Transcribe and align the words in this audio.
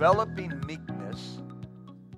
Developing 0.00 0.58
meekness 0.66 1.42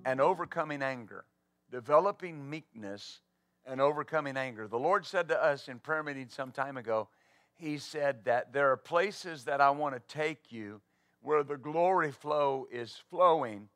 and 0.04 0.20
overcoming 0.20 0.82
anger. 0.82 1.24
Developing 1.72 2.48
meekness 2.48 3.22
and 3.66 3.80
overcoming 3.80 4.36
anger. 4.36 4.68
The 4.68 4.78
Lord 4.78 5.05
said 5.05 5.27
to 5.30 5.45
us 5.45 5.66
in 5.66 5.80
prayer 5.80 6.05
meeting 6.05 6.28
some 6.28 6.52
time 6.52 6.77
ago, 6.77 7.08
He 7.55 7.78
said 7.78 8.24
that 8.24 8.52
there 8.52 8.70
are 8.70 8.77
places 8.77 9.42
that 9.46 9.60
I 9.60 9.70
want 9.70 9.96
to 9.96 10.14
take 10.14 10.52
you 10.52 10.80
where 11.22 11.42
the 11.42 11.56
glory 11.56 12.12
flow 12.12 12.68
is 12.70 13.02
flowing, 13.10 13.68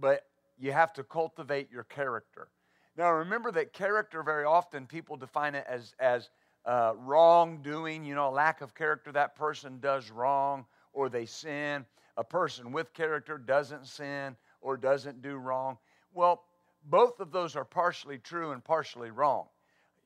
but 0.00 0.26
you 0.58 0.72
have 0.72 0.92
to 0.94 1.04
cultivate 1.04 1.70
your 1.70 1.84
character. 1.84 2.48
Now, 2.96 3.12
remember 3.12 3.52
that 3.52 3.72
character 3.72 4.24
very 4.24 4.44
often 4.44 4.88
people 4.88 5.16
define 5.16 5.54
it 5.54 5.66
as, 5.68 5.94
as 6.00 6.30
uh, 6.64 6.94
wrongdoing, 6.96 8.04
you 8.04 8.16
know, 8.16 8.28
lack 8.28 8.60
of 8.60 8.74
character. 8.74 9.12
That 9.12 9.36
person 9.36 9.78
does 9.78 10.10
wrong 10.10 10.64
or 10.92 11.08
they 11.08 11.26
sin 11.26 11.86
a 12.16 12.24
person 12.24 12.72
with 12.72 12.92
character 12.92 13.38
doesn't 13.38 13.86
sin 13.86 14.36
or 14.60 14.76
doesn't 14.76 15.22
do 15.22 15.36
wrong. 15.36 15.78
Well, 16.12 16.44
both 16.84 17.20
of 17.20 17.32
those 17.32 17.56
are 17.56 17.64
partially 17.64 18.18
true 18.18 18.52
and 18.52 18.62
partially 18.62 19.10
wrong. 19.10 19.46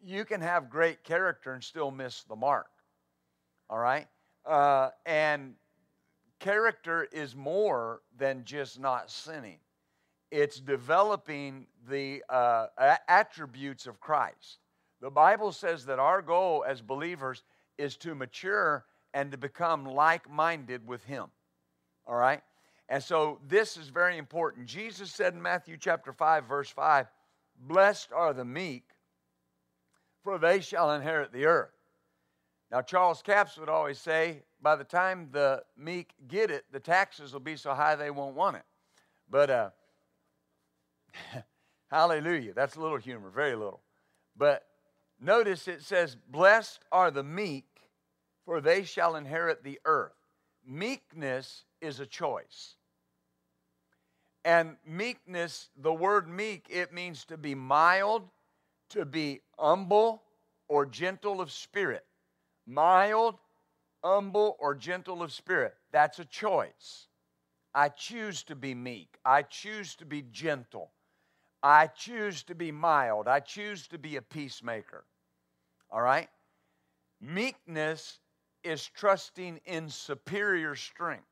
You 0.05 0.25
can 0.25 0.41
have 0.41 0.71
great 0.71 1.05
character 1.05 1.53
and 1.53 1.65
still 1.65 1.91
miss 1.91 2.23
the 2.25 2.37
mark. 2.37 2.69
All 3.69 3.79
right? 3.79 4.07
Uh, 4.45 4.91
and 5.05 5.55
character 6.39 7.09
is 7.13 7.35
more 7.35 8.03
than 8.17 8.45
just 8.45 8.79
not 8.79 9.11
sinning, 9.11 9.59
it's 10.31 10.61
developing 10.61 11.67
the 11.89 12.23
uh, 12.29 12.67
attributes 13.09 13.87
of 13.87 14.01
Christ. 14.01 14.59
The 15.01 15.11
Bible 15.11 15.53
says 15.53 15.87
that 15.87 15.99
our 15.99 16.21
goal 16.23 16.65
as 16.67 16.81
believers 16.81 17.43
is 17.79 17.97
to 17.99 18.15
mature 18.15 18.85
and 19.15 19.31
to 19.31 19.39
become 19.39 19.85
like 19.85 20.29
minded 20.31 20.87
with 20.87 21.05
Him. 21.05 21.27
All 22.07 22.17
right? 22.17 22.43
And 22.89 23.03
so 23.03 23.41
this 23.47 23.77
is 23.77 23.89
very 23.89 24.17
important. 24.17 24.67
Jesus 24.67 25.11
said 25.11 25.35
in 25.35 25.43
Matthew 25.43 25.77
chapter 25.77 26.13
5, 26.13 26.45
verse 26.45 26.71
5, 26.71 27.07
Blessed 27.59 28.13
are 28.13 28.33
the 28.33 28.45
meek, 28.45 28.85
for 30.23 30.39
they 30.39 30.61
shall 30.61 30.93
inherit 30.93 31.33
the 31.33 31.47
earth. 31.47 31.71
Now, 32.71 32.83
Charles 32.83 33.23
Capps 33.23 33.57
would 33.59 33.69
always 33.69 33.99
say, 33.99 34.43
by 34.61 34.77
the 34.77 34.85
time 34.85 35.29
the 35.33 35.63
meek 35.77 36.15
get 36.29 36.51
it, 36.51 36.65
the 36.73 36.81
taxes 36.81 37.33
will 37.33 37.41
be 37.41 37.57
so 37.57 37.75
high 37.75 37.95
they 37.95 38.11
won't 38.11 38.35
want 38.35 38.57
it. 38.57 38.65
But, 39.31 39.51
uh, 39.51 39.71
hallelujah. 41.91 42.55
That's 42.55 42.77
a 42.77 42.81
little 42.81 42.99
humor, 42.99 43.31
very 43.31 43.55
little. 43.55 43.83
But 44.37 44.65
notice 45.21 45.69
it 45.69 45.83
says, 45.83 46.17
Blessed 46.29 46.81
are 46.93 47.11
the 47.11 47.23
meek, 47.23 47.67
for 48.45 48.61
they 48.61 48.85
shall 48.85 49.17
inherit 49.17 49.63
the 49.63 49.81
earth. 49.85 50.13
Meekness 50.67 51.65
is 51.87 52.01
a 52.01 52.07
choice. 52.07 52.75
And 54.45 54.77
meekness, 54.87 55.71
the 55.77 55.93
word 55.93 56.29
meek, 56.29 56.67
it 56.69 56.93
means 56.93 57.25
to 57.27 57.37
be 57.37 57.55
mild, 57.55 58.29
to 58.91 59.05
be 59.05 59.41
humble, 59.59 60.23
or 60.69 60.87
gentle 60.87 61.41
of 61.41 61.51
spirit. 61.51 62.05
Mild, 62.67 63.37
humble, 64.05 64.57
or 64.61 64.75
gentle 64.75 65.23
of 65.23 65.33
spirit. 65.33 65.75
That's 65.91 66.19
a 66.19 66.25
choice. 66.25 67.07
I 67.75 67.89
choose 67.89 68.43
to 68.45 68.55
be 68.55 68.75
meek. 68.75 69.17
I 69.25 69.43
choose 69.43 69.97
to 69.97 70.05
be 70.05 70.23
gentle. 70.31 70.91
I 71.63 71.89
choose 71.89 72.43
to 72.45 72.55
be 72.55 72.71
mild. 72.71 73.29
I 73.29 73.41
choose 73.41 73.89
to 73.89 73.99
be 73.99 74.17
a 74.17 74.23
peacemaker. 74.23 75.05
All 75.91 76.03
right? 76.03 76.29
Meekness 77.21 78.19
is 78.63 78.87
trusting 78.87 79.61
in 79.65 79.89
superior 79.89 80.75
strength. 80.75 81.25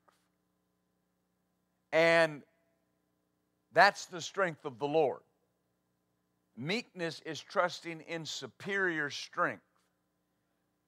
And 1.95 2.43
that's 3.73 4.07
the 4.07 4.21
strength 4.21 4.65
of 4.65 4.81
the 4.81 4.87
Lord. 4.87 5.21
Meekness 6.57 7.23
is 7.25 7.41
trusting 7.41 8.01
in 8.09 8.27
superior 8.27 9.11
strength. 9.11 9.63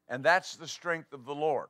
And 0.09 0.25
that's 0.25 0.57
the 0.57 0.67
strength 0.67 1.13
of 1.13 1.25
the 1.25 1.35
Lord. 1.35 1.69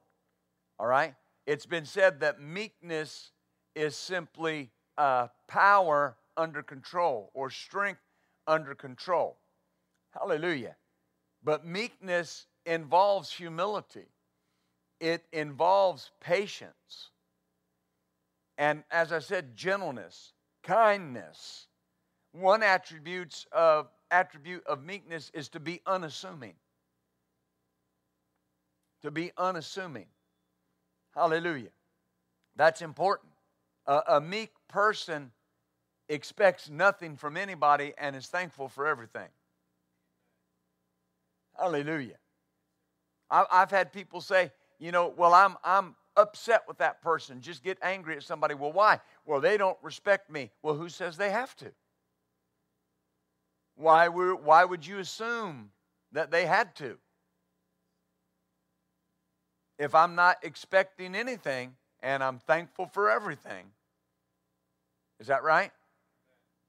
All 0.78 0.86
right? 0.86 1.14
It's 1.46 1.66
been 1.66 1.84
said 1.84 2.20
that 2.20 2.40
meekness 2.40 3.30
is 3.74 3.94
simply 3.94 4.70
uh, 4.96 5.28
power 5.48 6.16
under 6.38 6.62
control 6.62 7.30
or 7.34 7.50
strength 7.50 8.00
under 8.46 8.74
control. 8.74 9.36
Hallelujah. 10.12 10.76
But 11.44 11.66
meekness 11.66 12.46
involves 12.64 13.30
humility, 13.30 14.08
it 14.98 15.24
involves 15.30 16.10
patience, 16.20 17.10
and 18.58 18.84
as 18.90 19.12
I 19.12 19.18
said, 19.18 19.56
gentleness, 19.56 20.32
kindness. 20.62 21.66
One 22.32 22.62
attributes 22.62 23.46
of 23.52 23.88
attribute 24.10 24.66
of 24.66 24.84
meekness 24.84 25.30
is 25.34 25.48
to 25.50 25.60
be 25.60 25.80
unassuming. 25.86 26.54
To 29.02 29.10
be 29.10 29.32
unassuming. 29.36 30.06
Hallelujah. 31.14 31.70
That's 32.56 32.82
important. 32.82 33.32
A, 33.86 34.02
a 34.08 34.20
meek 34.20 34.50
person 34.68 35.30
expects 36.08 36.68
nothing 36.68 37.16
from 37.16 37.36
anybody 37.36 37.92
and 37.98 38.14
is 38.14 38.26
thankful 38.26 38.68
for 38.68 38.86
everything. 38.86 39.28
Hallelujah. 41.58 42.16
I, 43.30 43.44
I've 43.50 43.70
had 43.70 43.92
people 43.92 44.20
say, 44.20 44.52
you 44.78 44.92
know, 44.92 45.12
well, 45.16 45.32
I'm, 45.34 45.56
I'm 45.64 45.94
upset 46.16 46.62
with 46.66 46.78
that 46.78 47.02
person, 47.02 47.40
just 47.40 47.62
get 47.62 47.78
angry 47.82 48.16
at 48.16 48.22
somebody. 48.22 48.54
Well, 48.54 48.72
why? 48.72 49.00
Well, 49.24 49.40
they 49.40 49.56
don't 49.56 49.78
respect 49.82 50.30
me. 50.30 50.50
Well, 50.62 50.74
who 50.74 50.88
says 50.88 51.16
they 51.16 51.30
have 51.30 51.54
to? 51.56 51.72
Why, 53.76 54.08
why 54.08 54.64
would 54.64 54.86
you 54.86 54.98
assume 54.98 55.70
that 56.12 56.30
they 56.30 56.46
had 56.46 56.74
to? 56.76 56.98
If 59.78 59.94
I'm 59.94 60.14
not 60.14 60.38
expecting 60.42 61.14
anything 61.14 61.74
and 62.00 62.24
I'm 62.24 62.38
thankful 62.38 62.86
for 62.86 63.10
everything, 63.10 63.66
is 65.20 65.26
that 65.26 65.42
right? 65.42 65.70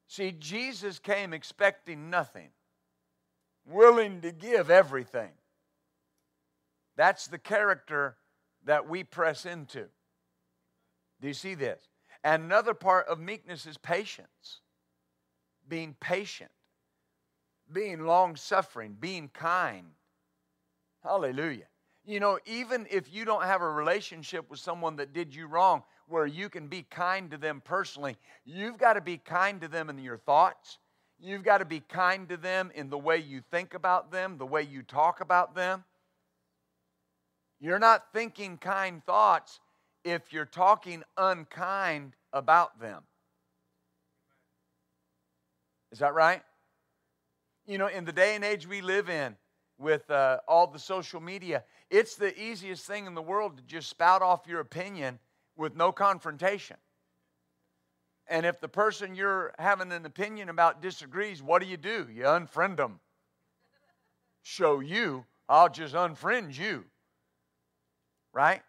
See, 0.08 0.32
Jesus 0.32 1.00
came 1.00 1.34
expecting 1.34 2.10
nothing, 2.10 2.50
willing 3.66 4.22
to 4.22 4.32
give 4.32 4.70
everything. 4.70 5.32
That's 6.98 7.28
the 7.28 7.38
character 7.38 8.16
that 8.68 8.88
we 8.88 9.04
press 9.04 9.46
into. 9.46 9.86
Do 11.20 11.28
you 11.28 11.34
see 11.34 11.56
this? 11.56 11.82
And 12.24 12.44
another 12.44 12.74
part 12.74 13.08
of 13.08 13.20
meekness 13.20 13.66
is 13.66 13.78
patience. 13.78 14.62
Being 15.68 15.96
patient, 16.00 16.52
being 17.74 18.06
long 18.06 18.36
suffering, 18.36 18.96
being 18.98 19.30
kind. 19.30 19.88
Hallelujah. 21.04 21.66
You 22.06 22.22
know, 22.22 22.40
even 22.46 22.88
if 22.90 23.14
you 23.14 23.26
don't 23.26 23.44
have 23.44 23.62
a 23.62 23.70
relationship 23.70 24.50
with 24.50 24.60
someone 24.60 24.96
that 24.98 25.14
did 25.14 25.36
you 25.36 25.48
wrong 25.48 25.84
where 26.08 26.26
you 26.26 26.48
can 26.48 26.68
be 26.68 26.84
kind 26.84 27.30
to 27.32 27.38
them 27.38 27.62
personally, 27.66 28.16
you've 28.46 28.78
got 28.78 28.94
to 28.94 29.02
be 29.02 29.18
kind 29.18 29.60
to 29.60 29.68
them 29.68 29.90
in 29.90 29.98
your 30.00 30.18
thoughts. 30.18 30.78
You've 31.20 31.44
got 31.44 31.58
to 31.58 31.66
be 31.66 31.82
kind 31.82 32.30
to 32.30 32.38
them 32.38 32.72
in 32.76 32.90
the 32.90 32.98
way 32.98 33.18
you 33.18 33.42
think 33.52 33.74
about 33.74 34.12
them, 34.12 34.38
the 34.38 34.46
way 34.46 34.62
you 34.62 34.84
talk 34.84 35.20
about 35.20 35.54
them. 35.54 35.84
You're 37.60 37.80
not 37.80 38.14
thinking 38.14 38.58
kind 38.58 39.04
thoughts 39.04 39.60
if 40.04 40.32
you're 40.32 40.46
talking 40.46 41.04
unkind 41.18 42.16
about 42.32 42.80
them. 42.80 43.04
Is 45.92 46.00
that 46.00 46.14
right? 46.14 46.42
You 47.66 47.78
know, 47.78 47.88
in 47.88 48.06
the 48.06 48.12
day 48.12 48.36
and 48.36 48.44
age 48.44 48.68
we 48.68 48.82
live 48.82 49.10
in, 49.10 49.36
with 49.80 50.10
uh, 50.10 50.40
all 50.48 50.68
the 50.68 50.80
social 50.80 51.22
media, 51.22 51.64
it's 51.90 52.16
the 52.16 52.40
easiest 52.42 52.86
thing 52.86 53.06
in 53.06 53.14
the 53.14 53.22
world 53.22 53.58
to 53.58 53.64
just 53.64 53.90
spout 53.90 54.22
off 54.22 54.48
your 54.48 54.60
opinion 54.60 55.20
with 55.56 55.76
no 55.76 55.92
confrontation. 55.92 56.78
And 58.28 58.46
if 58.46 58.60
the 58.60 58.68
person 58.68 59.16
you're 59.16 59.54
having 59.58 59.92
an 59.92 60.06
opinion 60.06 60.50
about 60.50 60.82
disagrees, 60.82 61.42
what 61.42 61.62
do 61.62 61.68
you 61.68 61.78
do? 61.78 62.08
You 62.12 62.24
unfriend 62.24 62.78
them. 62.78 63.00
Show 64.42 64.80
you, 64.80 65.26
I'll 65.48 65.70
just 65.70 65.94
unfriend 65.94 66.58
you 66.58 66.86
right? 68.38 68.62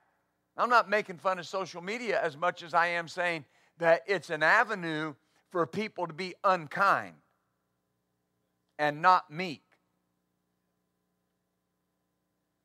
I'm 0.57 0.71
not 0.71 0.89
making 0.89 1.19
fun 1.19 1.39
of 1.39 1.47
social 1.47 1.83
media 1.83 2.19
as 2.23 2.39
much 2.39 2.63
as 2.63 2.73
I 2.73 2.87
am 2.87 3.07
saying 3.07 3.45
that 3.77 4.01
it's 4.07 4.31
an 4.31 4.43
avenue 4.43 5.13
for 5.51 5.67
people 5.67 6.07
to 6.07 6.15
be 6.15 6.35
unkind 6.43 7.17
and 8.79 9.03
not 9.03 9.31
meek. 9.31 9.63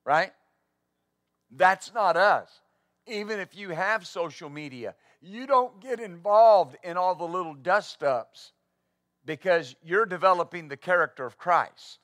Right? 0.05 0.31
That's 1.51 1.94
not 1.94 2.15
us. 2.15 2.50
Even 3.05 3.41
if 3.41 3.53
you 3.53 3.71
have 3.71 4.07
social 4.07 4.50
media, 4.50 4.95
you 5.21 5.45
don't 5.45 5.81
get 5.81 6.00
involved 6.00 6.77
in 6.83 6.95
all 6.95 7.15
the 7.15 7.25
little 7.25 7.53
dust 7.53 8.01
ups 8.01 8.53
because 9.25 9.75
you're 9.83 10.05
developing 10.05 10.69
the 10.69 10.77
character 10.77 11.25
of 11.25 11.38
Christ. 11.38 12.00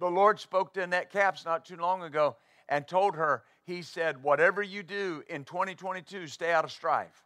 The 0.00 0.10
Lord 0.10 0.40
spoke 0.40 0.74
to 0.74 0.82
Annette 0.82 1.12
Capps 1.12 1.44
not 1.44 1.64
too 1.64 1.76
long 1.76 2.02
ago 2.02 2.34
and 2.68 2.86
told 2.86 3.16
her, 3.16 3.44
He 3.64 3.82
said, 3.82 4.22
Whatever 4.22 4.62
you 4.62 4.82
do 4.82 5.22
in 5.28 5.44
2022, 5.44 6.26
stay 6.26 6.52
out 6.52 6.64
of 6.64 6.72
strife. 6.72 7.24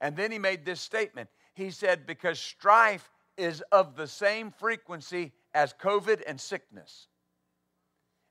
And 0.00 0.16
then 0.16 0.30
He 0.32 0.38
made 0.38 0.64
this 0.64 0.80
statement 0.80 1.28
He 1.54 1.70
said, 1.70 2.06
Because 2.06 2.38
strife 2.38 3.10
is 3.36 3.62
of 3.72 3.96
the 3.96 4.06
same 4.06 4.50
frequency 4.50 5.32
as 5.54 5.74
COVID 5.74 6.22
and 6.26 6.40
sickness. 6.40 7.08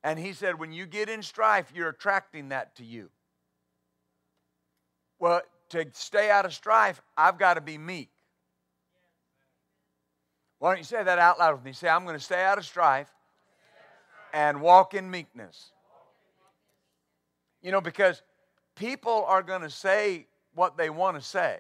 And 0.04 0.20
He 0.20 0.34
said, 0.34 0.60
When 0.60 0.72
you 0.72 0.86
get 0.86 1.10
in 1.10 1.22
strife, 1.22 1.72
you're 1.74 1.90
attracting 1.90 2.50
that 2.50 2.76
to 2.78 2.84
you. 2.84 3.10
Well, 5.20 5.42
to 5.70 5.86
stay 5.94 6.30
out 6.30 6.46
of 6.46 6.54
strife, 6.54 7.02
I've 7.18 7.38
got 7.38 7.56
to 7.56 7.62
be 7.62 7.78
meek. 7.78 8.10
Why 10.64 10.70
don't 10.72 10.78
you 10.78 10.86
say 10.86 11.04
that 11.04 11.20
out 11.20 11.40
loud 11.40 11.56
with 11.56 11.66
me? 11.66 11.74
Say, 11.74 11.90
I'm 11.90 12.06
going 12.06 12.16
to 12.16 12.24
stay 12.24 12.42
out 12.42 12.58
of 12.58 12.64
strife 12.64 13.12
and 14.34 14.62
walk 14.62 14.94
in 14.94 15.12
meekness. 15.12 15.73
You 17.64 17.72
know, 17.72 17.82
because 17.82 18.22
people 18.76 19.26
are 19.28 19.42
going 19.42 19.62
to 19.62 19.70
say 19.70 20.28
what 20.54 20.78
they 20.78 20.90
want 20.90 21.18
to 21.18 21.24
say 21.24 21.60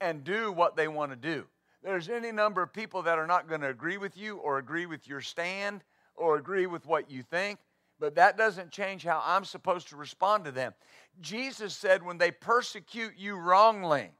and 0.00 0.24
do 0.24 0.52
what 0.52 0.76
they 0.76 0.88
want 0.88 1.12
to 1.12 1.16
do. 1.16 1.46
There's 1.82 2.08
any 2.08 2.32
number 2.32 2.62
of 2.62 2.72
people 2.72 3.02
that 3.02 3.18
are 3.18 3.28
not 3.28 3.48
going 3.48 3.60
to 3.60 3.68
agree 3.68 3.96
with 3.96 4.16
you 4.16 4.38
or 4.38 4.58
agree 4.58 4.86
with 4.86 5.06
your 5.08 5.20
stand 5.20 5.84
or 6.16 6.36
agree 6.36 6.66
with 6.66 6.84
what 6.84 7.10
you 7.10 7.22
think, 7.22 7.60
but 8.00 8.16
that 8.16 8.36
doesn't 8.36 8.72
change 8.72 9.04
how 9.04 9.22
I'm 9.24 9.44
supposed 9.44 9.88
to 9.88 9.96
respond 9.96 10.44
to 10.46 10.50
them. 10.50 10.74
Jesus 11.20 11.74
said, 11.74 12.02
when 12.02 12.18
they 12.18 12.32
persecute 12.32 13.14
you 13.16 13.36
wrongly, 13.36 14.10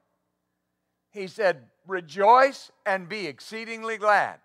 He 1.11 1.27
said, 1.27 1.63
rejoice 1.85 2.71
and 2.85 3.09
be 3.09 3.27
exceedingly 3.27 3.97
glad 3.97 4.39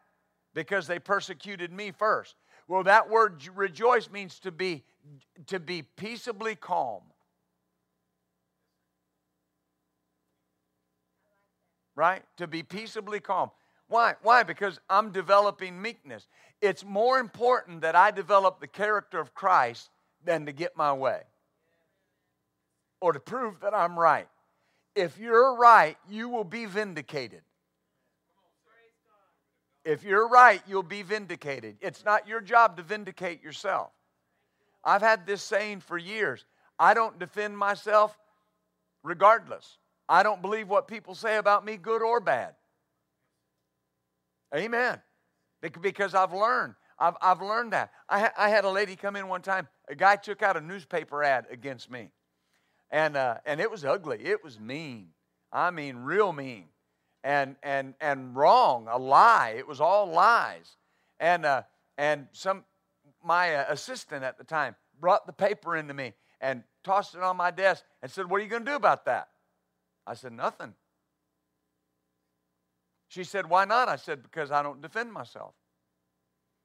because 0.53 0.87
they 0.87 0.99
persecuted 0.99 1.73
me 1.73 1.93
first. 1.93 2.35
Well, 2.67 2.83
that 2.85 3.09
word 3.09 3.43
rejoice 3.55 4.11
means 4.11 4.39
to 4.41 4.51
be 4.51 4.83
to 5.47 5.61
be 5.61 5.83
peaceably 5.83 6.55
calm. 6.55 7.03
Right? 11.95 12.23
To 12.39 12.47
be 12.47 12.63
peaceably 12.63 13.21
calm. 13.21 13.51
Why? 13.89 14.15
Why? 14.23 14.43
Because 14.43 14.81
I'm 14.89 15.11
developing 15.13 15.81
meekness. 15.81 16.27
It's 16.63 16.85
more 16.85 17.19
important 17.19 17.83
that 17.83 17.95
I 17.95 18.11
develop 18.11 18.61
the 18.61 18.67
character 18.67 19.21
of 19.21 19.35
Christ 19.35 19.91
than 20.25 20.47
to 20.47 20.53
get 20.53 20.77
my 20.77 20.93
way 20.93 21.23
or 23.01 23.13
to 23.13 23.21
prove 23.21 23.61
that 23.61 23.75
I'm 23.75 23.99
right. 23.99 24.29
If 24.95 25.19
you're 25.19 25.57
right, 25.57 25.97
you 26.09 26.29
will 26.29 26.45
be 26.45 26.67
vindicated. 26.67 27.43
If 29.85 30.05
you're 30.05 30.29
right, 30.29 30.63
you'll 30.69 30.85
be 30.85 31.03
vindicated. 31.03 31.77
It's 31.81 32.05
not 32.05 32.29
your 32.29 32.41
job 32.41 32.77
to 32.77 32.83
vindicate 32.83 33.43
yourself. 33.43 33.91
I've 34.85 35.03
had 35.03 35.27
this 35.27 35.43
saying 35.43 35.81
for 35.81 35.99
years 35.99 36.45
I 36.79 36.95
don't 36.95 37.19
defend 37.19 37.57
myself 37.57 38.19
regardless. 39.03 39.79
I 40.09 40.23
don't 40.23 40.43
believe 40.43 40.69
what 40.69 40.89
people 40.89 41.15
say 41.15 41.37
about 41.37 41.65
me, 41.65 41.77
good 41.77 42.03
or 42.03 42.21
bad. 42.21 42.55
Amen. 44.55 45.01
Because 45.81 46.15
I've 46.15 46.33
learned. 46.33 46.75
I've, 46.99 47.15
I've 47.23 47.41
learned 47.41 47.73
that. 47.73 47.93
I, 48.09 48.21
ha- 48.21 48.33
I 48.37 48.49
had 48.49 48.65
a 48.65 48.71
lady 48.71 48.97
come 48.97 49.17
in 49.17 49.29
one 49.29 49.43
time. 49.43 49.69
A 49.89 49.95
guy 49.95 50.17
took 50.17 50.43
out 50.43 50.57
a 50.57 50.61
newspaper 50.61 51.23
ad 51.23 51.47
against 51.51 51.91
me. 51.91 52.11
And, 52.91 53.17
uh, 53.17 53.37
and 53.47 53.61
it 53.61 53.71
was 53.71 53.85
ugly. 53.85 54.19
It 54.23 54.45
was 54.45 54.61
mean. 54.61 55.09
I 55.53 55.71
mean, 55.71 55.97
real 55.97 56.33
mean 56.33 56.65
and 57.25 57.57
and 57.63 57.95
and 58.01 58.35
wrong, 58.35 58.89
a 58.91 58.99
lie. 58.99 59.55
It 59.57 59.67
was 59.67 59.81
all 59.81 60.07
lies. 60.07 60.77
And 61.21 61.45
uh, 61.45 61.63
and 61.97 62.27
some 62.33 62.65
my 63.25 63.55
uh, 63.55 63.65
assistant 63.69 64.25
at 64.25 64.39
the 64.39 64.45
time 64.45 64.77
brought 65.01 65.27
the 65.27 65.33
paper 65.33 65.77
into 65.77 65.95
me 65.95 66.13
and 66.41 66.63
tossed 66.85 67.15
it 67.15 67.23
on 67.23 67.37
my 67.37 67.51
desk 67.51 67.85
and 68.03 68.11
said, 68.11 68.29
"What 68.29 68.41
are 68.41 68.45
you 68.45 68.51
going 68.51 68.65
to 68.65 68.71
do 68.71 68.77
about 68.77 69.05
that?" 69.07 69.29
I 70.07 70.15
said, 70.15 70.33
"Nothing." 70.33 70.75
She 73.09 73.25
said, 73.25 73.49
"Why 73.49 73.65
not?" 73.65 73.89
I 73.89 73.97
said, 73.97 74.23
"Because 74.23 74.51
I 74.51 74.63
don't 74.63 74.81
defend 74.81 75.13
myself." 75.13 75.55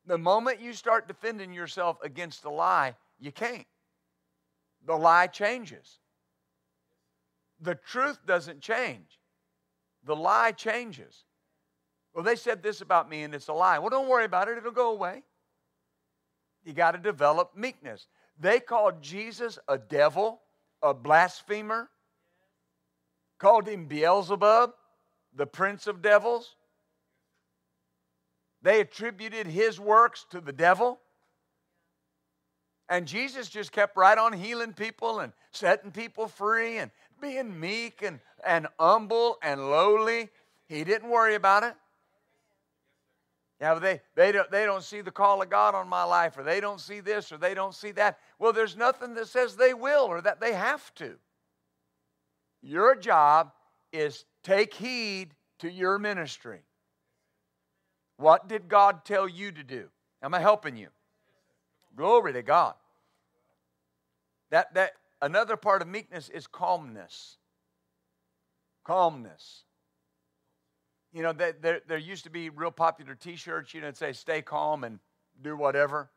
The 0.05 0.17
moment 0.17 0.61
you 0.61 0.73
start 0.73 1.07
defending 1.07 1.53
yourself 1.53 1.97
against 2.01 2.45
a 2.45 2.49
lie, 2.49 2.95
you 3.19 3.31
can't. 3.31 3.67
The 4.85 4.95
lie 4.95 5.27
changes. 5.27 5.99
The 7.59 7.75
truth 7.75 8.25
doesn't 8.25 8.61
change 8.61 9.19
the 10.07 10.15
lie 10.15 10.51
changes. 10.53 11.25
Well, 12.13 12.23
they 12.23 12.35
said 12.35 12.63
this 12.63 12.81
about 12.81 13.09
me 13.09 13.23
and 13.23 13.35
it's 13.35 13.49
a 13.49 13.53
lie. 13.53 13.77
Well, 13.77 13.89
don't 13.89 14.07
worry 14.07 14.25
about 14.25 14.47
it, 14.47 14.57
it'll 14.57 14.71
go 14.71 14.91
away. 14.91 15.23
You 16.67 16.73
got 16.73 16.91
to 16.91 16.97
develop 16.97 17.55
meekness. 17.55 18.07
They 18.37 18.59
called 18.59 19.01
Jesus 19.01 19.57
a 19.69 19.77
devil, 19.77 20.41
a 20.83 20.93
blasphemer, 20.93 21.89
called 23.39 23.69
him 23.69 23.85
Beelzebub, 23.85 24.73
the 25.33 25.45
prince 25.47 25.87
of 25.87 26.01
devils. 26.01 26.55
They 28.61 28.81
attributed 28.81 29.47
his 29.47 29.79
works 29.79 30.25
to 30.31 30.41
the 30.41 30.51
devil. 30.51 30.99
And 32.89 33.07
Jesus 33.07 33.47
just 33.47 33.71
kept 33.71 33.95
right 33.95 34.17
on 34.17 34.33
healing 34.33 34.73
people 34.73 35.21
and 35.21 35.31
setting 35.51 35.91
people 35.91 36.27
free 36.27 36.79
and 36.79 36.91
being 37.21 37.57
meek 37.57 38.01
and, 38.03 38.19
and 38.45 38.67
humble 38.77 39.37
and 39.41 39.71
lowly. 39.71 40.27
He 40.67 40.83
didn't 40.83 41.09
worry 41.09 41.35
about 41.35 41.63
it. 41.63 41.75
Yeah, 43.59 43.75
they, 43.75 44.01
they, 44.15 44.31
don't, 44.31 44.49
they 44.51 44.65
don't 44.65 44.83
see 44.83 45.01
the 45.01 45.11
call 45.11 45.41
of 45.41 45.49
God 45.49 45.73
on 45.73 45.87
my 45.87 46.03
life, 46.03 46.37
or 46.37 46.43
they 46.43 46.59
don't 46.59 46.79
see 46.79 46.99
this, 46.99 47.31
or 47.31 47.37
they 47.37 47.55
don't 47.55 47.73
see 47.73 47.91
that. 47.93 48.19
Well, 48.37 48.53
there's 48.53 48.77
nothing 48.77 49.15
that 49.15 49.27
says 49.27 49.55
they 49.55 49.73
will 49.73 50.05
or 50.05 50.21
that 50.21 50.39
they 50.39 50.53
have 50.53 50.93
to. 50.95 51.15
Your 52.61 52.95
job 52.95 53.51
is 53.91 54.25
take 54.43 54.73
heed 54.73 55.33
to 55.59 55.71
your 55.71 55.97
ministry. 55.97 56.59
What 58.17 58.47
did 58.47 58.67
God 58.67 59.05
tell 59.05 59.27
you 59.27 59.51
to 59.51 59.63
do? 59.63 59.89
Am 60.21 60.33
I 60.33 60.39
helping 60.39 60.77
you? 60.77 60.89
Glory 61.95 62.33
to 62.33 62.43
God. 62.43 62.75
That, 64.51 64.73
that 64.75 64.91
another 65.21 65.57
part 65.57 65.81
of 65.81 65.87
meekness 65.87 66.29
is 66.29 66.45
calmness. 66.45 67.37
Calmness. 68.83 69.63
You 71.17 71.23
know, 71.23 71.33
there, 71.33 71.81
there 71.87 71.97
used 71.97 72.25
to 72.25 72.29
be 72.29 72.51
real 72.51 72.69
popular 72.69 73.15
t 73.15 73.37
shirts, 73.37 73.73
you 73.73 73.81
know, 73.81 73.87
that 73.87 73.97
say, 73.97 74.13
stay 74.13 74.43
calm 74.43 74.83
and 74.83 74.99
do 75.41 75.57
whatever, 75.57 76.11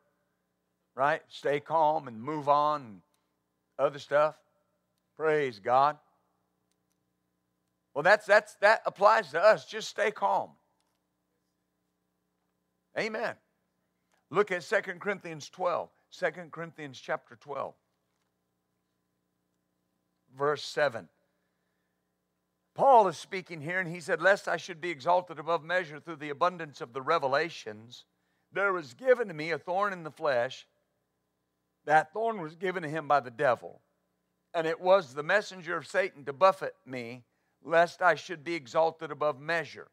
right? 0.93 1.23
Stay 1.27 1.59
calm 1.59 2.07
and 2.07 2.21
move 2.21 2.47
on 2.47 2.81
and 2.81 3.01
other 3.79 3.97
stuff. 3.97 4.35
Praise 5.17 5.57
God. 5.57 5.97
Well, 7.95 8.03
that's, 8.03 8.27
that's, 8.27 8.53
that 8.61 8.83
applies 8.85 9.31
to 9.31 9.41
us. 9.41 9.65
Just 9.65 9.89
stay 9.89 10.11
calm. 10.11 10.51
Amen. 12.95 13.33
Look 14.29 14.51
at 14.51 14.61
2 14.61 14.75
Corinthians 14.99 15.49
12. 15.49 15.89
2 16.11 16.25
Corinthians 16.51 17.01
chapter 17.01 17.35
12 17.37 17.73
verse 20.37 20.63
7. 20.63 21.09
Paul 22.73 23.07
is 23.07 23.17
speaking 23.17 23.61
here, 23.61 23.79
and 23.79 23.89
he 23.89 23.99
said, 23.99 24.21
Lest 24.21 24.47
I 24.47 24.57
should 24.57 24.79
be 24.79 24.89
exalted 24.89 25.39
above 25.39 25.63
measure 25.63 25.99
through 25.99 26.17
the 26.17 26.29
abundance 26.29 26.79
of 26.79 26.93
the 26.93 27.01
revelations, 27.01 28.05
there 28.51 28.71
was 28.71 28.93
given 28.93 29.27
to 29.27 29.33
me 29.33 29.51
a 29.51 29.57
thorn 29.57 29.93
in 29.93 30.03
the 30.03 30.11
flesh. 30.11 30.65
That 31.85 32.13
thorn 32.13 32.41
was 32.41 32.55
given 32.55 32.83
to 32.83 32.89
him 32.89 33.07
by 33.07 33.19
the 33.19 33.31
devil, 33.31 33.81
and 34.53 34.65
it 34.65 34.79
was 34.79 35.13
the 35.13 35.23
messenger 35.23 35.75
of 35.75 35.87
Satan 35.87 36.23
to 36.25 36.33
buffet 36.33 36.73
me, 36.85 37.23
lest 37.63 38.01
I 38.01 38.15
should 38.15 38.43
be 38.43 38.55
exalted 38.55 39.11
above 39.11 39.39
measure. 39.39 39.91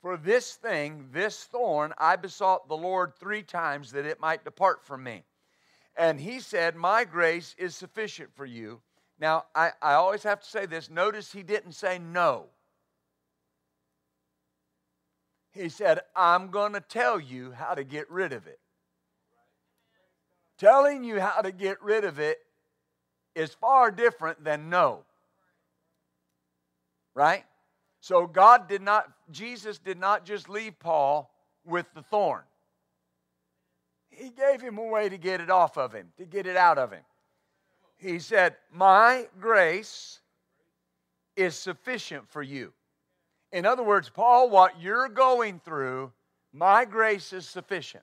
For 0.00 0.16
this 0.16 0.54
thing, 0.54 1.08
this 1.12 1.44
thorn, 1.44 1.92
I 1.98 2.16
besought 2.16 2.68
the 2.68 2.76
Lord 2.76 3.14
three 3.14 3.42
times 3.42 3.92
that 3.92 4.06
it 4.06 4.18
might 4.18 4.44
depart 4.44 4.84
from 4.84 5.04
me. 5.04 5.24
And 5.96 6.18
he 6.18 6.40
said, 6.40 6.74
My 6.74 7.04
grace 7.04 7.54
is 7.58 7.76
sufficient 7.76 8.34
for 8.34 8.46
you 8.46 8.80
now, 9.22 9.44
I, 9.54 9.70
I 9.80 9.94
always 9.94 10.24
have 10.24 10.40
to 10.40 10.50
say 10.50 10.66
this. 10.66 10.90
Notice 10.90 11.30
he 11.30 11.44
didn't 11.44 11.74
say 11.74 12.00
no. 12.00 12.46
He 15.52 15.68
said, 15.68 16.00
I'm 16.16 16.50
going 16.50 16.72
to 16.72 16.80
tell 16.80 17.20
you 17.20 17.52
how 17.52 17.74
to 17.74 17.84
get 17.84 18.10
rid 18.10 18.32
of 18.32 18.48
it. 18.48 18.58
Telling 20.58 21.04
you 21.04 21.20
how 21.20 21.40
to 21.40 21.52
get 21.52 21.80
rid 21.80 22.04
of 22.04 22.18
it 22.18 22.40
is 23.36 23.54
far 23.54 23.92
different 23.92 24.42
than 24.42 24.68
no. 24.68 25.04
Right? 27.14 27.44
So 28.00 28.26
God 28.26 28.66
did 28.66 28.82
not, 28.82 29.08
Jesus 29.30 29.78
did 29.78 30.00
not 30.00 30.24
just 30.24 30.48
leave 30.48 30.76
Paul 30.80 31.32
with 31.64 31.86
the 31.94 32.02
thorn. 32.02 32.42
He 34.10 34.30
gave 34.30 34.60
him 34.60 34.78
a 34.78 34.84
way 34.84 35.08
to 35.08 35.16
get 35.16 35.40
it 35.40 35.48
off 35.48 35.78
of 35.78 35.92
him, 35.92 36.08
to 36.18 36.24
get 36.24 36.48
it 36.48 36.56
out 36.56 36.78
of 36.78 36.90
him. 36.90 37.02
He 38.02 38.18
said, 38.18 38.56
My 38.72 39.28
grace 39.40 40.20
is 41.36 41.54
sufficient 41.54 42.28
for 42.28 42.42
you. 42.42 42.72
In 43.52 43.64
other 43.64 43.84
words, 43.84 44.10
Paul, 44.10 44.50
what 44.50 44.80
you're 44.80 45.08
going 45.08 45.60
through, 45.64 46.12
my 46.52 46.84
grace 46.84 47.32
is 47.32 47.48
sufficient. 47.48 48.02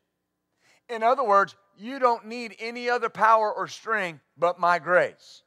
In 0.87 1.03
other 1.03 1.23
words, 1.23 1.55
you 1.77 1.99
don't 1.99 2.25
need 2.25 2.55
any 2.59 2.89
other 2.89 3.09
power 3.09 3.53
or 3.53 3.67
strength 3.67 4.21
but 4.37 4.59
my 4.59 4.79
grace. 4.79 5.43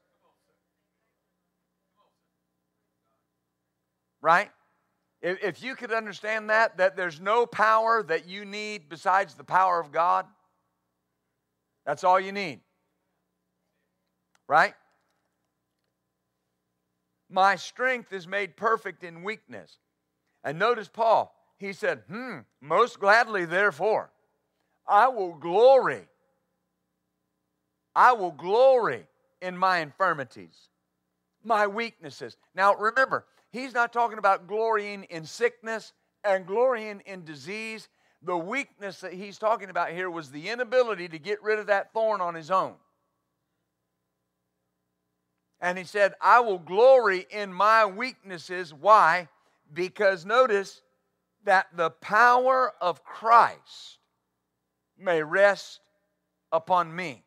Right? 4.21 4.51
If, 5.23 5.63
you 5.63 5.77
could 5.77 5.93
understand 5.93 6.51
that, 6.51 6.77
that 6.79 6.97
there's 6.97 7.21
no 7.21 7.47
power 7.47 8.03
that 8.03 8.29
you 8.29 8.45
need 8.45 8.89
besides 8.89 9.35
the 9.35 9.45
power 9.45 9.81
of 9.81 9.93
God, 9.93 10.27
that's 11.87 12.05
all 12.05 12.21
you 12.21 12.33
need. 12.33 12.61
Right? 14.49 14.75
My 17.31 17.57
strength 17.57 18.13
is 18.13 18.29
made 18.29 18.57
perfect 18.57 19.05
in 19.05 19.23
weakness. 19.23 19.79
And 20.45 20.59
notice 20.59 20.89
Paul, 20.89 21.35
he 21.57 21.73
said, 21.73 22.03
Hmm, 22.09 22.41
most 22.61 22.99
gladly, 22.99 23.45
therefore, 23.45 24.11
I 24.87 25.09
will 25.09 25.35
glory. 25.35 26.03
I 27.95 28.13
will 28.13 28.33
glory 28.33 29.07
in 29.41 29.57
my 29.57 29.79
infirmities, 29.79 30.69
my 31.45 31.67
weaknesses. 31.67 32.37
Now 32.55 32.75
remember, 32.75 33.27
he's 33.51 33.75
not 33.75 33.93
talking 33.93 34.19
about 34.19 34.47
glorying 34.47 35.05
in 35.05 35.25
sickness 35.25 35.93
and 36.25 36.47
glorying 36.47 37.03
in 37.07 37.25
disease. 37.25 37.89
The 38.23 38.37
weakness 38.37 39.01
that 39.01 39.13
he's 39.13 39.39
talking 39.39 39.69
about 39.69 39.91
here 39.91 40.11
was 40.11 40.31
the 40.31 40.49
inability 40.49 41.09
to 41.09 41.19
get 41.19 41.43
rid 41.43 41.59
of 41.59 41.67
that 41.67 41.93
thorn 41.93 42.21
on 42.21 42.35
his 42.35 42.51
own. 42.51 42.75
And 45.63 45.79
he 45.79 45.85
said, 45.85 46.15
I 46.21 46.41
will 46.41 46.59
glory 46.59 47.25
in 47.31 47.53
my 47.53 47.87
weaknesses. 47.87 48.75
Why? 48.75 49.29
Because 49.73 50.27
notice 50.27 50.83
that 51.45 51.69
the 51.75 51.91
power 51.91 52.73
of 52.81 53.05
Christ 53.05 53.99
may 54.99 55.23
rest 55.23 55.81
upon 56.51 56.95
me. 56.95 57.23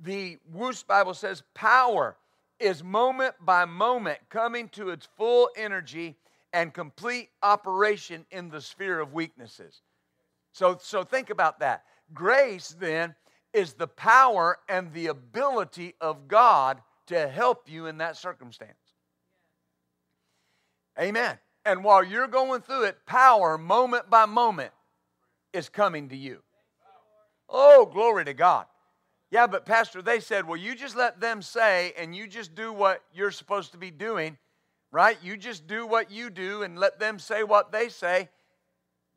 The 0.00 0.38
Wuest 0.54 0.86
Bible 0.86 1.14
says 1.14 1.42
power 1.52 2.16
is 2.60 2.84
moment 2.84 3.34
by 3.40 3.64
moment 3.64 4.18
coming 4.28 4.68
to 4.70 4.90
its 4.90 5.08
full 5.16 5.50
energy 5.56 6.16
and 6.52 6.72
complete 6.72 7.30
operation 7.42 8.24
in 8.30 8.50
the 8.50 8.60
sphere 8.60 9.00
of 9.00 9.12
weaknesses. 9.12 9.82
So, 10.52 10.78
so 10.80 11.02
think 11.02 11.30
about 11.30 11.58
that. 11.58 11.84
Grace 12.14 12.74
then 12.78 13.14
is 13.52 13.72
the 13.72 13.88
power 13.88 14.58
and 14.68 14.92
the 14.92 15.08
ability 15.08 15.94
of 16.00 16.28
God 16.28 16.80
to 17.06 17.28
help 17.28 17.70
you 17.70 17.86
in 17.86 17.98
that 17.98 18.16
circumstance. 18.16 18.72
Amen. 20.98 21.38
And 21.64 21.82
while 21.84 22.04
you're 22.04 22.28
going 22.28 22.62
through 22.62 22.84
it, 22.84 23.04
power, 23.06 23.58
moment 23.58 24.08
by 24.08 24.26
moment, 24.26 24.72
is 25.52 25.68
coming 25.68 26.08
to 26.10 26.16
you. 26.16 26.42
Oh, 27.48 27.86
glory 27.86 28.24
to 28.24 28.34
God. 28.34 28.66
Yeah, 29.30 29.46
but 29.46 29.66
Pastor, 29.66 30.02
they 30.02 30.20
said, 30.20 30.46
well, 30.46 30.56
you 30.56 30.74
just 30.74 30.96
let 30.96 31.20
them 31.20 31.42
say 31.42 31.92
and 31.98 32.14
you 32.14 32.26
just 32.26 32.54
do 32.54 32.72
what 32.72 33.02
you're 33.12 33.30
supposed 33.30 33.72
to 33.72 33.78
be 33.78 33.90
doing, 33.90 34.38
right? 34.92 35.18
You 35.22 35.36
just 35.36 35.66
do 35.66 35.86
what 35.86 36.10
you 36.10 36.30
do 36.30 36.62
and 36.62 36.78
let 36.78 36.98
them 37.00 37.18
say 37.18 37.42
what 37.42 37.72
they 37.72 37.88
say. 37.88 38.28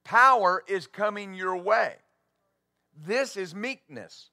Power 0.03 0.63
is 0.67 0.88
coming 0.88 1.34
your 1.34 1.58
way. 1.58 1.96
This 3.05 3.38
is 3.38 3.53
meekness, 3.53 4.31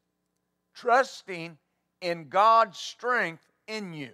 trusting 0.74 1.58
in 2.00 2.28
God's 2.28 2.78
strength 2.78 3.45
in 3.68 3.92
you. 3.92 4.10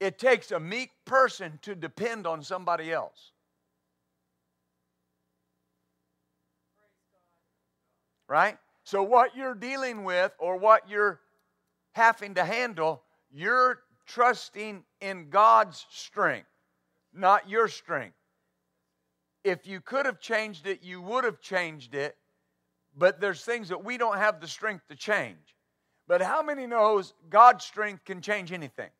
It 0.00 0.18
takes 0.18 0.50
a 0.50 0.58
meek 0.58 0.90
person 1.04 1.58
to 1.62 1.74
depend 1.74 2.26
on 2.26 2.42
somebody 2.42 2.92
else. 2.92 3.32
Right? 8.28 8.58
So, 8.84 9.02
what 9.02 9.36
you're 9.36 9.54
dealing 9.54 10.04
with 10.04 10.32
or 10.38 10.56
what 10.56 10.88
you're 10.88 11.20
having 11.92 12.34
to 12.34 12.44
handle, 12.44 13.02
you're 13.30 13.80
trusting 14.06 14.82
in 15.00 15.30
God's 15.30 15.86
strength, 15.90 16.48
not 17.14 17.48
your 17.48 17.68
strength. 17.68 18.16
If 19.44 19.66
you 19.66 19.80
could 19.80 20.06
have 20.06 20.20
changed 20.20 20.66
it, 20.66 20.82
you 20.82 21.00
would 21.00 21.24
have 21.24 21.40
changed 21.40 21.94
it, 21.94 22.16
but 22.96 23.20
there's 23.20 23.44
things 23.44 23.68
that 23.68 23.84
we 23.84 23.98
don't 23.98 24.18
have 24.18 24.40
the 24.40 24.48
strength 24.48 24.86
to 24.88 24.96
change. 24.96 25.54
But 26.06 26.20
how 26.22 26.42
many 26.42 26.66
knows 26.66 27.14
God's 27.30 27.64
strength 27.64 28.04
can 28.04 28.20
change 28.20 28.52
anything? 28.52 28.90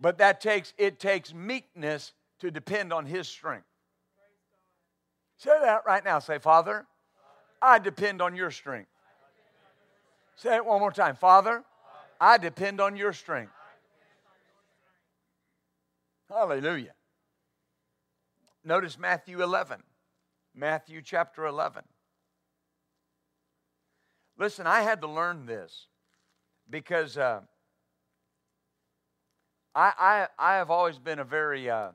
But 0.00 0.18
that 0.18 0.40
takes 0.40 0.74
it 0.78 0.98
takes 0.98 1.32
meekness 1.32 2.12
to 2.40 2.50
depend 2.50 2.92
on 2.92 3.06
his 3.06 3.28
strength. 3.28 3.66
Say 5.38 5.58
that 5.60 5.82
right 5.86 6.04
now. 6.04 6.18
Say, 6.18 6.38
Father, 6.38 6.86
I 7.60 7.78
depend 7.78 8.22
on 8.22 8.36
your 8.36 8.50
strength. 8.50 8.90
Say 10.36 10.54
it 10.56 10.64
one 10.64 10.80
more 10.80 10.92
time. 10.92 11.16
Father, 11.16 11.64
I 12.20 12.38
depend 12.38 12.80
on 12.80 12.96
your 12.96 13.12
strength. 13.12 13.52
Hallelujah. 16.28 16.92
Notice 18.64 18.98
Matthew 18.98 19.42
11. 19.42 19.82
Matthew 20.54 21.00
chapter 21.02 21.46
11. 21.46 21.82
Listen, 24.38 24.66
I 24.66 24.82
had 24.82 25.00
to 25.00 25.08
learn 25.08 25.46
this 25.46 25.86
because 26.68 27.16
uh, 27.16 27.40
I, 29.74 29.92
I, 29.98 30.28
I 30.38 30.54
have 30.56 30.70
always 30.70 30.98
been 30.98 31.18
a 31.18 31.24
very 31.24 31.70
uh, 31.70 31.90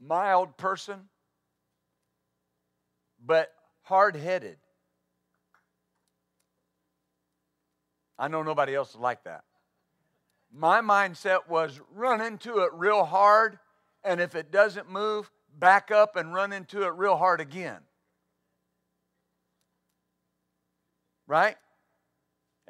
mild 0.00 0.56
person, 0.56 1.08
but 3.24 3.52
hard 3.82 4.16
headed. 4.16 4.58
I 8.18 8.28
know 8.28 8.42
nobody 8.42 8.74
else 8.74 8.90
is 8.90 8.96
like 8.96 9.24
that. 9.24 9.44
My 10.52 10.80
mindset 10.80 11.48
was 11.48 11.80
run 11.92 12.20
into 12.20 12.60
it 12.60 12.70
real 12.72 13.04
hard, 13.04 13.58
and 14.02 14.20
if 14.20 14.34
it 14.34 14.50
doesn't 14.50 14.90
move, 14.90 15.30
back 15.58 15.90
up 15.90 16.16
and 16.16 16.34
run 16.34 16.52
into 16.52 16.82
it 16.84 16.94
real 16.94 17.16
hard 17.16 17.40
again. 17.40 17.80
Right? 21.26 21.56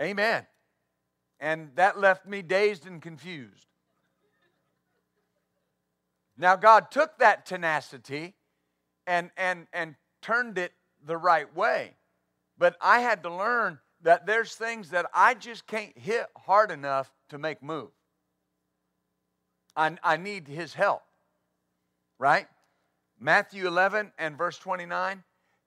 Amen. 0.01 0.47
And 1.41 1.71
that 1.75 1.99
left 1.99 2.27
me 2.27 2.43
dazed 2.43 2.87
and 2.87 3.01
confused. 3.01 3.67
Now, 6.39 6.57
God 6.57 6.91
took 6.91 7.19
that 7.19 7.47
tenacity 7.47 8.35
and, 9.07 9.31
and, 9.37 9.67
and 9.73 9.95
turned 10.21 10.59
it 10.59 10.73
the 11.05 11.17
right 11.17 11.55
way. 11.55 11.95
But 12.59 12.77
I 12.81 13.01
had 13.01 13.23
to 13.23 13.35
learn 13.35 13.79
that 14.03 14.27
there's 14.27 14.55
things 14.55 14.91
that 14.91 15.07
I 15.15 15.35
just 15.35 15.67
can't 15.67 15.97
hit 15.97 16.27
hard 16.37 16.71
enough 16.71 17.13
to 17.31 17.39
make 17.39 17.63
move. 17.63 17.91
I, 19.75 19.97
I 20.03 20.17
need 20.17 20.49
His 20.49 20.75
help, 20.75 21.03
right? 22.19 22.47
Matthew 23.19 23.67
11 23.67 24.13
and 24.19 24.37
verse 24.37 24.59
29 24.59 25.23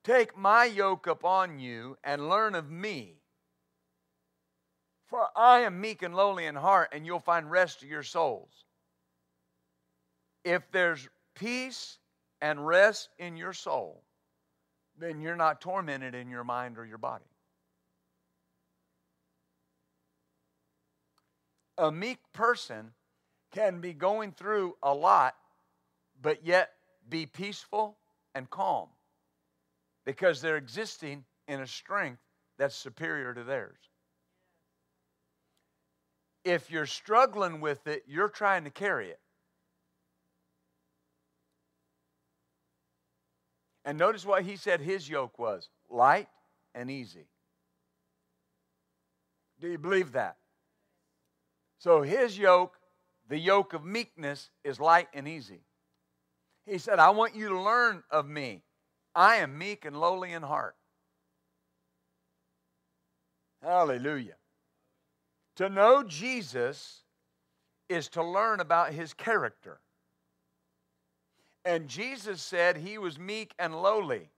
Take 0.10 0.36
my 0.36 0.66
yoke 0.66 1.06
upon 1.06 1.60
you 1.60 1.96
and 2.04 2.30
learn 2.30 2.56
of 2.56 2.72
me. 2.72 3.22
For 5.06 5.28
I 5.36 5.60
am 5.60 5.80
meek 5.80 6.02
and 6.02 6.16
lowly 6.16 6.48
in 6.48 6.56
heart, 6.56 6.90
and 6.94 7.06
you'll 7.06 7.20
find 7.20 7.52
rest 7.52 7.82
to 7.82 7.86
your 7.86 8.02
souls. 8.02 8.50
If 10.44 10.64
there's 10.72 11.08
peace 11.36 12.00
and 12.42 12.66
rest 12.66 13.10
in 13.20 13.38
your 13.38 13.54
soul, 13.54 14.04
then 14.98 15.22
you're 15.22 15.36
not 15.36 15.62
tormented 15.62 16.16
in 16.16 16.28
your 16.28 16.44
mind 16.44 16.80
or 16.80 16.88
your 16.88 16.98
body. 16.98 17.30
A 21.78 21.92
meek 21.92 22.18
person 22.34 22.94
can 23.52 23.80
be 23.80 23.94
going 23.94 24.32
through 24.32 24.76
a 24.82 24.92
lot, 24.92 25.36
but 26.20 26.48
yet 26.48 26.72
be 27.08 27.28
peaceful 27.28 28.00
and 28.34 28.50
calm 28.50 28.90
because 30.10 30.42
they're 30.42 30.58
existing 30.58 31.24
in 31.48 31.62
a 31.62 31.68
strength 31.68 32.20
that's 32.58 32.76
superior 32.76 33.32
to 33.32 33.44
theirs. 33.44 33.78
If 36.44 36.72
you're 36.72 36.88
struggling 36.88 37.62
with 37.62 37.86
it, 37.86 38.06
you're 38.08 38.28
trying 38.28 38.64
to 38.64 38.72
carry 38.72 39.10
it. 39.10 39.20
And 43.86 44.00
notice 44.00 44.26
what 44.26 44.42
he 44.42 44.56
said 44.56 44.82
his 44.82 45.08
yoke 45.08 45.38
was 45.38 45.70
light 45.92 46.28
and 46.74 46.90
easy. 46.90 47.28
Do 49.62 49.68
you 49.68 49.78
believe 49.78 50.14
that? 50.14 50.38
So 51.78 52.02
his 52.02 52.36
yoke, 52.36 52.78
the 53.28 53.38
yoke 53.38 53.74
of 53.74 53.86
meekness, 53.86 54.50
is 54.64 54.80
light 54.80 55.10
and 55.14 55.28
easy. 55.28 55.62
He 56.66 56.80
said, 56.80 56.98
I 56.98 57.12
want 57.12 57.36
you 57.36 57.50
to 57.50 57.62
learn 57.62 58.02
of 58.10 58.28
me. 58.28 58.64
I 59.20 59.36
am 59.36 59.58
meek 59.58 59.84
and 59.84 60.00
lowly 60.00 60.32
in 60.32 60.44
heart. 60.44 60.78
Hallelujah. 63.62 64.38
To 65.58 65.68
know 65.68 66.04
Jesus 66.04 67.02
is 67.90 68.08
to 68.12 68.24
learn 68.24 68.62
about 68.62 68.94
his 68.94 69.14
character. 69.14 69.82
And 71.66 71.90
Jesus 71.90 72.42
said 72.42 72.78
he 72.78 72.98
was 72.98 73.20
meek 73.20 73.54
and 73.60 73.82
lowly. 73.82 74.30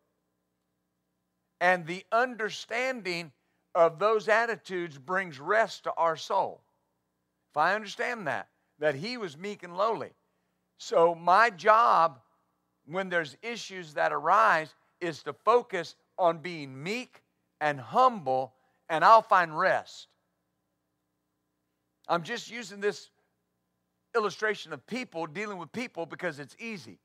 And 1.59 1.85
the 1.85 2.03
understanding 2.11 3.31
of 3.75 4.00
those 4.00 4.27
attitudes 4.27 4.97
brings 4.97 5.39
rest 5.39 5.83
to 5.83 5.93
our 5.95 6.15
soul. 6.15 6.63
If 7.51 7.57
I 7.57 7.75
understand 7.75 8.25
that, 8.25 8.47
that 8.79 8.95
he 8.95 9.17
was 9.17 9.38
meek 9.38 9.61
and 9.61 9.77
lowly. 9.77 10.09
So, 10.79 11.13
my 11.13 11.51
job 11.51 12.19
when 12.93 13.10
there's 13.10 13.38
issues 13.41 13.93
that 13.93 14.12
arise 14.12 14.74
is 15.00 15.24
to 15.24 15.33
focus 15.33 15.95
on 16.17 16.39
being 16.39 16.81
meek 16.81 17.21
and 17.60 17.79
humble, 17.79 18.53
and 18.89 19.03
I'll 19.03 19.21
find 19.21 19.57
rest. 19.57 20.07
I'm 22.07 22.24
just 22.24 22.51
using 22.51 22.79
this 22.79 23.10
illustration 24.15 24.74
of 24.74 24.86
people 24.86 25.25
dealing 25.25 25.57
with 25.57 25.71
people 25.71 26.05
because 26.05 26.39
it's 26.39 26.55
easy, 26.60 27.00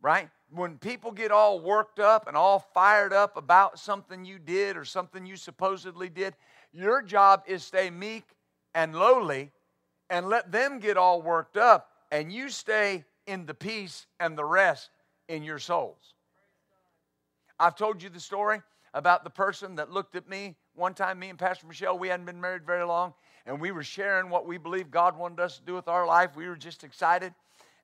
right? 0.00 0.28
When 0.50 0.78
people 0.78 1.10
get 1.10 1.30
all 1.30 1.60
worked 1.60 1.98
up 1.98 2.28
and 2.28 2.36
all 2.36 2.60
fired 2.72 3.12
up 3.12 3.36
about 3.36 3.78
something 3.78 4.24
you 4.24 4.38
did 4.38 4.76
or 4.76 4.84
something 4.84 5.26
you 5.26 5.36
supposedly 5.36 6.08
did, 6.08 6.34
your 6.72 7.02
job 7.02 7.42
is 7.46 7.64
stay 7.64 7.90
meek 7.90 8.24
and 8.74 8.94
lowly 8.94 9.50
and 10.10 10.28
let 10.28 10.52
them 10.52 10.78
get 10.78 10.96
all 10.96 11.20
worked 11.20 11.56
up 11.56 11.90
and 12.10 12.32
you 12.32 12.48
stay 12.48 13.04
in 13.26 13.44
the 13.46 13.54
peace 13.54 14.06
and 14.20 14.38
the 14.38 14.44
rest 14.44 14.90
in 15.28 15.42
your 15.42 15.58
souls. 15.58 16.14
I've 17.60 17.76
told 17.76 18.02
you 18.02 18.08
the 18.08 18.20
story 18.20 18.62
about 18.94 19.24
the 19.24 19.30
person 19.30 19.76
that 19.76 19.90
looked 19.90 20.16
at 20.16 20.28
me 20.28 20.56
one 20.74 20.94
time, 20.94 21.18
me 21.18 21.28
and 21.28 21.38
Pastor 21.38 21.66
Michelle, 21.66 21.98
we 21.98 22.08
hadn't 22.08 22.26
been 22.26 22.40
married 22.40 22.64
very 22.64 22.84
long, 22.84 23.12
and 23.46 23.60
we 23.60 23.72
were 23.72 23.82
sharing 23.82 24.30
what 24.30 24.46
we 24.46 24.58
believed 24.58 24.92
God 24.92 25.18
wanted 25.18 25.40
us 25.40 25.58
to 25.58 25.64
do 25.64 25.74
with 25.74 25.88
our 25.88 26.06
life. 26.06 26.36
We 26.36 26.48
were 26.48 26.56
just 26.56 26.84
excited. 26.84 27.34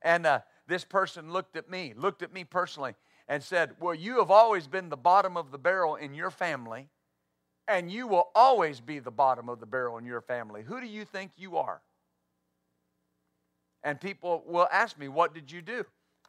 And 0.02 0.26
uh, 0.26 0.40
this 0.68 0.84
person 0.84 1.32
looked 1.32 1.56
at 1.56 1.68
me, 1.68 1.92
looked 1.96 2.22
at 2.22 2.32
me 2.32 2.44
personally, 2.44 2.94
and 3.26 3.42
said, 3.42 3.72
Well, 3.80 3.94
you 3.94 4.18
have 4.18 4.30
always 4.30 4.68
been 4.68 4.90
the 4.90 4.96
bottom 4.96 5.36
of 5.36 5.50
the 5.50 5.58
barrel 5.58 5.96
in 5.96 6.14
your 6.14 6.30
family, 6.30 6.88
and 7.66 7.90
you 7.90 8.06
will 8.06 8.28
always 8.34 8.80
be 8.80 9.00
the 9.00 9.10
bottom 9.10 9.48
of 9.48 9.58
the 9.58 9.66
barrel 9.66 9.98
in 9.98 10.04
your 10.04 10.20
family. 10.20 10.62
Who 10.62 10.80
do 10.80 10.86
you 10.86 11.04
think 11.04 11.32
you 11.36 11.56
are? 11.56 11.80
And 13.82 14.00
people 14.00 14.44
will 14.46 14.68
ask 14.70 14.96
me, 14.98 15.08
What 15.08 15.34
did 15.34 15.50
you 15.50 15.62
do? 15.62 15.84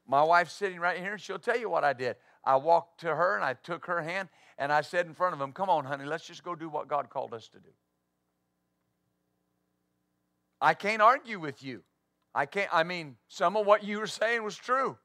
My 0.08 0.24
wife's 0.24 0.54
sitting 0.54 0.80
right 0.80 1.00
here, 1.00 1.14
and 1.14 1.22
she'll 1.22 1.40
tell 1.40 1.58
you 1.58 1.70
what 1.70 1.84
I 1.84 1.94
did. 1.94 2.16
I 2.44 2.58
walked 2.58 3.02
to 3.02 3.16
her 3.16 3.36
and 3.36 3.44
I 3.44 3.54
took 3.54 3.88
her 3.88 4.02
hand 4.02 4.30
and 4.58 4.72
I 4.72 4.82
said 4.82 5.08
in 5.08 5.14
front 5.14 5.34
of 5.34 5.40
them, 5.40 5.52
Come 5.52 5.70
on, 5.70 5.84
honey, 5.84 6.06
let's 6.06 6.26
just 6.26 6.44
go 6.44 6.56
do 6.56 6.70
what 6.70 6.88
God 6.88 7.10
called 7.10 7.34
us 7.34 7.48
to 7.50 7.60
do. 7.60 7.70
I 10.62 10.74
can't 10.74 11.02
argue 11.02 11.40
with 11.40 11.64
you. 11.64 11.82
I 12.34 12.46
can't, 12.46 12.70
I 12.72 12.84
mean, 12.84 13.16
some 13.28 13.58
of 13.58 13.66
what 13.66 13.84
you 13.84 14.00
were 14.00 14.08
saying 14.08 14.44
was 14.44 14.56
true. 14.56 14.98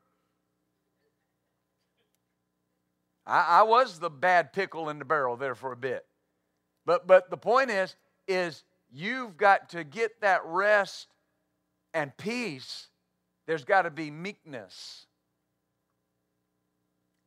I, 3.27 3.61
I 3.61 3.63
was 3.63 3.99
the 3.99 4.11
bad 4.11 4.53
pickle 4.53 4.91
in 4.91 4.99
the 4.99 5.05
barrel 5.05 5.37
there 5.37 5.55
for 5.55 5.73
a 5.73 5.77
bit. 5.77 6.05
But 6.85 7.07
but 7.07 7.31
the 7.31 7.37
point 7.37 7.71
is, 7.71 7.95
is 8.27 8.65
you've 8.91 9.37
got 9.37 9.71
to 9.71 9.85
get 9.85 10.21
that 10.21 10.43
rest 10.45 11.09
and 11.95 12.17
peace, 12.17 12.89
there's 13.51 13.65
got 13.65 13.83
to 13.83 13.91
be 13.91 14.13
meekness 14.13 15.07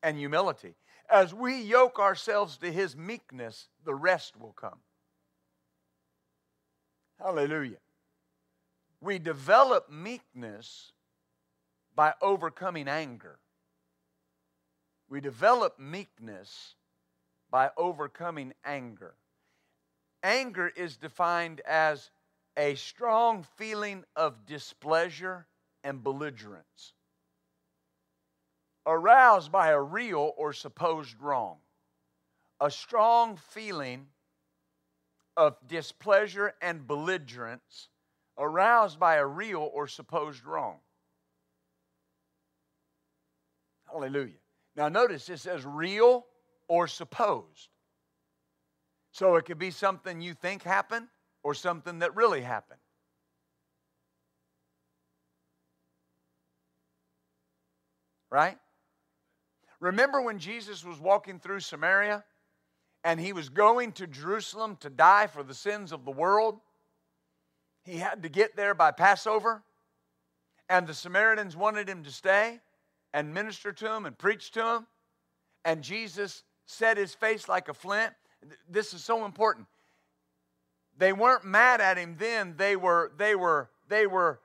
and 0.02 0.18
humility. 0.18 0.74
As 1.10 1.34
we 1.34 1.62
yoke 1.62 2.00
ourselves 2.00 2.56
to 2.60 2.72
his 2.72 2.96
meekness, 2.96 3.68
the 3.84 3.94
rest 3.94 4.40
will 4.40 4.54
come. 4.54 4.80
Hallelujah. 7.20 7.80
We 9.02 9.20
develop 9.20 9.92
meekness 9.92 10.94
by 11.94 12.14
overcoming 12.22 12.88
anger. 12.88 13.38
We 15.10 15.20
develop 15.20 15.78
meekness 15.78 16.76
by 17.52 17.72
overcoming 17.76 18.54
anger. 18.64 19.16
Anger 20.24 20.72
is 20.74 20.96
defined 20.96 21.60
as 21.68 22.12
a 22.56 22.76
strong 22.76 23.46
feeling 23.58 24.06
of 24.16 24.46
displeasure 24.46 25.48
and 25.84 26.04
belligerence, 26.04 26.94
aroused 28.86 29.52
by 29.52 29.70
a 29.70 29.82
real 29.82 30.34
or 30.38 30.54
supposed 30.54 31.20
wrong. 31.20 31.58
A 32.60 32.72
strong 32.72 33.38
feeling 33.38 34.08
of 35.36 35.56
displeasure 35.68 36.54
and 36.62 36.88
belligerence 36.88 37.90
aroused 38.38 39.00
by 39.00 39.16
a 39.16 39.26
real 39.26 39.70
or 39.74 39.88
supposed 39.88 40.46
wrong. 40.46 40.78
Hallelujah. 43.92 44.40
Now, 44.76 44.90
notice 44.90 45.30
it 45.30 45.40
says 45.40 45.66
real 45.66 46.26
or 46.68 46.88
supposed. 46.88 47.70
So 49.12 49.36
it 49.36 49.46
could 49.46 49.60
be 49.60 49.72
something 49.72 50.22
you 50.22 50.34
think 50.34 50.64
happened, 50.64 51.08
or 51.44 51.54
something 51.54 52.00
that 52.00 52.16
really 52.16 52.42
happened. 52.42 52.80
Right? 58.34 58.58
Remember 59.80 60.20
when 60.24 60.40
Jesus 60.40 60.84
was 60.84 61.00
walking 61.00 61.40
through 61.40 61.60
Samaria 61.60 62.24
and 63.04 63.20
he 63.20 63.32
was 63.32 63.50
going 63.50 63.92
to 63.92 64.08
Jerusalem 64.08 64.76
to 64.80 64.90
die 64.90 65.28
for 65.28 65.44
the 65.44 65.54
sins 65.54 65.92
of 65.92 66.04
the 66.04 66.12
world? 66.12 66.60
He 67.84 67.98
had 67.98 68.24
to 68.24 68.30
get 68.30 68.56
there 68.56 68.74
by 68.74 68.90
Passover, 68.90 69.62
and 70.68 70.88
the 70.88 70.96
Samaritans 70.96 71.56
wanted 71.56 71.88
him 71.88 72.04
to 72.06 72.12
stay 72.12 72.60
and 73.14 73.36
minister 73.36 73.72
to 73.72 73.94
him 73.94 74.08
and 74.08 74.18
preach 74.18 74.50
to 74.54 74.78
him. 74.78 74.88
And 75.64 75.84
Jesus 75.84 76.42
set 76.66 76.98
his 76.98 77.14
face 77.14 77.48
like 77.48 77.70
a 77.70 77.74
flint. 77.76 78.14
This 78.68 78.96
is 78.96 79.04
so 79.04 79.26
important 79.26 79.68
they 80.98 81.14
weren't 81.14 81.46
mad 81.46 81.82
at 81.82 81.98
him 81.98 82.16
then 82.18 82.56
they 82.58 82.76
were 82.76 83.12
they 83.18 83.36
were 83.36 83.70
they 83.88 84.06
were 84.06 84.40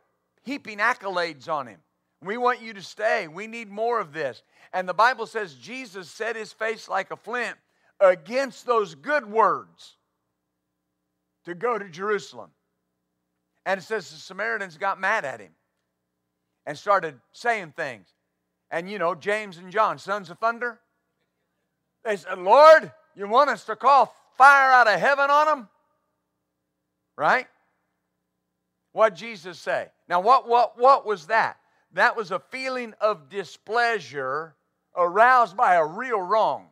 heaping 0.45 0.79
accolades 0.79 1.49
on 1.49 1.67
him 1.67 1.79
we 2.23 2.37
want 2.37 2.61
you 2.61 2.73
to 2.73 2.83
stay 2.83 3.29
we 3.29 3.47
need 3.47 3.71
more 3.71 4.01
of 4.01 4.13
this 4.13 4.43
and 4.73 4.89
the 4.89 4.95
bible 4.95 5.27
says 5.27 5.55
jesus 5.55 6.11
set 6.11 6.37
his 6.37 6.53
face 6.53 6.89
like 6.89 7.11
a 7.11 7.17
flint 7.17 7.57
against 8.01 8.67
those 8.67 8.95
good 8.95 9.27
words 9.27 9.97
to 11.45 11.55
go 11.55 11.79
to 11.79 11.89
jerusalem 11.89 12.51
and 13.67 13.79
it 13.79 13.85
says 13.85 14.11
the 14.11 14.17
samaritans 14.17 14.77
got 14.77 15.01
mad 15.01 15.25
at 15.25 15.41
him 15.41 15.53
and 16.67 16.77
started 16.77 17.15
saying 17.33 17.73
things 17.77 18.09
and 18.71 18.91
you 18.91 18.99
know 18.99 19.15
james 19.15 19.59
and 19.59 19.73
john 19.73 19.99
sons 19.99 20.31
of 20.31 20.39
thunder 20.39 20.79
they 22.05 22.17
said 22.17 22.39
lord 22.39 22.91
you 23.15 23.29
want 23.29 23.51
us 23.51 23.65
to 23.65 23.77
call 23.77 24.15
fire 24.37 24.71
out 24.71 24.87
of 24.87 25.01
heaven 25.01 25.31
on 25.31 25.47
them 25.47 25.69
Right? 27.19 27.49
What 28.93 29.17
Jesus 29.17 29.59
say? 29.59 29.89
Now, 30.09 30.21
what, 30.21 30.49
what, 30.49 30.79
what 30.79 31.05
was 31.05 31.27
that? 31.27 31.58
That 31.93 32.17
was 32.17 32.31
a 32.31 32.39
feeling 32.39 32.95
of 33.01 33.29
displeasure 33.29 34.55
aroused 34.97 35.57
by 35.57 35.77
a 35.77 35.85
real 35.85 36.21
wrong. 36.21 36.67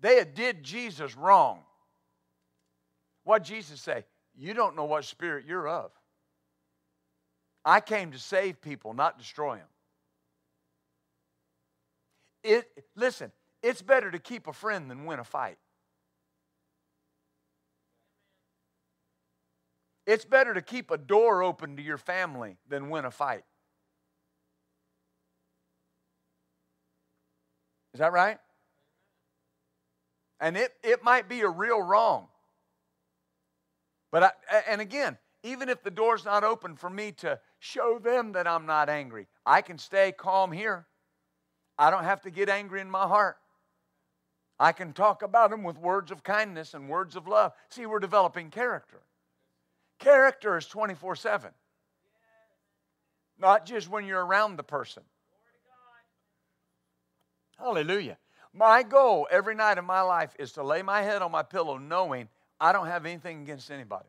They 0.00 0.16
had 0.16 0.34
did 0.34 0.62
Jesus 0.62 1.16
wrong. 1.16 1.60
What 3.24 3.42
Jesus 3.44 3.80
say? 3.80 4.04
You 4.36 4.54
don't 4.54 4.76
know 4.76 4.84
what 4.84 5.04
spirit 5.04 5.44
you're 5.46 5.68
of. 5.68 5.90
I 7.64 7.80
came 7.80 8.12
to 8.12 8.18
save 8.18 8.62
people, 8.62 8.94
not 8.94 9.18
destroy 9.18 9.56
them. 9.56 9.66
It, 12.42 12.66
listen, 12.96 13.32
it's 13.62 13.82
better 13.82 14.10
to 14.10 14.18
keep 14.18 14.46
a 14.46 14.52
friend 14.52 14.90
than 14.90 15.04
win 15.04 15.18
a 15.18 15.24
fight. 15.24 15.58
It's 20.06 20.24
better 20.24 20.54
to 20.54 20.62
keep 20.62 20.90
a 20.90 20.96
door 20.96 21.42
open 21.42 21.76
to 21.76 21.82
your 21.82 21.98
family 21.98 22.56
than 22.68 22.88
win 22.88 23.04
a 23.04 23.10
fight. 23.10 23.44
Is 27.94 28.00
that 28.00 28.12
right? 28.12 28.38
And 30.40 30.56
it, 30.56 30.72
it 30.82 31.02
might 31.02 31.28
be 31.28 31.40
a 31.40 31.48
real 31.48 31.82
wrong. 31.82 32.28
But 34.10 34.22
I, 34.22 34.30
and 34.68 34.80
again, 34.80 35.18
even 35.42 35.68
if 35.68 35.82
the 35.82 35.90
door's 35.90 36.24
not 36.24 36.44
open 36.44 36.76
for 36.76 36.90
me 36.90 37.12
to 37.12 37.38
show 37.58 37.98
them 37.98 38.32
that 38.32 38.46
I'm 38.46 38.66
not 38.66 38.88
angry, 38.88 39.26
I 39.46 39.62
can 39.62 39.78
stay 39.78 40.12
calm 40.12 40.52
here. 40.52 40.86
I 41.78 41.90
don't 41.90 42.04
have 42.04 42.22
to 42.22 42.30
get 42.30 42.48
angry 42.48 42.80
in 42.80 42.90
my 42.90 43.06
heart. 43.06 43.36
I 44.58 44.72
can 44.72 44.92
talk 44.92 45.22
about 45.22 45.50
them 45.50 45.62
with 45.62 45.78
words 45.78 46.10
of 46.10 46.22
kindness 46.22 46.74
and 46.74 46.88
words 46.88 47.16
of 47.16 47.26
love. 47.26 47.52
See, 47.70 47.86
we're 47.86 48.00
developing 48.00 48.50
character. 48.50 49.00
Character 49.98 50.58
is 50.58 50.66
24 50.66 51.16
7, 51.16 51.50
not 53.38 53.64
just 53.64 53.88
when 53.88 54.04
you're 54.04 54.24
around 54.24 54.56
the 54.56 54.62
person. 54.62 55.02
Hallelujah. 57.60 58.16
My 58.54 58.82
goal 58.82 59.28
every 59.30 59.54
night 59.54 59.78
of 59.78 59.84
my 59.84 60.00
life 60.00 60.34
is 60.38 60.52
to 60.52 60.62
lay 60.62 60.82
my 60.82 61.02
head 61.02 61.22
on 61.22 61.30
my 61.30 61.42
pillow 61.42 61.76
knowing 61.76 62.28
I 62.58 62.72
don't 62.72 62.86
have 62.86 63.06
anything 63.06 63.42
against 63.42 63.70
anybody. 63.70 64.08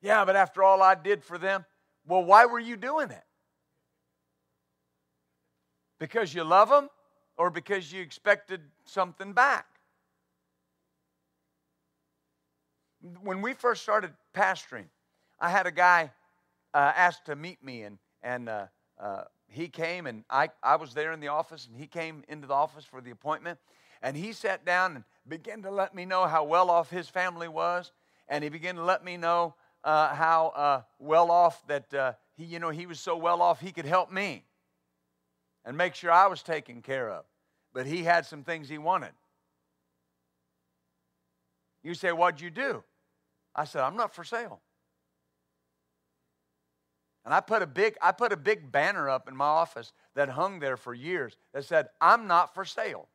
Yeah, 0.00 0.24
but 0.24 0.34
after 0.34 0.62
all 0.62 0.82
I 0.82 0.94
did 0.94 1.22
for 1.22 1.38
them, 1.38 1.64
well, 2.06 2.24
why 2.24 2.46
were 2.46 2.58
you 2.58 2.76
doing 2.76 3.10
it? 3.10 3.24
Because 5.98 6.34
you 6.34 6.42
love 6.44 6.68
them 6.68 6.88
or 7.36 7.50
because 7.50 7.92
you 7.92 8.02
expected 8.02 8.60
something 8.84 9.32
back? 9.32 9.66
When 13.22 13.42
we 13.42 13.52
first 13.52 13.82
started 13.82 14.12
pastoring, 14.34 14.86
I 15.38 15.50
had 15.50 15.66
a 15.66 15.70
guy 15.70 16.10
uh, 16.74 16.92
asked 16.96 17.26
to 17.26 17.36
meet 17.36 17.62
me, 17.62 17.82
and, 17.82 17.98
and 18.22 18.48
uh, 18.48 18.66
uh, 18.98 19.24
he 19.48 19.68
came, 19.68 20.06
and 20.06 20.24
I, 20.28 20.50
I 20.62 20.76
was 20.76 20.94
there 20.94 21.12
in 21.12 21.20
the 21.20 21.28
office, 21.28 21.66
and 21.66 21.76
he 21.76 21.86
came 21.86 22.24
into 22.28 22.46
the 22.46 22.54
office 22.54 22.84
for 22.84 23.00
the 23.00 23.10
appointment. 23.10 23.58
And 24.02 24.16
he 24.16 24.32
sat 24.32 24.64
down 24.64 24.96
and 24.96 25.04
began 25.26 25.62
to 25.62 25.70
let 25.70 25.94
me 25.94 26.04
know 26.04 26.26
how 26.26 26.44
well 26.44 26.70
off 26.70 26.90
his 26.90 27.08
family 27.08 27.48
was. 27.48 27.92
And 28.28 28.44
he 28.44 28.50
began 28.50 28.76
to 28.76 28.84
let 28.84 29.04
me 29.04 29.16
know 29.16 29.54
uh, 29.84 30.14
how 30.14 30.48
uh, 30.48 30.82
well 30.98 31.30
off 31.30 31.66
that 31.68 31.92
uh, 31.94 32.12
he, 32.36 32.44
you 32.44 32.58
know, 32.58 32.70
he 32.70 32.86
was 32.86 33.00
so 33.00 33.16
well 33.16 33.40
off 33.40 33.60
he 33.60 33.72
could 33.72 33.86
help 33.86 34.10
me 34.10 34.44
and 35.64 35.76
make 35.76 35.94
sure 35.94 36.10
I 36.10 36.26
was 36.26 36.42
taken 36.42 36.82
care 36.82 37.08
of. 37.10 37.24
But 37.72 37.86
he 37.86 38.02
had 38.02 38.26
some 38.26 38.42
things 38.42 38.68
he 38.68 38.78
wanted. 38.78 39.12
You 41.82 41.94
say, 41.94 42.12
What'd 42.12 42.40
you 42.40 42.50
do? 42.50 42.82
I 43.54 43.64
said, 43.64 43.82
I'm 43.82 43.96
not 43.96 44.14
for 44.14 44.24
sale. 44.24 44.60
And 47.26 47.34
I 47.34 47.40
put 47.40 47.60
a 47.60 47.66
big, 47.66 47.96
I 48.00 48.12
put 48.12 48.32
a 48.32 48.36
big 48.36 48.70
banner 48.70 49.10
up 49.10 49.26
in 49.28 49.34
my 49.36 49.46
office 49.46 49.92
that 50.14 50.28
hung 50.28 50.60
there 50.60 50.76
for 50.76 50.94
years 50.94 51.36
that 51.52 51.64
said, 51.64 51.88
I'm 52.00 52.28
not 52.28 52.54
for 52.54 52.64
sale. 52.64 53.08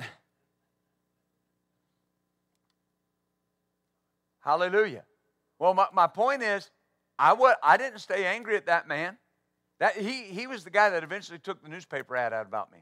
Hallelujah. 4.40 5.04
Well, 5.58 5.74
my, 5.74 5.86
my 5.92 6.06
point 6.06 6.42
is, 6.42 6.70
I 7.18 7.34
would 7.34 7.56
I 7.62 7.76
didn't 7.76 7.98
stay 7.98 8.24
angry 8.24 8.56
at 8.56 8.64
that 8.66 8.88
man. 8.88 9.18
That, 9.78 9.98
he, 9.98 10.22
he 10.22 10.46
was 10.46 10.64
the 10.64 10.70
guy 10.70 10.88
that 10.88 11.04
eventually 11.04 11.38
took 11.38 11.62
the 11.62 11.68
newspaper 11.68 12.16
ad 12.16 12.32
out 12.32 12.46
about 12.46 12.72
me. 12.72 12.78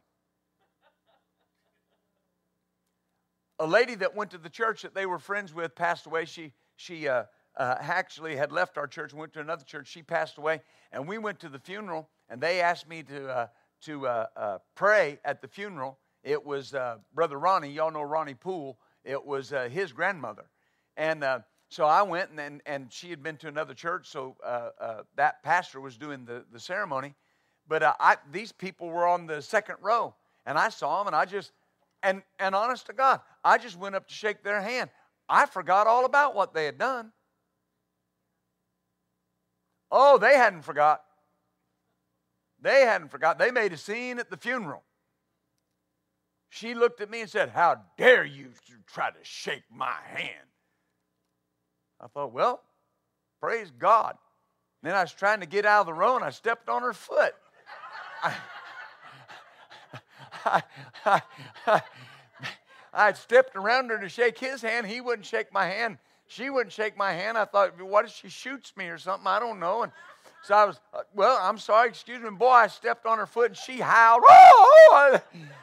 A 3.58 3.66
lady 3.66 3.96
that 3.96 4.14
went 4.14 4.30
to 4.30 4.38
the 4.38 4.50
church 4.50 4.82
that 4.82 4.94
they 4.94 5.06
were 5.06 5.18
friends 5.18 5.52
with 5.52 5.74
passed 5.74 6.06
away. 6.06 6.26
She, 6.26 6.52
she 6.76 7.08
uh, 7.08 7.24
uh, 7.56 7.76
actually 7.80 8.36
had 8.36 8.52
left 8.52 8.78
our 8.78 8.86
church 8.86 9.12
went 9.12 9.32
to 9.34 9.40
another 9.40 9.64
church. 9.64 9.88
She 9.88 10.02
passed 10.02 10.38
away, 10.38 10.60
and 10.92 11.06
we 11.06 11.18
went 11.18 11.40
to 11.40 11.48
the 11.48 11.58
funeral, 11.58 12.08
and 12.28 12.40
they 12.40 12.60
asked 12.60 12.88
me 12.88 13.02
to, 13.04 13.28
uh, 13.28 13.46
to 13.82 14.06
uh, 14.06 14.26
uh, 14.36 14.58
pray 14.74 15.18
at 15.24 15.40
the 15.40 15.48
funeral. 15.48 15.98
It 16.22 16.44
was 16.44 16.74
uh, 16.74 16.98
Brother 17.14 17.38
Ronnie. 17.38 17.70
Y'all 17.70 17.90
know 17.90 18.02
Ronnie 18.02 18.34
Poole. 18.34 18.78
It 19.04 19.24
was 19.24 19.52
his 19.70 19.92
grandmother. 19.92 20.46
And 20.96 21.22
so 21.74 21.86
I 21.86 22.02
went, 22.02 22.30
and, 22.30 22.38
and, 22.38 22.62
and 22.66 22.92
she 22.92 23.10
had 23.10 23.20
been 23.20 23.36
to 23.38 23.48
another 23.48 23.74
church, 23.74 24.06
so 24.06 24.36
uh, 24.44 24.70
uh, 24.80 25.02
that 25.16 25.42
pastor 25.42 25.80
was 25.80 25.96
doing 25.96 26.24
the, 26.24 26.44
the 26.52 26.60
ceremony. 26.60 27.14
But 27.66 27.82
uh, 27.82 27.94
I, 27.98 28.16
these 28.30 28.52
people 28.52 28.90
were 28.90 29.08
on 29.08 29.26
the 29.26 29.42
second 29.42 29.78
row, 29.80 30.14
and 30.46 30.56
I 30.56 30.68
saw 30.68 30.98
them, 30.98 31.08
and 31.08 31.16
I 31.16 31.24
just, 31.24 31.50
and, 32.04 32.22
and 32.38 32.54
honest 32.54 32.86
to 32.86 32.92
God, 32.92 33.22
I 33.42 33.58
just 33.58 33.76
went 33.76 33.96
up 33.96 34.06
to 34.06 34.14
shake 34.14 34.44
their 34.44 34.60
hand. 34.60 34.88
I 35.28 35.46
forgot 35.46 35.88
all 35.88 36.04
about 36.04 36.36
what 36.36 36.54
they 36.54 36.66
had 36.66 36.78
done. 36.78 37.10
Oh, 39.90 40.18
they 40.18 40.36
hadn't 40.36 40.62
forgot. 40.62 41.02
They 42.60 42.82
hadn't 42.82 43.10
forgot. 43.10 43.38
They 43.38 43.50
made 43.50 43.72
a 43.72 43.76
scene 43.76 44.18
at 44.18 44.30
the 44.30 44.36
funeral. 44.36 44.82
She 46.48 46.74
looked 46.74 47.00
at 47.00 47.10
me 47.10 47.20
and 47.20 47.28
said, 47.28 47.50
How 47.50 47.82
dare 47.98 48.24
you 48.24 48.50
try 48.86 49.10
to 49.10 49.18
shake 49.22 49.64
my 49.70 49.96
hand? 50.04 50.48
I 52.00 52.06
thought, 52.06 52.32
well, 52.32 52.62
praise 53.40 53.70
God. 53.70 54.16
Then 54.82 54.94
I 54.94 55.02
was 55.02 55.12
trying 55.12 55.40
to 55.40 55.46
get 55.46 55.64
out 55.64 55.80
of 55.80 55.86
the 55.86 55.94
row 55.94 56.16
and 56.16 56.24
I 56.24 56.30
stepped 56.30 56.68
on 56.68 56.82
her 56.82 56.92
foot. 56.92 57.34
I, 58.22 58.34
I, 60.44 60.62
I, 61.04 61.22
I, 61.66 61.82
I 62.92 63.12
stepped 63.14 63.56
around 63.56 63.90
her 63.90 63.98
to 63.98 64.08
shake 64.08 64.38
his 64.38 64.62
hand. 64.62 64.86
He 64.86 65.00
wouldn't 65.00 65.26
shake 65.26 65.52
my 65.52 65.66
hand. 65.66 65.98
She 66.26 66.50
wouldn't 66.50 66.72
shake 66.72 66.96
my 66.96 67.12
hand. 67.12 67.36
I 67.36 67.44
thought, 67.44 67.80
what 67.80 68.06
if 68.06 68.12
she 68.12 68.28
shoots 68.28 68.76
me 68.76 68.86
or 68.86 68.98
something? 68.98 69.26
I 69.26 69.38
don't 69.38 69.60
know. 69.60 69.82
And 69.82 69.92
so 70.42 70.54
I 70.54 70.64
was, 70.64 70.80
uh, 70.92 71.00
well, 71.14 71.38
I'm 71.40 71.58
sorry, 71.58 71.88
excuse 71.88 72.20
me. 72.20 72.30
Boy, 72.30 72.48
I 72.48 72.66
stepped 72.66 73.06
on 73.06 73.18
her 73.18 73.26
foot 73.26 73.50
and 73.50 73.56
she 73.56 73.78
howled. 73.78 74.24
Oh! 74.28 75.20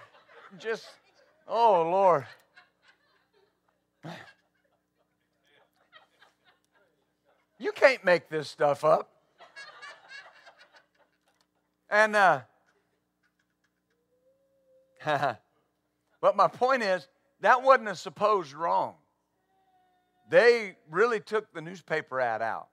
Just, 0.59 0.85
oh, 1.47 1.81
Lord. 1.83 2.25
You 7.57 7.71
can't 7.71 8.03
make 8.03 8.27
this 8.27 8.49
stuff 8.49 8.83
up. 8.83 9.07
And, 11.91 12.15
uh, 12.15 12.41
but 16.21 16.35
my 16.35 16.47
point 16.47 16.81
is, 16.83 17.07
that 17.41 17.61
wasn't 17.61 17.89
a 17.89 17.95
supposed 17.95 18.53
wrong. 18.53 18.95
They 20.31 20.75
really 20.89 21.19
took 21.19 21.53
the 21.53 21.61
newspaper 21.61 22.19
ad 22.19 22.41
out. 22.41 22.69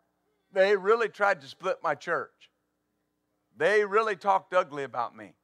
They 0.53 0.77
really 0.77 1.11
tried 1.11 1.43
to 1.43 1.47
split 1.47 1.77
my 1.83 1.95
church. 1.95 2.51
They 3.59 3.85
really 3.85 4.17
talked 4.17 4.55
ugly 4.55 4.85
about 4.85 5.15
me. 5.15 5.35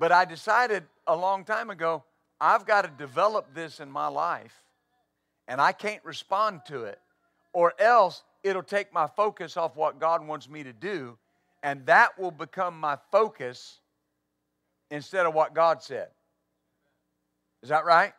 But 0.00 0.10
I 0.10 0.24
decided 0.24 0.82
a 1.06 1.14
long 1.14 1.44
time 1.44 1.70
ago, 1.70 2.02
I've 2.40 2.66
got 2.66 2.82
to 2.82 2.90
develop 2.98 3.54
this 3.54 3.78
in 3.78 3.88
my 3.88 4.08
life, 4.08 4.56
and 5.46 5.60
I 5.60 5.70
can't 5.70 6.04
respond 6.04 6.62
to 6.66 6.84
it 6.84 6.98
or 7.54 7.72
else 7.78 8.22
it'll 8.42 8.62
take 8.62 8.92
my 8.92 9.06
focus 9.06 9.56
off 9.56 9.76
what 9.76 9.98
God 9.98 10.26
wants 10.26 10.50
me 10.50 10.64
to 10.64 10.72
do, 10.72 11.16
and 11.62 11.86
that 11.86 12.18
will 12.18 12.32
become 12.32 12.78
my 12.78 12.98
focus 13.10 13.78
instead 14.90 15.24
of 15.24 15.32
what 15.32 15.54
God 15.54 15.82
said. 15.82 16.08
Is 17.62 17.70
that 17.70 17.86
right? 17.86 18.12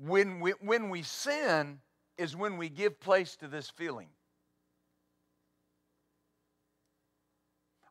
When 0.00 0.40
we, 0.40 0.52
when 0.60 0.90
we 0.90 1.02
sin 1.02 1.80
is 2.16 2.36
when 2.36 2.56
we 2.56 2.68
give 2.68 3.00
place 3.00 3.36
to 3.36 3.48
this 3.48 3.70
feeling. 3.70 4.08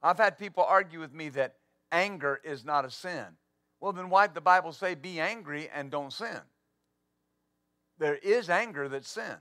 I've 0.04 0.18
had 0.18 0.38
people 0.38 0.64
argue 0.64 1.00
with 1.00 1.14
me 1.14 1.30
that 1.30 1.56
anger 1.92 2.40
is 2.44 2.64
not 2.64 2.86
a 2.86 2.92
sin. 2.92 3.26
Well, 3.80 3.94
then 3.94 4.10
why 4.10 4.28
did 4.28 4.36
the 4.36 4.42
Bible 4.42 4.74
say 4.74 4.96
be 4.96 5.20
angry 5.20 5.70
and 5.74 5.90
don't 5.90 6.14
sin? 6.14 6.42
There 8.00 8.16
is 8.16 8.50
anger 8.50 8.90
that's 8.90 9.10
sin. 9.10 9.38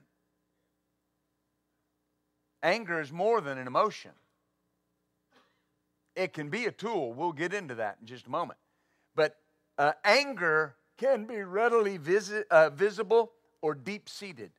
Anger 2.63 3.01
is 3.01 3.13
more 3.13 3.41
than 3.41 3.59
an 3.59 3.67
emotion. 3.67 4.13
It 6.15 6.33
can 6.33 6.49
be 6.49 6.65
a 6.65 6.73
tool. 6.73 7.13
We'll 7.13 7.33
get 7.33 7.53
into 7.53 7.75
that 7.77 7.99
in 8.01 8.07
just 8.07 8.27
a 8.27 8.31
moment. 8.31 8.59
But 9.15 9.37
uh, 9.77 9.93
anger 10.05 10.75
can 10.99 11.27
be 11.27 11.43
readily 11.43 11.97
visi- 11.97 12.45
uh, 12.51 12.71
visible 12.71 13.33
or 13.63 13.75
deep 13.75 14.09
seated 14.09 14.51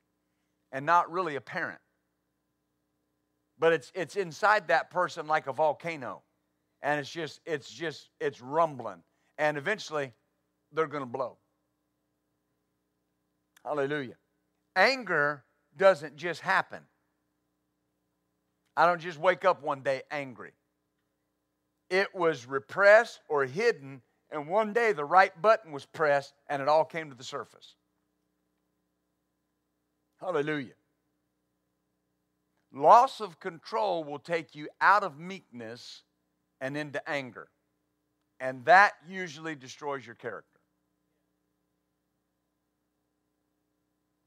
and 0.72 0.84
not 0.86 1.10
really 1.10 1.36
apparent. 1.36 1.80
But 3.58 3.72
it's, 3.72 3.90
it's 3.94 4.16
inside 4.16 4.68
that 4.68 4.90
person 4.90 5.26
like 5.26 5.46
a 5.46 5.52
volcano. 5.52 6.22
And 6.82 7.00
it's 7.00 7.10
just, 7.10 7.40
it's 7.44 7.68
just, 7.68 8.10
it's 8.20 8.40
rumbling. 8.40 9.02
And 9.36 9.56
eventually, 9.56 10.12
they're 10.72 10.86
going 10.86 11.02
to 11.02 11.10
blow. 11.10 11.38
Hallelujah. 13.64 14.14
Anger 14.76 15.44
doesn't 15.76 16.16
just 16.16 16.40
happen. 16.40 16.80
I 18.76 18.86
don't 18.86 19.00
just 19.00 19.18
wake 19.18 19.44
up 19.44 19.62
one 19.62 19.82
day 19.82 20.02
angry. 20.10 20.52
It 21.90 22.14
was 22.14 22.46
repressed 22.46 23.20
or 23.28 23.44
hidden, 23.44 24.02
and 24.30 24.48
one 24.48 24.72
day 24.72 24.92
the 24.92 25.04
right 25.04 25.40
button 25.40 25.72
was 25.72 25.86
pressed 25.86 26.34
and 26.48 26.60
it 26.60 26.68
all 26.68 26.84
came 26.84 27.10
to 27.10 27.16
the 27.16 27.24
surface. 27.24 27.74
Hallelujah. 30.20 30.74
Loss 32.72 33.20
of 33.20 33.40
control 33.40 34.04
will 34.04 34.18
take 34.18 34.54
you 34.54 34.68
out 34.80 35.02
of 35.02 35.18
meekness 35.18 36.02
and 36.60 36.76
into 36.76 37.06
anger. 37.08 37.48
And 38.40 38.64
that 38.66 38.92
usually 39.08 39.54
destroys 39.54 40.04
your 40.04 40.14
character. 40.14 40.60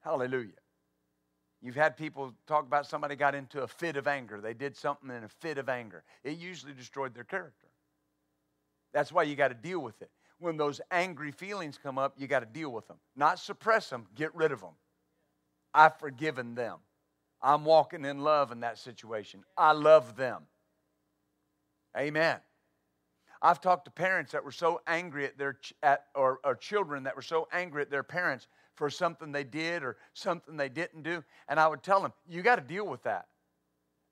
Hallelujah. 0.01 0.49
You've 1.61 1.75
had 1.75 1.95
people 1.95 2.33
talk 2.47 2.65
about 2.65 2.87
somebody 2.87 3.15
got 3.15 3.35
into 3.35 3.61
a 3.61 3.67
fit 3.67 3.95
of 3.95 4.07
anger. 4.07 4.41
They 4.41 4.55
did 4.55 4.75
something 4.75 5.11
in 5.11 5.23
a 5.23 5.29
fit 5.29 5.59
of 5.59 5.69
anger. 5.69 6.03
It 6.23 6.39
usually 6.39 6.73
destroyed 6.73 7.13
their 7.13 7.23
character. 7.23 7.67
That's 8.93 9.11
why 9.11 9.23
you 9.23 9.35
got 9.35 9.49
to 9.49 9.53
deal 9.53 9.79
with 9.79 10.01
it. 10.01 10.09
When 10.39 10.57
those 10.57 10.81
angry 10.89 11.31
feelings 11.31 11.77
come 11.81 11.97
up, 11.97 12.15
you 12.17 12.27
got 12.27 12.39
to 12.39 12.45
deal 12.45 12.71
with 12.71 12.87
them. 12.87 12.97
Not 13.15 13.39
suppress 13.39 13.89
them, 13.89 14.07
get 14.15 14.33
rid 14.35 14.51
of 14.51 14.61
them. 14.61 14.73
I've 15.73 15.97
forgiven 15.99 16.55
them. 16.55 16.79
I'm 17.41 17.65
walking 17.65 18.05
in 18.05 18.19
love 18.19 18.51
in 18.51 18.59
that 18.61 18.77
situation. 18.77 19.43
I 19.57 19.71
love 19.71 20.15
them. 20.15 20.43
Amen. 21.97 22.39
I've 23.41 23.59
talked 23.59 23.85
to 23.85 23.91
parents 23.91 24.31
that 24.33 24.43
were 24.43 24.51
so 24.51 24.81
angry 24.85 25.25
at 25.25 25.37
their 25.37 25.57
at, 25.81 26.05
or, 26.13 26.39
or 26.43 26.55
children 26.55 27.03
that 27.03 27.15
were 27.15 27.21
so 27.23 27.47
angry 27.51 27.81
at 27.81 27.89
their 27.89 28.03
parents 28.03 28.47
for 28.75 28.89
something 28.89 29.31
they 29.31 29.43
did 29.43 29.83
or 29.83 29.97
something 30.13 30.57
they 30.57 30.69
didn't 30.69 31.03
do, 31.03 31.23
and 31.47 31.59
I 31.59 31.67
would 31.67 31.81
tell 31.81 32.01
them, 32.01 32.13
"You 32.29 32.43
got 32.43 32.57
to 32.57 32.61
deal 32.61 32.85
with 32.85 33.01
that, 33.03 33.27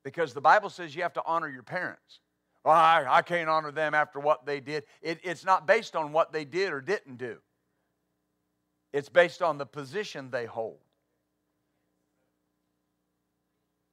because 0.04 0.34
the 0.34 0.42
Bible 0.42 0.70
says 0.70 0.96
you 0.96 1.04
have 1.04 1.13
to 1.13 1.24
honor 1.26 1.48
your 1.48 1.63
parents." 1.63 2.22
Well, 2.63 2.76
I, 2.76 3.06
I 3.08 3.22
can't 3.22 3.50
honor 3.50 3.72
them 3.72 3.93
after 3.93 4.19
what 4.19 4.45
they 4.45 4.60
did. 4.60 4.84
It, 5.02 5.19
it's 5.24 5.45
not 5.45 5.65
based 5.65 5.95
on 5.95 6.12
what 6.12 6.34
they 6.34 6.45
did 6.45 6.74
or 6.74 6.82
didn't 6.82 7.17
do. 7.17 7.38
It's 8.91 9.10
based 9.10 9.41
on 9.41 9.58
the 9.58 9.65
position 9.65 10.30
they 10.30 10.45
hold. 10.45 10.80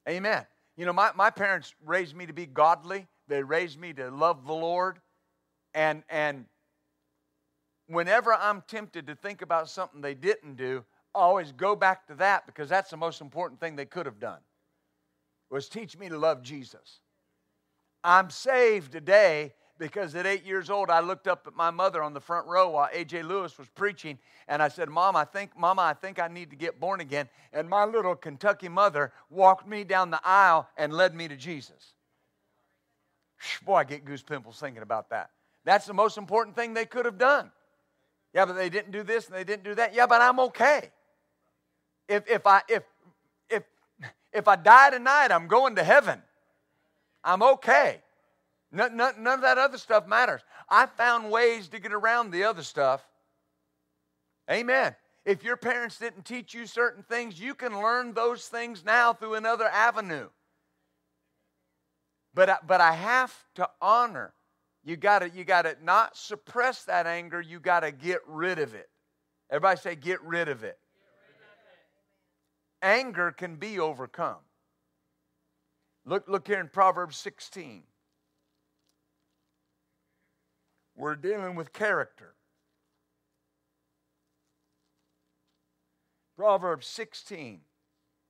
Amen. 0.09 0.47
You 0.77 0.87
know, 0.87 0.93
my, 0.93 1.11
my 1.15 1.31
parents 1.31 1.75
raised 1.85 2.17
me 2.17 2.27
to 2.27 2.33
be 2.33 2.47
godly. 2.47 3.07
They 3.29 3.43
raised 3.43 3.79
me 3.79 3.93
to 3.95 4.11
love 4.11 4.47
the 4.47 4.55
Lord. 4.55 5.01
And, 5.75 6.03
and 6.09 6.47
whenever 7.87 8.35
I'm 8.35 8.63
tempted 8.69 9.07
to 9.07 9.15
think 9.15 9.43
about 9.43 9.69
something 9.69 10.01
they 10.01 10.15
didn't 10.15 10.57
do, 10.57 10.85
I 11.15 11.21
always 11.21 11.53
go 11.53 11.77
back 11.77 12.07
to 12.09 12.15
that 12.17 12.47
because 12.47 12.69
that's 12.69 12.91
the 12.91 12.97
most 12.97 13.21
important 13.21 13.61
thing 13.61 13.77
they 13.77 13.87
could 13.87 14.07
have 14.07 14.21
done 14.21 14.41
was 15.51 15.69
teach 15.69 15.97
me 15.97 16.09
to 16.09 16.19
love 16.19 16.43
Jesus. 16.43 17.01
I'm 18.07 18.31
saved 18.31 18.93
today 18.93 19.53
because 19.79 20.15
at 20.15 20.27
eight 20.27 20.45
years 20.45 20.71
old, 20.71 20.91
I 20.91 21.01
looked 21.01 21.27
up 21.27 21.45
at 21.49 21.57
my 21.57 21.73
mother 21.73 22.05
on 22.05 22.15
the 22.15 22.21
front 22.21 22.47
row 22.47 22.71
while 22.71 22.89
A.J. 22.93 23.25
Lewis 23.25 23.59
was 23.59 23.69
preaching, 23.75 24.17
and 24.47 24.63
I 24.63 24.69
said, 24.69 24.89
Mom, 24.89 25.17
I 25.17 25.25
think, 25.25 25.59
Mama, 25.59 25.83
I 25.83 25.93
think 25.93 26.21
I 26.21 26.29
need 26.29 26.51
to 26.51 26.57
get 26.57 26.79
born 26.79 27.01
again. 27.01 27.29
And 27.53 27.69
my 27.69 27.85
little 27.85 28.15
Kentucky 28.15 28.69
mother 28.69 29.13
walked 29.29 29.67
me 29.67 29.83
down 29.83 30.11
the 30.11 30.21
aisle 30.25 30.69
and 30.77 30.93
led 30.93 31.17
me 31.17 31.27
to 31.27 31.37
Jesus. 31.37 31.95
Boy, 33.65 33.75
I 33.75 33.85
get 33.85 34.05
goose 34.05 34.23
pimples 34.23 34.59
thinking 34.59 34.83
about 34.83 35.11
that. 35.11 35.31
That's 35.65 35.85
the 35.85 35.95
most 35.95 36.17
important 36.17 36.55
thing 36.55 36.75
they 36.75 36.87
could 36.87 37.07
have 37.07 37.19
done. 37.19 37.51
Yeah, 38.33 38.47
but 38.47 38.55
they 38.55 38.71
didn't 38.71 38.93
do 38.93 39.03
this 39.03 39.27
and 39.27 39.35
they 39.35 39.45
didn't 39.45 39.65
do 39.65 39.75
that. 39.75 39.95
Yeah, 39.95 40.07
but 40.07 40.23
I'm 40.23 40.39
okay. 40.41 40.91
If, 42.09 42.31
if, 42.31 42.47
I, 42.47 42.63
if, 42.69 42.85
if, 43.51 43.65
if 44.33 44.47
I 44.47 44.55
die 44.55 44.91
tonight, 44.91 45.33
I'm 45.33 45.49
going 45.49 45.75
to 45.75 45.83
heaven. 45.83 46.23
I'm 47.27 47.43
okay. 47.43 48.01
None, 48.73 48.97
none, 48.97 49.23
none 49.23 49.35
of 49.35 49.43
that 49.43 49.59
other 49.59 49.77
stuff 49.77 50.07
matters. 50.07 50.41
I 50.71 50.87
found 50.87 51.31
ways 51.31 51.69
to 51.69 51.79
get 51.79 51.93
around 51.93 52.31
the 52.31 52.45
other 52.45 52.63
stuff. 52.63 53.07
Amen. 54.51 54.97
If 55.27 55.45
your 55.45 55.59
parents 55.59 55.99
didn't 55.99 56.25
teach 56.25 56.55
you 56.55 56.67
certain 56.67 57.03
things, 57.03 57.39
you 57.39 57.55
can 57.55 57.83
learn 57.83 58.15
those 58.15 58.47
things 58.47 58.85
now 58.85 59.13
through 59.13 59.35
another 59.35 59.67
avenue. 59.67 60.29
But, 62.33 62.67
but 62.67 62.81
I 62.81 62.93
have 62.93 63.35
to 63.57 63.69
honor 63.83 64.33
you 64.87 64.97
gotta, 64.97 65.29
you 65.29 65.43
gotta 65.43 65.77
not 65.83 66.17
suppress 66.17 66.85
that 66.85 67.09
anger, 67.09 67.41
you 67.41 67.59
gotta 67.59 67.91
get 67.91 68.21
rid 68.25 68.61
of 68.61 68.73
it. 68.77 68.89
Everybody 69.51 69.81
say, 69.81 69.97
get 69.97 70.23
rid 70.23 70.49
of 70.49 70.63
it. 70.63 70.79
Anger 72.81 73.33
can 73.33 73.57
be 73.57 73.81
overcome. 73.81 74.46
Look, 76.07 76.29
look 76.29 76.47
here 76.47 76.61
in 76.61 76.69
Proverbs 76.69 77.17
16. 77.17 77.83
We're 80.95 81.17
dealing 81.17 81.57
with 81.57 81.73
character. 81.73 82.35
Proverbs 86.39 86.87
16 86.87 87.61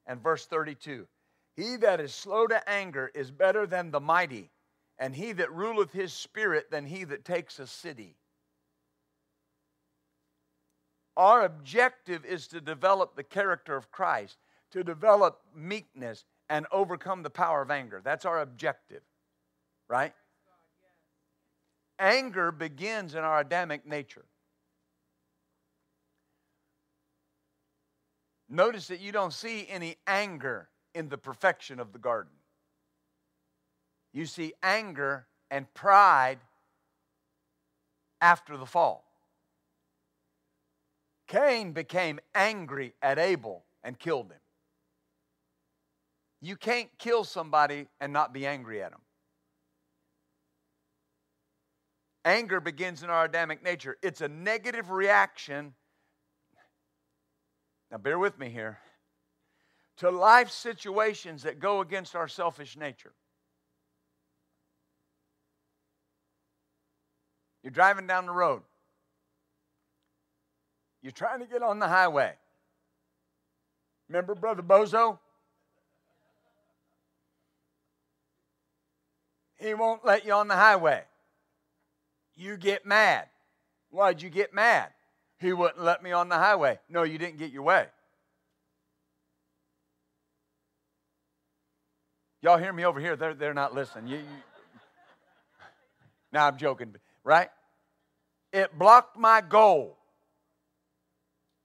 and 0.06 0.22
verse 0.22 0.46
32. 0.46 1.06
He 1.54 1.76
that 1.76 2.00
is 2.00 2.14
slow 2.14 2.46
to 2.46 2.68
anger 2.68 3.10
is 3.14 3.30
better 3.30 3.66
than 3.66 3.90
the 3.90 4.00
mighty 4.00 4.50
and 4.98 5.14
he 5.14 5.32
that 5.32 5.52
ruleth 5.52 5.92
his 5.92 6.12
spirit 6.12 6.70
than 6.70 6.86
he 6.86 7.04
that 7.04 7.24
takes 7.24 7.58
a 7.58 7.66
city. 7.66 8.16
Our 11.16 11.44
objective 11.44 12.24
is 12.24 12.46
to 12.48 12.60
develop 12.60 13.16
the 13.16 13.22
character 13.22 13.76
of 13.76 13.90
Christ, 13.90 14.38
to 14.70 14.82
develop 14.82 15.40
meekness 15.54 16.24
and 16.48 16.66
overcome 16.70 17.22
the 17.22 17.30
power 17.30 17.62
of 17.62 17.70
anger. 17.70 18.00
That's 18.04 18.24
our 18.24 18.40
objective, 18.40 19.02
right? 19.88 20.12
Anger 21.98 22.52
begins 22.52 23.14
in 23.14 23.20
our 23.24 23.40
Adamic 23.40 23.86
nature. 23.86 24.24
Notice 28.48 28.88
that 28.88 29.00
you 29.00 29.12
don't 29.12 29.32
see 29.32 29.66
any 29.68 29.96
anger 30.06 30.68
in 30.94 31.08
the 31.08 31.18
perfection 31.18 31.80
of 31.80 31.92
the 31.92 31.98
garden 31.98 32.30
you 34.16 34.24
see 34.24 34.54
anger 34.62 35.26
and 35.50 35.72
pride 35.74 36.38
after 38.22 38.56
the 38.56 38.64
fall. 38.64 39.04
Cain 41.26 41.72
became 41.72 42.18
angry 42.34 42.94
at 43.02 43.18
Abel 43.18 43.62
and 43.84 43.98
killed 43.98 44.30
him. 44.30 44.40
You 46.40 46.56
can't 46.56 46.88
kill 46.98 47.24
somebody 47.24 47.86
and 48.00 48.12
not 48.12 48.32
be 48.32 48.46
angry 48.46 48.82
at 48.82 48.90
them. 48.90 49.00
Anger 52.24 52.60
begins 52.60 53.02
in 53.02 53.10
our 53.10 53.24
Adamic 53.24 53.62
nature. 53.62 53.96
It's 54.02 54.20
a 54.20 54.28
negative 54.28 54.90
reaction. 54.90 55.74
Now, 57.90 57.98
bear 57.98 58.18
with 58.18 58.38
me 58.38 58.48
here. 58.50 58.78
To 59.98 60.10
life 60.10 60.50
situations 60.50 61.44
that 61.44 61.60
go 61.60 61.80
against 61.80 62.14
our 62.16 62.28
selfish 62.28 62.76
nature. 62.76 63.12
You're 67.62 67.70
driving 67.70 68.06
down 68.06 68.26
the 68.26 68.32
road. 68.32 68.62
You're 71.02 71.12
trying 71.12 71.40
to 71.40 71.46
get 71.46 71.62
on 71.62 71.78
the 71.78 71.88
highway. 71.88 72.34
Remember 74.08 74.34
Brother 74.34 74.62
Bozo? 74.62 75.18
He 79.66 79.74
won't 79.74 80.04
let 80.04 80.24
you 80.24 80.32
on 80.32 80.46
the 80.46 80.54
highway. 80.54 81.02
You 82.36 82.56
get 82.56 82.86
mad. 82.86 83.26
Why'd 83.90 84.22
you 84.22 84.30
get 84.30 84.54
mad? 84.54 84.90
He 85.40 85.52
wouldn't 85.52 85.82
let 85.82 86.04
me 86.04 86.12
on 86.12 86.28
the 86.28 86.36
highway. 86.36 86.78
No, 86.88 87.02
you 87.02 87.18
didn't 87.18 87.38
get 87.38 87.50
your 87.50 87.62
way. 87.62 87.86
Y'all 92.42 92.58
hear 92.58 92.72
me 92.72 92.84
over 92.84 93.00
here? 93.00 93.16
They're, 93.16 93.34
they're 93.34 93.54
not 93.54 93.74
listening. 93.74 94.06
You, 94.06 94.18
you... 94.18 94.24
Now 96.32 96.46
I'm 96.46 96.58
joking, 96.58 96.94
right? 97.24 97.48
It 98.52 98.78
blocked 98.78 99.18
my 99.18 99.40
goal. 99.40 99.96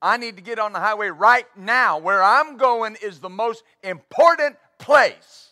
I 0.00 0.16
need 0.16 0.36
to 0.36 0.42
get 0.42 0.58
on 0.58 0.72
the 0.72 0.80
highway 0.80 1.08
right 1.08 1.46
now. 1.56 1.98
Where 1.98 2.22
I'm 2.22 2.56
going 2.56 2.96
is 3.00 3.20
the 3.20 3.28
most 3.28 3.62
important 3.84 4.56
place. 4.78 5.51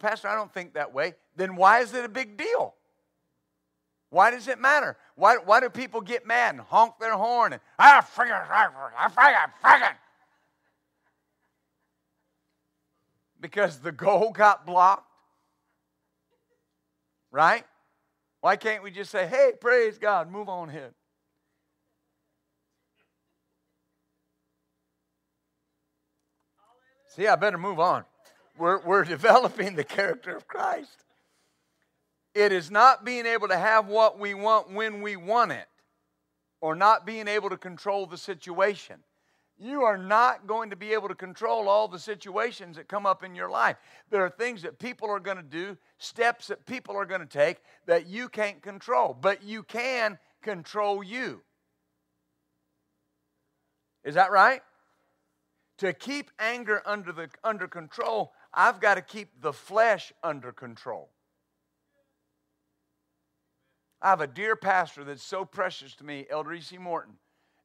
Well, 0.00 0.10
Pastor, 0.10 0.28
I 0.28 0.34
don't 0.34 0.52
think 0.52 0.74
that 0.74 0.92
way. 0.92 1.14
Then 1.36 1.56
why 1.56 1.80
is 1.80 1.94
it 1.94 2.04
a 2.04 2.08
big 2.08 2.36
deal? 2.36 2.74
Why 4.10 4.30
does 4.30 4.48
it 4.48 4.58
matter? 4.58 4.96
Why, 5.16 5.36
why 5.36 5.60
do 5.60 5.68
people 5.68 6.00
get 6.00 6.26
mad 6.26 6.54
and 6.54 6.60
honk 6.60 6.98
their 6.98 7.14
horn 7.14 7.52
and, 7.52 7.62
ah, 7.78 8.06
friggin', 8.16 8.46
ah, 8.48 9.12
friggin', 9.14 9.52
friggin'? 9.62 9.94
Because 13.40 13.80
the 13.80 13.92
goal 13.92 14.30
got 14.30 14.64
blocked? 14.64 15.10
Right? 17.30 17.64
Why 18.40 18.56
can't 18.56 18.82
we 18.82 18.90
just 18.90 19.10
say, 19.10 19.26
hey, 19.26 19.52
praise 19.60 19.98
God, 19.98 20.30
move 20.30 20.48
on 20.48 20.68
ahead? 20.68 20.94
See, 27.08 27.26
I 27.26 27.34
better 27.36 27.58
move 27.58 27.80
on. 27.80 28.04
We're, 28.58 28.80
we're 28.80 29.04
developing 29.16 29.76
the 29.76 29.84
character 29.84 30.36
of 30.36 30.48
Christ. 30.48 31.04
It 32.34 32.52
is 32.52 32.70
not 32.70 33.04
being 33.04 33.26
able 33.26 33.48
to 33.48 33.58
have 33.58 33.86
what 33.86 34.18
we 34.18 34.34
want 34.34 34.72
when 34.72 35.02
we 35.02 35.16
want 35.16 35.52
it, 35.52 35.66
or 36.60 36.74
not 36.74 37.06
being 37.06 37.26
able 37.26 37.50
to 37.50 37.56
control 37.56 38.06
the 38.06 38.18
situation 38.18 38.96
you 39.58 39.82
are 39.82 39.98
not 39.98 40.46
going 40.46 40.70
to 40.70 40.76
be 40.76 40.92
able 40.92 41.08
to 41.08 41.14
control 41.14 41.68
all 41.68 41.88
the 41.88 41.98
situations 41.98 42.76
that 42.76 42.86
come 42.86 43.06
up 43.06 43.24
in 43.24 43.34
your 43.34 43.50
life. 43.50 43.76
There 44.10 44.24
are 44.24 44.30
things 44.30 44.62
that 44.62 44.78
people 44.78 45.10
are 45.10 45.20
going 45.20 45.36
to 45.36 45.42
do, 45.42 45.76
steps 45.98 46.46
that 46.46 46.64
people 46.64 46.96
are 46.96 47.04
going 47.04 47.20
to 47.20 47.26
take 47.26 47.58
that 47.86 48.06
you 48.06 48.28
can't 48.28 48.62
control, 48.62 49.16
but 49.20 49.42
you 49.42 49.64
can 49.64 50.18
control 50.42 51.02
you. 51.02 51.42
Is 54.04 54.14
that 54.14 54.30
right? 54.30 54.62
To 55.78 55.92
keep 55.92 56.30
anger 56.38 56.80
under, 56.86 57.12
the, 57.12 57.28
under 57.42 57.66
control, 57.66 58.32
I've 58.58 58.80
got 58.80 58.96
to 58.96 59.02
keep 59.02 59.40
the 59.40 59.52
flesh 59.52 60.12
under 60.20 60.50
control. 60.50 61.10
I 64.02 64.10
have 64.10 64.20
a 64.20 64.26
dear 64.26 64.56
pastor 64.56 65.04
that's 65.04 65.22
so 65.22 65.44
precious 65.44 65.94
to 65.94 66.04
me, 66.04 66.26
Elder 66.28 66.54
E.C. 66.54 66.76
Morton. 66.76 67.14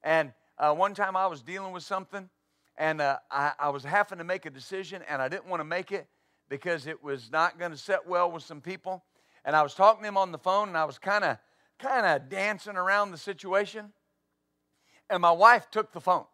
And 0.03 0.33
uh, 0.59 0.71
one 0.75 0.93
time 0.93 1.15
I 1.15 1.25
was 1.25 1.41
dealing 1.41 1.73
with 1.73 1.81
something, 1.81 2.29
and 2.77 3.01
uh, 3.01 3.17
I, 3.31 3.53
I 3.57 3.69
was 3.69 3.83
having 3.83 4.19
to 4.19 4.23
make 4.23 4.45
a 4.45 4.51
decision, 4.51 5.01
and 5.09 5.19
I 5.19 5.29
didn't 5.29 5.47
want 5.47 5.61
to 5.61 5.65
make 5.65 5.91
it 5.91 6.05
because 6.47 6.85
it 6.85 7.03
was 7.03 7.31
not 7.31 7.57
going 7.57 7.71
to 7.71 7.77
set 7.77 8.07
well 8.07 8.31
with 8.31 8.43
some 8.43 8.61
people. 8.61 9.03
And 9.45 9.55
I 9.55 9.63
was 9.63 9.73
talking 9.73 10.03
to 10.03 10.07
him 10.07 10.17
on 10.17 10.31
the 10.31 10.37
phone, 10.37 10.67
and 10.67 10.77
I 10.77 10.85
was 10.85 10.99
kind 10.99 11.23
of 11.23 11.39
kind 11.79 12.05
of 12.05 12.29
dancing 12.29 12.75
around 12.75 13.09
the 13.09 13.17
situation. 13.17 13.91
And 15.09 15.23
my 15.23 15.31
wife 15.31 15.71
took 15.71 15.91
the 15.91 16.01
phone. 16.01 16.25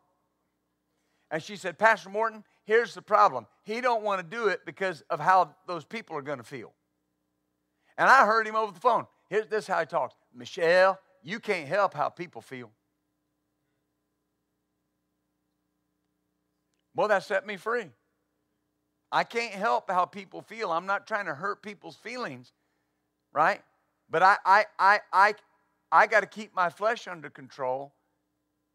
And 1.32 1.42
she 1.42 1.56
said, 1.56 1.80
Pastor 1.80 2.10
Morton, 2.10 2.44
here's 2.70 2.94
the 2.94 3.02
problem. 3.02 3.48
He 3.64 3.82
don't 3.82 4.04
want 4.04 4.22
to 4.22 4.38
do 4.38 4.48
it 4.48 4.60
because 4.64 5.02
of 5.10 5.20
how 5.20 5.56
those 5.66 5.84
people 5.84 6.16
are 6.16 6.22
going 6.22 6.38
to 6.38 6.44
feel. 6.44 6.72
And 7.98 8.08
I 8.08 8.28
heard 8.28 8.46
him 8.46 8.56
over 8.56 8.72
the 8.72 8.80
phone. 8.80 9.08
Here's 9.28 9.48
this 9.48 9.66
how 9.66 9.80
he 9.80 9.88
talks. 9.88 10.14
Michelle, 10.36 11.00
you 11.24 11.40
can't 11.40 11.68
help 11.68 11.96
how 11.96 12.10
people 12.10 12.42
feel. 12.42 12.70
Well, 16.96 17.08
that 17.08 17.24
set 17.24 17.48
me 17.48 17.58
free. 17.58 17.88
I 19.12 19.24
can't 19.24 19.56
help 19.56 19.90
how 19.90 20.06
people 20.06 20.44
feel. 20.44 20.72
I'm 20.72 20.86
not 20.86 21.08
trying 21.08 21.26
to 21.26 21.34
hurt 21.34 21.64
people's 21.64 21.96
feelings, 21.96 22.54
right? 23.34 23.64
But 24.12 24.22
I 24.22 24.38
I 24.46 24.66
I 24.78 25.00
I 25.12 25.34
I 25.92 26.06
got 26.06 26.20
to 26.20 26.28
keep 26.28 26.54
my 26.54 26.70
flesh 26.70 27.08
under 27.08 27.32
control 27.32 27.96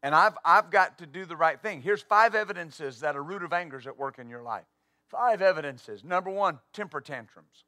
and 0.05 0.13
I've, 0.13 0.37
I've 0.45 0.69
got 0.69 0.99
to 0.99 1.07
do 1.07 1.25
the 1.25 1.35
right 1.35 1.59
thing. 1.59 1.81
Here's 1.81 2.03
five 2.03 2.35
evidences 2.35 2.99
that 2.99 3.15
a 3.15 3.21
root 3.21 3.41
of 3.41 3.51
anger 3.51 3.79
is 3.79 3.87
at 3.87 3.97
work 3.97 4.19
in 4.19 4.29
your 4.29 4.43
life. 4.43 4.67
Five 5.09 5.41
evidences. 5.41 6.03
Number 6.03 6.29
one, 6.29 6.59
temper 6.73 7.01
tantrums. 7.01 7.63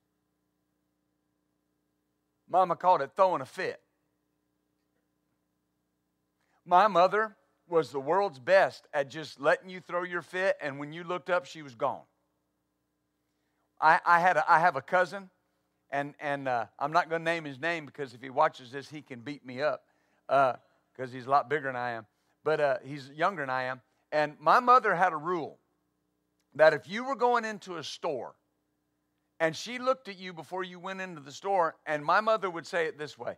Mama 2.47 2.75
called 2.75 3.01
it 3.01 3.09
throwing 3.15 3.41
a 3.41 3.45
fit. 3.45 3.81
My 6.63 6.87
mother 6.87 7.35
was 7.67 7.89
the 7.89 7.99
world's 7.99 8.37
best 8.37 8.87
at 8.93 9.09
just 9.09 9.39
letting 9.39 9.71
you 9.71 9.79
throw 9.79 10.03
your 10.03 10.21
fit, 10.21 10.57
and 10.61 10.77
when 10.77 10.93
you 10.93 11.03
looked 11.03 11.31
up, 11.31 11.47
she 11.47 11.63
was 11.63 11.73
gone. 11.73 12.03
I, 13.81 13.99
I, 14.05 14.19
had 14.19 14.37
a, 14.37 14.45
I 14.47 14.59
have 14.59 14.75
a 14.75 14.81
cousin, 14.83 15.31
and, 15.89 16.13
and 16.19 16.47
uh, 16.47 16.65
I'm 16.77 16.91
not 16.91 17.09
going 17.09 17.21
to 17.21 17.25
name 17.25 17.45
his 17.45 17.59
name 17.59 17.87
because 17.87 18.13
if 18.13 18.21
he 18.21 18.29
watches 18.29 18.69
this, 18.69 18.87
he 18.87 19.01
can 19.01 19.21
beat 19.21 19.43
me 19.43 19.59
up 19.63 19.81
because 20.27 20.59
uh, 20.99 21.13
he's 21.13 21.25
a 21.25 21.31
lot 21.31 21.49
bigger 21.49 21.65
than 21.65 21.75
I 21.75 21.93
am 21.93 22.05
but 22.47 22.61
uh, 22.61 22.77
he's 22.85 23.11
younger 23.13 23.41
than 23.41 23.49
I 23.49 23.63
am. 23.63 23.81
And 24.09 24.37
my 24.39 24.61
mother 24.61 24.95
had 24.95 25.11
a 25.11 25.17
rule 25.17 25.59
that 26.55 26.73
if 26.73 26.87
you 26.87 27.03
were 27.03 27.17
going 27.17 27.43
into 27.43 27.75
a 27.75 27.83
store 27.83 28.35
and 29.41 29.53
she 29.53 29.79
looked 29.79 30.07
at 30.07 30.17
you 30.17 30.31
before 30.31 30.63
you 30.63 30.79
went 30.79 31.01
into 31.01 31.19
the 31.19 31.33
store, 31.33 31.75
and 31.85 32.05
my 32.05 32.21
mother 32.21 32.49
would 32.49 32.65
say 32.65 32.85
it 32.85 32.97
this 32.97 33.17
way 33.17 33.35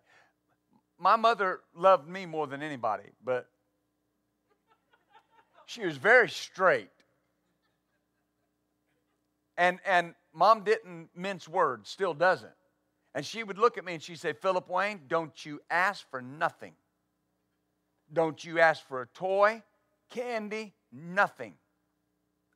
My 1.00 1.16
mother 1.16 1.62
loved 1.76 2.08
me 2.08 2.28
more 2.28 2.46
than 2.46 2.62
anybody, 2.62 3.10
but 3.26 3.48
she 5.66 5.84
was 5.84 5.98
very 5.98 6.30
straight. 6.30 6.92
And, 9.58 9.80
and 9.88 10.14
mom 10.36 10.64
didn't 10.64 11.10
mince 11.16 11.48
words, 11.48 11.90
still 11.90 12.14
doesn't. 12.14 12.54
And 13.16 13.26
she 13.26 13.44
would 13.44 13.58
look 13.58 13.80
at 13.80 13.84
me 13.84 13.96
and 13.96 14.04
she'd 14.04 14.20
say, 14.20 14.34
Philip 14.34 14.70
Wayne, 14.70 15.02
don't 15.08 15.44
you 15.44 15.62
ask 15.72 16.08
for 16.12 16.22
nothing. 16.22 16.74
Don't 18.12 18.44
you 18.44 18.60
ask 18.60 18.86
for 18.88 19.02
a 19.02 19.08
toy, 19.08 19.62
candy, 20.10 20.74
nothing. 20.92 21.54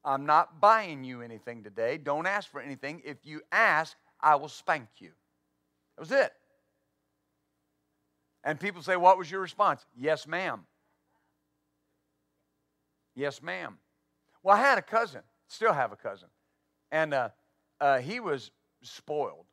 I'm 0.05 0.25
not 0.25 0.59
buying 0.59 1.03
you 1.03 1.21
anything 1.21 1.63
today. 1.63 1.97
Don't 1.97 2.25
ask 2.25 2.51
for 2.51 2.59
anything. 2.59 3.01
If 3.05 3.17
you 3.23 3.41
ask, 3.51 3.95
I 4.19 4.35
will 4.35 4.49
spank 4.49 4.87
you. 4.97 5.11
That 5.95 6.01
was 6.01 6.11
it. 6.11 6.31
And 8.43 8.59
people 8.59 8.81
say, 8.81 8.97
What 8.97 9.17
was 9.17 9.31
your 9.31 9.41
response? 9.41 9.85
Yes, 9.95 10.27
ma'am. 10.27 10.65
Yes, 13.15 13.41
ma'am. 13.41 13.77
Well, 14.41 14.57
I 14.57 14.59
had 14.59 14.77
a 14.77 14.81
cousin, 14.81 15.21
still 15.47 15.71
have 15.71 15.91
a 15.91 15.95
cousin, 15.95 16.27
and 16.91 17.13
uh, 17.13 17.29
uh, 17.79 17.99
he 17.99 18.19
was 18.19 18.51
spoiled. 18.81 19.45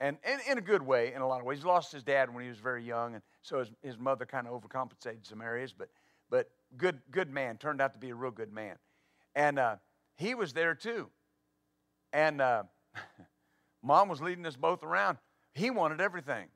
And 0.00 0.18
in, 0.24 0.52
in 0.52 0.58
a 0.58 0.62
good 0.62 0.82
way, 0.82 1.14
in 1.14 1.22
a 1.22 1.28
lot 1.28 1.40
of 1.40 1.46
ways. 1.46 1.60
He 1.60 1.64
lost 1.64 1.92
his 1.92 2.02
dad 2.02 2.34
when 2.34 2.42
he 2.42 2.50
was 2.50 2.58
very 2.58 2.84
young, 2.84 3.14
and 3.14 3.22
so 3.46 3.60
his, 3.60 3.70
his 3.82 3.98
mother 3.98 4.26
kind 4.26 4.46
of 4.48 4.60
overcompensated 4.60 5.24
some 5.24 5.40
areas, 5.40 5.72
but, 5.72 5.88
but 6.28 6.50
good, 6.76 7.00
good 7.10 7.30
man, 7.30 7.56
turned 7.58 7.80
out 7.80 7.92
to 7.94 7.98
be 8.00 8.10
a 8.10 8.14
real 8.14 8.32
good 8.32 8.52
man. 8.52 8.76
And 9.36 9.58
uh, 9.58 9.76
he 10.16 10.34
was 10.34 10.52
there 10.52 10.74
too. 10.74 11.08
And 12.12 12.40
uh, 12.40 12.64
mom 13.82 14.08
was 14.08 14.20
leading 14.20 14.44
us 14.46 14.56
both 14.56 14.82
around. 14.82 15.18
He 15.54 15.70
wanted 15.70 16.00
everything. 16.00 16.48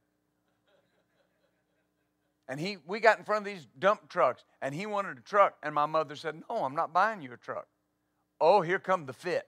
And 2.48 2.58
he, 2.58 2.78
we 2.84 2.98
got 2.98 3.18
in 3.18 3.24
front 3.24 3.46
of 3.46 3.52
these 3.52 3.68
dump 3.78 4.08
trucks, 4.08 4.44
and 4.60 4.74
he 4.74 4.84
wanted 4.86 5.18
a 5.18 5.20
truck. 5.20 5.54
And 5.62 5.72
my 5.72 5.86
mother 5.86 6.16
said, 6.16 6.42
No, 6.50 6.64
I'm 6.64 6.74
not 6.74 6.92
buying 6.92 7.22
you 7.22 7.32
a 7.32 7.36
truck. 7.36 7.68
Oh, 8.40 8.60
here 8.62 8.80
come 8.80 9.06
the 9.06 9.12
fit. 9.12 9.46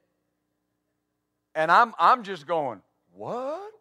And 1.57 1.73
I'm, 1.73 1.95
I'm 1.99 2.23
just 2.23 2.47
going, 2.47 2.81
What? 3.13 3.73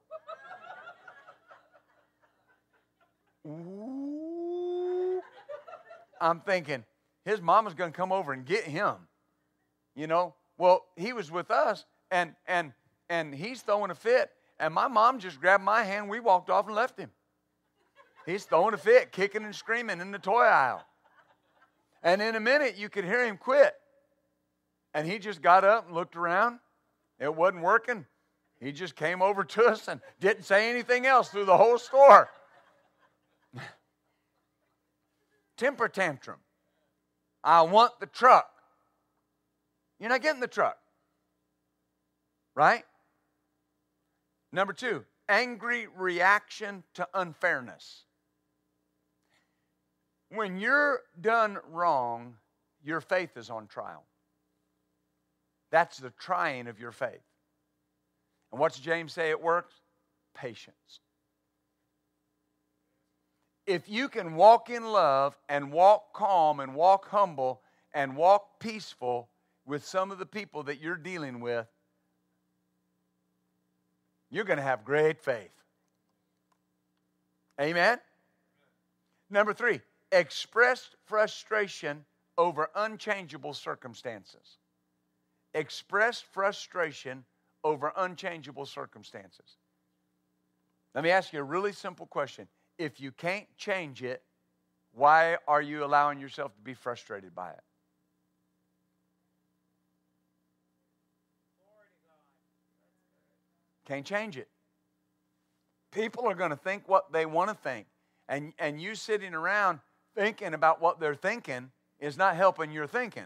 I'm 6.21 6.41
thinking, 6.41 6.83
his 7.25 7.41
mama's 7.41 7.73
going 7.73 7.91
to 7.91 7.97
come 7.97 8.11
over 8.11 8.33
and 8.33 8.45
get 8.45 8.63
him. 8.63 8.95
You 9.95 10.07
know? 10.07 10.35
Well, 10.57 10.85
he 10.95 11.13
was 11.13 11.31
with 11.31 11.49
us 11.49 11.85
and 12.11 12.35
and 12.47 12.73
and 13.09 13.33
he's 13.33 13.61
throwing 13.61 13.91
a 13.91 13.95
fit. 13.95 14.29
And 14.59 14.73
my 14.73 14.87
mom 14.87 15.19
just 15.19 15.41
grabbed 15.41 15.63
my 15.63 15.83
hand. 15.83 16.07
We 16.07 16.19
walked 16.19 16.51
off 16.51 16.67
and 16.67 16.75
left 16.75 16.99
him. 16.99 17.09
He's 18.27 18.45
throwing 18.45 18.75
a 18.75 18.77
fit, 18.77 19.11
kicking 19.11 19.43
and 19.43 19.55
screaming 19.55 19.99
in 19.99 20.11
the 20.11 20.19
toy 20.19 20.43
aisle. 20.43 20.85
And 22.03 22.21
in 22.21 22.35
a 22.35 22.39
minute, 22.39 22.75
you 22.77 22.87
could 22.87 23.03
hear 23.03 23.25
him 23.25 23.37
quit. 23.37 23.73
And 24.93 25.07
he 25.07 25.17
just 25.17 25.41
got 25.41 25.63
up 25.63 25.87
and 25.87 25.95
looked 25.95 26.15
around. 26.15 26.59
It 27.19 27.35
wasn't 27.35 27.63
working. 27.63 28.05
He 28.59 28.71
just 28.71 28.95
came 28.95 29.21
over 29.23 29.43
to 29.43 29.65
us 29.65 29.87
and 29.87 29.99
didn't 30.19 30.43
say 30.43 30.69
anything 30.69 31.07
else 31.07 31.29
through 31.29 31.45
the 31.45 31.57
whole 31.57 31.79
store. 31.79 32.29
Temper 35.61 35.87
tantrum. 35.87 36.39
I 37.43 37.61
want 37.61 37.99
the 37.99 38.07
truck. 38.07 38.49
You're 39.99 40.09
not 40.09 40.23
getting 40.23 40.41
the 40.41 40.47
truck. 40.47 40.77
Right? 42.55 42.83
Number 44.51 44.73
two, 44.73 45.05
angry 45.29 45.85
reaction 45.95 46.83
to 46.95 47.07
unfairness. 47.13 48.05
When 50.29 50.57
you're 50.57 51.01
done 51.19 51.59
wrong, 51.69 52.37
your 52.83 52.99
faith 52.99 53.37
is 53.37 53.51
on 53.51 53.67
trial. 53.67 54.03
That's 55.69 55.97
the 55.97 56.09
trying 56.09 56.67
of 56.67 56.79
your 56.79 56.91
faith. 56.91 57.21
And 58.51 58.59
what's 58.59 58.79
James 58.79 59.13
say 59.13 59.29
it 59.29 59.39
works? 59.39 59.75
Patience 60.33 61.01
if 63.71 63.87
you 63.89 64.09
can 64.09 64.35
walk 64.35 64.69
in 64.69 64.83
love 64.83 65.37
and 65.49 65.71
walk 65.71 66.13
calm 66.13 66.59
and 66.59 66.75
walk 66.75 67.07
humble 67.07 67.61
and 67.93 68.15
walk 68.15 68.59
peaceful 68.59 69.29
with 69.65 69.85
some 69.85 70.11
of 70.11 70.19
the 70.19 70.25
people 70.25 70.63
that 70.63 70.79
you're 70.79 70.95
dealing 70.97 71.39
with, 71.39 71.67
you're 74.29 74.45
going 74.45 74.57
to 74.57 74.63
have 74.63 74.83
great 74.83 75.19
faith. 75.19 75.51
Amen? 77.59 77.99
Number 79.29 79.53
three, 79.53 79.81
expressed 80.11 80.95
frustration 81.05 82.03
over 82.37 82.69
unchangeable 82.75 83.53
circumstances. 83.53 84.57
Expressed 85.53 86.25
frustration 86.31 87.23
over 87.63 87.93
unchangeable 87.97 88.65
circumstances. 88.65 89.57
Let 90.95 91.03
me 91.03 91.11
ask 91.11 91.31
you 91.31 91.39
a 91.39 91.43
really 91.43 91.73
simple 91.73 92.05
question 92.05 92.47
if 92.77 92.99
you 92.99 93.11
can't 93.11 93.45
change 93.57 94.03
it, 94.03 94.21
why 94.93 95.37
are 95.47 95.61
you 95.61 95.83
allowing 95.83 96.19
yourself 96.19 96.53
to 96.55 96.61
be 96.61 96.73
frustrated 96.73 97.33
by 97.33 97.51
it? 97.51 97.61
Can't 103.85 104.05
change 104.05 104.37
it. 104.37 104.47
People 105.91 106.25
are 106.27 106.35
going 106.35 106.51
to 106.51 106.55
think 106.55 106.87
what 106.87 107.11
they 107.11 107.25
want 107.25 107.49
to 107.49 107.55
think. 107.55 107.87
And, 108.29 108.53
and 108.59 108.81
you 108.81 108.95
sitting 108.95 109.33
around 109.33 109.79
thinking 110.15 110.53
about 110.53 110.81
what 110.81 110.99
they're 110.99 111.15
thinking 111.15 111.71
is 111.99 112.17
not 112.17 112.35
helping 112.35 112.71
your 112.71 112.87
thinking. 112.87 113.25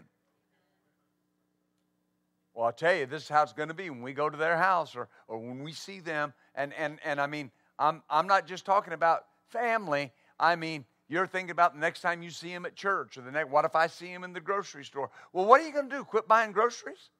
Well, 2.54 2.66
I'll 2.66 2.72
tell 2.72 2.94
you, 2.94 3.06
this 3.06 3.24
is 3.24 3.28
how 3.28 3.42
it's 3.42 3.52
going 3.52 3.68
to 3.68 3.74
be 3.74 3.90
when 3.90 4.02
we 4.02 4.12
go 4.12 4.30
to 4.30 4.36
their 4.36 4.56
house 4.56 4.96
or, 4.96 5.08
or 5.28 5.38
when 5.38 5.62
we 5.62 5.72
see 5.72 6.00
them. 6.00 6.32
And, 6.54 6.72
and, 6.74 6.98
and 7.04 7.20
I 7.20 7.26
mean, 7.26 7.50
I'm, 7.78 8.02
I'm 8.08 8.26
not 8.26 8.46
just 8.46 8.64
talking 8.64 8.94
about 8.94 9.26
family, 9.50 10.12
I 10.38 10.56
mean, 10.56 10.84
you're 11.08 11.26
thinking 11.26 11.50
about 11.50 11.74
the 11.74 11.80
next 11.80 12.00
time 12.00 12.22
you 12.22 12.30
see 12.30 12.48
him 12.48 12.66
at 12.66 12.74
church 12.74 13.16
or 13.16 13.22
the 13.22 13.30
next, 13.30 13.50
what 13.50 13.64
if 13.64 13.76
I 13.76 13.86
see 13.86 14.08
him 14.08 14.24
in 14.24 14.32
the 14.32 14.40
grocery 14.40 14.84
store? 14.84 15.10
Well, 15.32 15.46
what 15.46 15.60
are 15.60 15.66
you 15.66 15.72
going 15.72 15.88
to 15.88 15.96
do? 15.96 16.04
Quit 16.04 16.26
buying 16.26 16.52
groceries? 16.52 17.10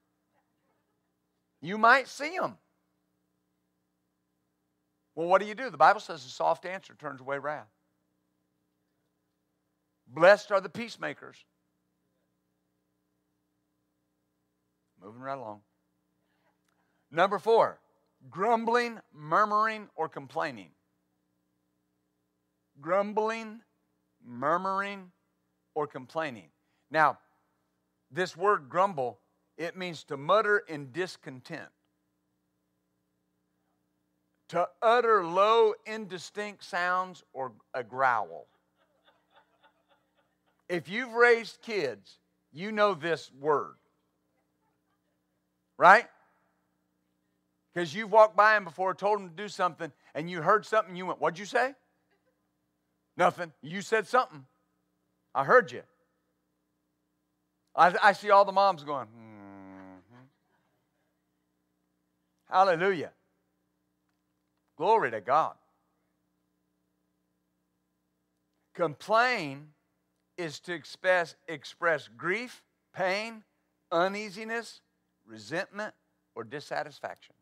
You 1.61 1.77
might 1.77 2.07
see 2.07 2.33
him. 2.33 2.57
Well, 5.15 5.27
what 5.27 5.41
do 5.41 5.47
you 5.47 5.55
do? 5.55 5.69
The 5.69 5.77
Bible 5.77 5.99
says 5.99 6.23
a 6.25 6.29
soft 6.29 6.65
answer 6.65 6.93
turns 6.93 7.21
away 7.21 7.39
wrath. 7.39 7.67
Blessed 10.07 10.51
are 10.51 10.61
the 10.61 10.69
peacemakers. 10.69 11.37
Moving 15.01 15.21
right 15.21 15.37
along. 15.37 15.61
Number 17.09 17.39
four, 17.39 17.79
grumbling, 18.29 18.99
murmuring, 19.13 19.89
or 19.95 20.09
complaining. 20.09 20.69
Grumbling, 22.79 23.61
murmuring, 24.25 25.11
or 25.73 25.87
complaining. 25.87 26.49
Now, 26.91 27.17
this 28.11 28.37
word 28.37 28.69
grumble, 28.69 29.19
it 29.57 29.75
means 29.75 30.03
to 30.05 30.17
mutter 30.17 30.59
in 30.59 30.91
discontent, 30.91 31.69
to 34.49 34.67
utter 34.81 35.25
low, 35.25 35.73
indistinct 35.85 36.63
sounds, 36.63 37.23
or 37.33 37.53
a 37.73 37.83
growl. 37.83 38.47
If 40.69 40.89
you've 40.89 41.13
raised 41.13 41.61
kids, 41.61 42.19
you 42.51 42.71
know 42.71 42.93
this 42.93 43.31
word. 43.39 43.75
Right? 45.77 46.05
Because 47.73 47.93
you've 47.93 48.11
walked 48.11 48.35
by 48.35 48.53
them 48.53 48.63
before, 48.63 48.95
told 48.95 49.19
them 49.19 49.29
to 49.29 49.35
do 49.35 49.47
something, 49.47 49.91
and 50.15 50.29
you 50.29 50.41
heard 50.41 50.65
something, 50.65 50.95
you 50.95 51.05
went, 51.05 51.21
What'd 51.21 51.37
you 51.37 51.45
say? 51.45 51.73
Nothing. 53.17 53.51
You 53.61 53.81
said 53.81 54.07
something. 54.07 54.45
I 55.33 55.43
heard 55.43 55.71
you. 55.71 55.81
I, 57.75 57.93
I 58.01 58.13
see 58.13 58.29
all 58.31 58.45
the 58.45 58.51
moms 58.51 58.83
going, 58.83 59.07
mm-hmm. 59.07 60.23
Hallelujah. 62.49 63.11
Glory 64.77 65.11
to 65.11 65.21
God. 65.21 65.55
Complain 68.73 69.69
is 70.37 70.59
to 70.61 70.73
express, 70.73 71.35
express 71.47 72.07
grief, 72.15 72.63
pain, 72.95 73.43
uneasiness, 73.91 74.81
resentment, 75.25 75.93
or 76.35 76.43
dissatisfaction. 76.43 77.35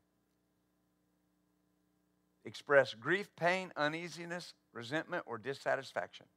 Express 2.45 2.93
grief, 2.93 3.29
pain, 3.35 3.71
uneasiness, 3.75 4.53
resentment, 4.75 5.23
or 5.25 5.39
dissatisfaction. 5.39 6.27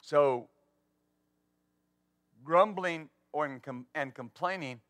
So, 0.00 0.48
grumbling 2.44 3.10
or 3.32 3.60
and 3.94 4.14
complaining 4.14 4.80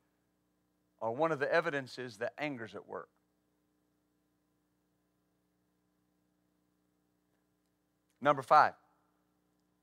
are 1.01 1.11
one 1.11 1.33
of 1.33 1.41
the 1.41 1.53
evidences 1.53 2.19
that 2.19 2.35
anger's 2.39 2.75
at 2.75 2.87
work. 2.87 3.09
Number 8.21 8.43
five, 8.43 8.75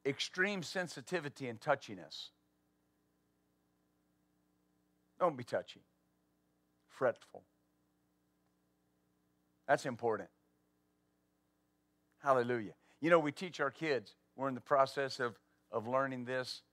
extreme 0.05 0.61
sensitivity 0.61 1.47
and 1.47 1.59
touchiness. 1.59 2.29
Don't 5.19 5.37
be 5.37 5.43
touchy, 5.43 5.81
fretful. 6.89 7.43
That's 9.67 9.85
important. 9.85 10.29
Hallelujah. 12.25 12.71
You 13.01 13.11
know, 13.11 13.19
we 13.19 13.31
teach 13.31 13.59
our 13.59 13.69
kids, 13.69 14.15
we're 14.35 14.49
in 14.49 14.55
the 14.55 14.61
process 14.61 15.19
of, 15.19 15.37
of 15.71 15.87
learning 15.87 16.25
this 16.25 16.63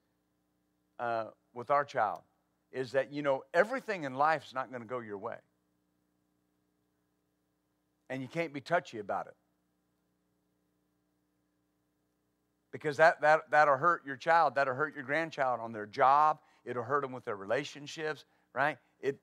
uh, 0.99 1.27
with 1.53 1.71
our 1.71 1.85
child, 1.85 2.23
is 2.73 2.93
that, 2.93 3.13
you 3.13 3.21
know, 3.21 3.43
everything 3.53 4.05
in 4.05 4.15
life 4.15 4.47
is 4.47 4.55
not 4.55 4.71
going 4.71 4.81
to 4.81 4.89
go 4.89 5.01
your 5.01 5.19
way. 5.19 5.37
And 8.09 8.23
you 8.23 8.29
can't 8.29 8.55
be 8.55 8.63
touchy 8.63 8.99
about 8.99 9.27
it. 9.27 9.35
because 12.73 12.97
that, 12.97 13.21
that, 13.21 13.43
that'll 13.51 13.77
hurt 13.77 14.05
your 14.05 14.17
child, 14.17 14.55
that'll 14.55 14.75
hurt 14.75 14.95
your 14.95 15.05
grandchild 15.05 15.61
on 15.61 15.73
their 15.73 15.87
job, 15.87 16.39
it'll 16.65 16.83
hurt 16.83 17.03
them 17.03 17.13
with 17.13 17.25
their 17.25 17.37
relationships, 17.37 18.25
right? 18.55 18.79
It, 18.99 19.19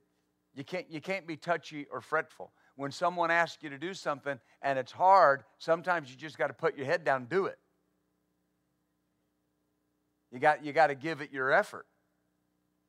you, 0.53 0.63
can't, 0.63 0.85
you 0.89 1.01
can't 1.01 1.27
be 1.27 1.35
touchy 1.35 1.87
or 1.91 1.99
fretful. 1.99 2.53
When 2.79 2.93
someone 2.93 3.29
asks 3.29 3.61
you 3.61 3.69
to 3.71 3.77
do 3.77 3.93
something 3.93 4.39
and 4.61 4.79
it's 4.79 4.93
hard, 4.93 5.43
sometimes 5.57 6.09
you 6.09 6.15
just 6.15 6.37
got 6.37 6.47
to 6.47 6.53
put 6.53 6.77
your 6.77 6.85
head 6.85 7.03
down 7.03 7.23
and 7.23 7.29
do 7.29 7.47
it. 7.47 7.59
You 10.31 10.39
got, 10.39 10.63
you 10.63 10.71
got 10.71 10.87
to 10.87 10.95
give 10.95 11.19
it 11.19 11.33
your 11.33 11.51
effort, 11.51 11.85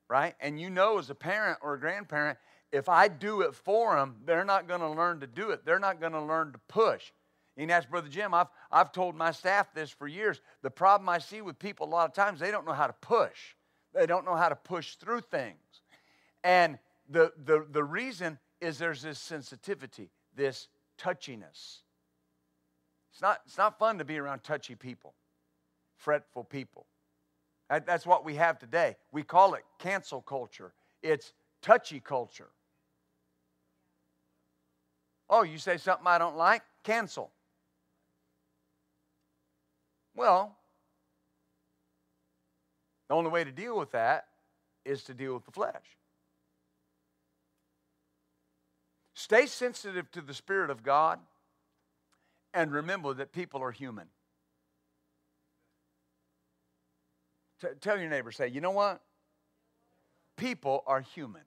right? 0.08 0.36
And 0.38 0.60
you 0.60 0.70
know, 0.70 1.00
as 1.00 1.10
a 1.10 1.14
parent 1.16 1.58
or 1.60 1.74
a 1.74 1.80
grandparent, 1.80 2.38
if 2.70 2.88
I 2.88 3.08
do 3.08 3.40
it 3.40 3.52
for 3.52 3.96
them, 3.96 4.14
they're 4.24 4.44
not 4.44 4.68
going 4.68 4.78
to 4.78 4.88
learn 4.88 5.18
to 5.22 5.26
do 5.26 5.50
it. 5.50 5.66
They're 5.66 5.80
not 5.80 5.98
going 5.98 6.12
to 6.12 6.22
learn 6.22 6.52
to 6.52 6.60
push. 6.68 7.10
You 7.56 7.64
can 7.64 7.70
ask 7.72 7.90
Brother 7.90 8.08
Jim, 8.08 8.32
I've, 8.32 8.46
I've 8.70 8.92
told 8.92 9.16
my 9.16 9.32
staff 9.32 9.74
this 9.74 9.90
for 9.90 10.06
years. 10.06 10.40
The 10.62 10.70
problem 10.70 11.08
I 11.08 11.18
see 11.18 11.42
with 11.42 11.58
people 11.58 11.88
a 11.88 11.90
lot 11.90 12.08
of 12.08 12.14
times, 12.14 12.38
they 12.38 12.52
don't 12.52 12.64
know 12.64 12.74
how 12.74 12.86
to 12.86 12.94
push. 13.00 13.56
They 13.92 14.06
don't 14.06 14.24
know 14.24 14.36
how 14.36 14.50
to 14.50 14.54
push 14.54 14.94
through 14.94 15.22
things. 15.22 15.56
And 16.44 16.78
the, 17.08 17.32
the, 17.44 17.66
the 17.68 17.82
reason 17.82 18.38
is 18.60 18.78
there's 18.78 19.02
this 19.02 19.18
sensitivity, 19.18 20.10
this 20.36 20.68
touchiness. 20.98 21.80
It's 23.12 23.22
not, 23.22 23.40
it's 23.46 23.58
not 23.58 23.78
fun 23.78 23.98
to 23.98 24.04
be 24.04 24.18
around 24.18 24.44
touchy 24.44 24.74
people, 24.74 25.14
fretful 25.96 26.44
people. 26.44 26.86
That, 27.68 27.86
that's 27.86 28.06
what 28.06 28.24
we 28.24 28.34
have 28.36 28.58
today. 28.58 28.96
We 29.12 29.22
call 29.22 29.54
it 29.54 29.62
cancel 29.78 30.20
culture, 30.20 30.72
it's 31.02 31.32
touchy 31.62 32.00
culture. 32.00 32.48
Oh, 35.28 35.44
you 35.44 35.58
say 35.58 35.76
something 35.76 36.06
I 36.08 36.18
don't 36.18 36.36
like? 36.36 36.62
Cancel. 36.82 37.30
Well, 40.16 40.56
the 43.08 43.14
only 43.14 43.30
way 43.30 43.44
to 43.44 43.52
deal 43.52 43.78
with 43.78 43.92
that 43.92 44.26
is 44.84 45.04
to 45.04 45.14
deal 45.14 45.34
with 45.34 45.44
the 45.44 45.52
flesh. 45.52 45.96
Stay 49.20 49.44
sensitive 49.44 50.10
to 50.12 50.22
the 50.22 50.32
Spirit 50.32 50.70
of 50.70 50.82
God 50.82 51.18
and 52.54 52.72
remember 52.72 53.12
that 53.12 53.32
people 53.32 53.62
are 53.62 53.70
human. 53.70 54.06
T- 57.60 57.68
tell 57.82 58.00
your 58.00 58.08
neighbor, 58.08 58.32
say, 58.32 58.48
you 58.48 58.62
know 58.62 58.70
what? 58.70 59.02
People 60.38 60.82
are 60.86 61.02
human. 61.02 61.42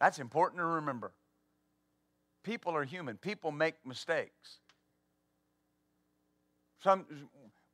That's 0.00 0.18
important 0.18 0.60
to 0.60 0.64
remember. 0.64 1.12
People 2.42 2.74
are 2.74 2.84
human. 2.84 3.18
People 3.18 3.52
make 3.52 3.74
mistakes. 3.84 4.60
Some 6.82 7.04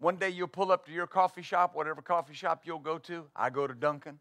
one 0.01 0.17
day 0.17 0.31
you'll 0.31 0.49
pull 0.49 0.73
up 0.73 0.87
to 0.87 0.93
your 0.93 1.07
coffee 1.07 1.43
shop, 1.43 1.77
whatever 1.77 2.03
coffee 2.03 2.35
shop 2.35 2.63
you'll 2.65 2.81
go 2.81 2.99
to. 2.99 3.27
I 3.37 3.49
go 3.51 3.69
to 3.69 3.75
Dunkin'. 3.75 4.19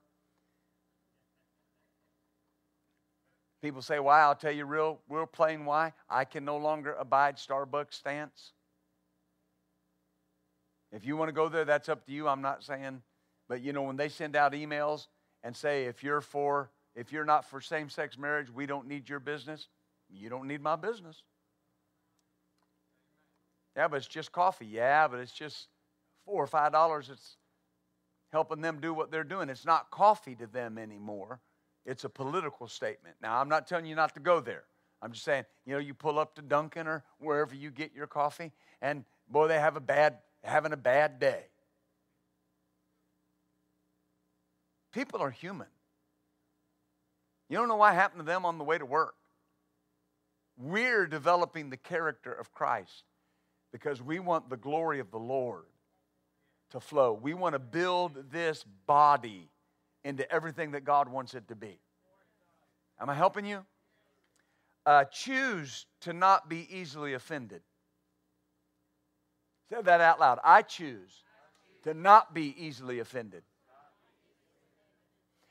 People 3.62 3.82
say 3.82 4.00
why? 4.00 4.22
I'll 4.22 4.36
tell 4.36 4.52
you 4.52 4.66
real, 4.66 5.00
real 5.08 5.28
plain 5.28 5.66
why. 5.66 5.94
I 6.10 6.26
can 6.26 6.44
no 6.44 6.58
longer 6.58 6.94
abide 6.94 7.38
Starbucks 7.38 7.94
stance. 7.94 8.54
If 10.92 11.06
you 11.06 11.16
want 11.16 11.30
to 11.30 11.34
go 11.34 11.48
there, 11.48 11.64
that's 11.64 11.88
up 11.88 12.06
to 12.06 12.12
you. 12.12 12.28
I'm 12.28 12.42
not 12.42 12.64
saying, 12.64 13.02
but 13.48 13.62
you 13.62 13.72
know, 13.72 13.84
when 13.84 13.98
they 13.98 14.10
send 14.10 14.36
out 14.36 14.54
emails 14.54 15.08
and 15.44 15.56
say 15.56 15.86
if 15.86 16.04
you're 16.04 16.22
for 16.22 16.72
if 16.96 17.12
you're 17.14 17.26
not 17.26 17.46
for 17.46 17.62
same-sex 17.62 18.18
marriage, 18.18 18.50
we 18.54 18.66
don't 18.66 18.86
need 18.86 19.08
your 19.08 19.22
business. 19.22 19.68
You 20.10 20.30
don't 20.30 20.46
need 20.46 20.62
my 20.62 20.76
business. 20.76 21.24
Yeah, 23.78 23.88
but 23.88 23.98
it's 23.98 24.08
just 24.08 24.34
coffee. 24.34 24.66
Yeah, 24.66 25.08
but 25.08 25.20
it's 25.20 25.32
just 25.32 25.68
four 26.26 26.44
or 26.44 26.48
five 26.48 26.74
dollars. 26.74 27.10
It's 27.10 27.38
helping 28.34 28.62
them 28.62 28.80
do 28.82 28.94
what 28.94 29.12
they're 29.12 29.24
doing. 29.24 29.50
It's 29.50 29.66
not 29.66 29.90
coffee 29.92 30.36
to 30.36 30.48
them 30.48 30.78
anymore. 30.78 31.40
It's 31.86 32.04
a 32.04 32.10
political 32.10 32.68
statement. 32.68 33.16
Now, 33.22 33.40
I'm 33.40 33.50
not 33.50 33.68
telling 33.68 33.86
you 33.86 33.96
not 33.96 34.14
to 34.14 34.20
go 34.20 34.40
there. 34.40 34.64
I'm 35.02 35.12
just 35.12 35.26
saying, 35.26 35.46
you 35.66 35.74
know, 35.74 35.80
you 35.80 35.94
pull 35.94 36.20
up 36.20 36.36
to 36.36 36.42
Dunkin' 36.42 36.88
or 36.88 37.04
wherever 37.20 37.56
you 37.56 37.72
get 37.72 37.94
your 37.96 38.08
coffee, 38.08 38.52
and 38.82 39.04
boy, 39.28 39.48
they 39.48 39.60
have 39.60 39.76
a 39.76 39.82
bad 39.82 40.18
having 40.44 40.74
a 40.74 40.78
bad 40.78 41.20
day. 41.20 41.46
People 44.92 45.22
are 45.22 45.32
human. 45.32 45.68
You 47.50 47.58
don't 47.58 47.68
know 47.68 47.76
what 47.76 47.94
happened 47.94 48.22
to 48.22 48.26
them 48.26 48.46
on 48.46 48.58
the 48.58 48.64
way 48.64 48.78
to 48.78 48.86
work. 48.86 49.16
We're 50.58 51.08
developing 51.08 51.70
the 51.70 51.78
character 51.78 52.32
of 52.32 52.52
Christ 52.52 53.04
because 53.72 54.02
we 54.02 54.20
want 54.20 54.50
the 54.50 54.58
glory 54.58 55.00
of 55.00 55.12
the 55.12 55.20
Lord 55.20 55.66
to 56.72 56.80
flow. 56.80 57.14
We 57.14 57.34
want 57.34 57.54
to 57.54 57.60
build 57.60 58.32
this 58.32 58.66
body 58.86 59.51
into 60.04 60.30
everything 60.32 60.72
that 60.72 60.84
God 60.84 61.10
wants 61.10 61.34
it 61.34 61.48
to 61.50 61.56
be. 61.56 61.80
Am 63.00 63.10
I 63.10 63.16
helping 63.16 63.46
you? 63.46 63.66
Uh, 64.86 65.06
choose 65.06 65.86
to 66.02 66.14
not 66.14 66.50
be 66.50 66.68
easily 66.76 67.14
offended. 67.14 67.62
Say 69.70 69.82
that 69.82 70.02
out 70.02 70.20
loud. 70.20 70.40
I 70.44 70.64
choose 70.64 71.24
to 71.84 71.94
not 71.94 72.34
be 72.34 72.56
easily 72.58 73.00
offended. 73.00 73.44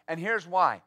And 0.08 0.18
here's 0.18 0.46
why 0.46 0.82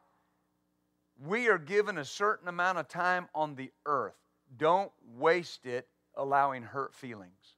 We 1.26 1.48
are 1.48 1.58
given 1.58 1.98
a 1.98 2.06
certain 2.06 2.48
amount 2.48 2.78
of 2.80 2.88
time 2.88 3.30
on 3.34 3.56
the 3.56 3.72
earth. 3.86 4.16
Don't 4.58 4.92
waste 5.16 5.66
it 5.66 5.88
allowing 6.16 6.64
hurt 6.64 6.94
feelings. 6.94 7.56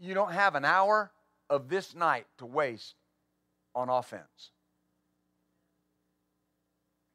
You 0.00 0.14
don't 0.14 0.32
have 0.32 0.54
an 0.54 0.64
hour 0.64 1.12
of 1.50 1.68
this 1.68 1.94
night 1.94 2.26
to 2.38 2.46
waste 2.46 2.94
on 3.74 3.88
offense 3.88 4.50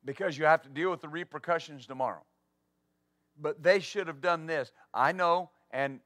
because 0.05 0.37
you 0.37 0.45
have 0.45 0.61
to 0.63 0.69
deal 0.69 0.89
with 0.89 1.01
the 1.01 1.09
repercussions 1.09 1.85
tomorrow. 1.85 2.23
But 3.39 3.61
they 3.61 3.79
should 3.79 4.07
have 4.07 4.21
done 4.21 4.47
this. 4.47 4.71
I 4.93 5.11
know, 5.11 5.51
and 5.71 5.99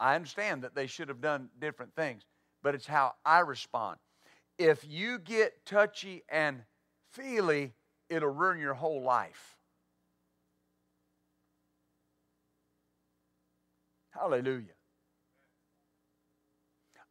I 0.00 0.14
understand 0.14 0.62
that 0.62 0.74
they 0.74 0.86
should 0.86 1.08
have 1.08 1.20
done 1.20 1.50
different 1.60 1.94
things, 1.94 2.22
but 2.62 2.74
it's 2.74 2.86
how 2.86 3.12
I 3.24 3.40
respond. 3.40 3.98
If 4.58 4.84
you 4.88 5.18
get 5.18 5.64
touchy 5.66 6.24
and 6.28 6.62
feely, 7.12 7.74
it'll 8.08 8.30
ruin 8.30 8.58
your 8.58 8.74
whole 8.74 9.02
life. 9.02 9.56
Hallelujah. 14.10 14.72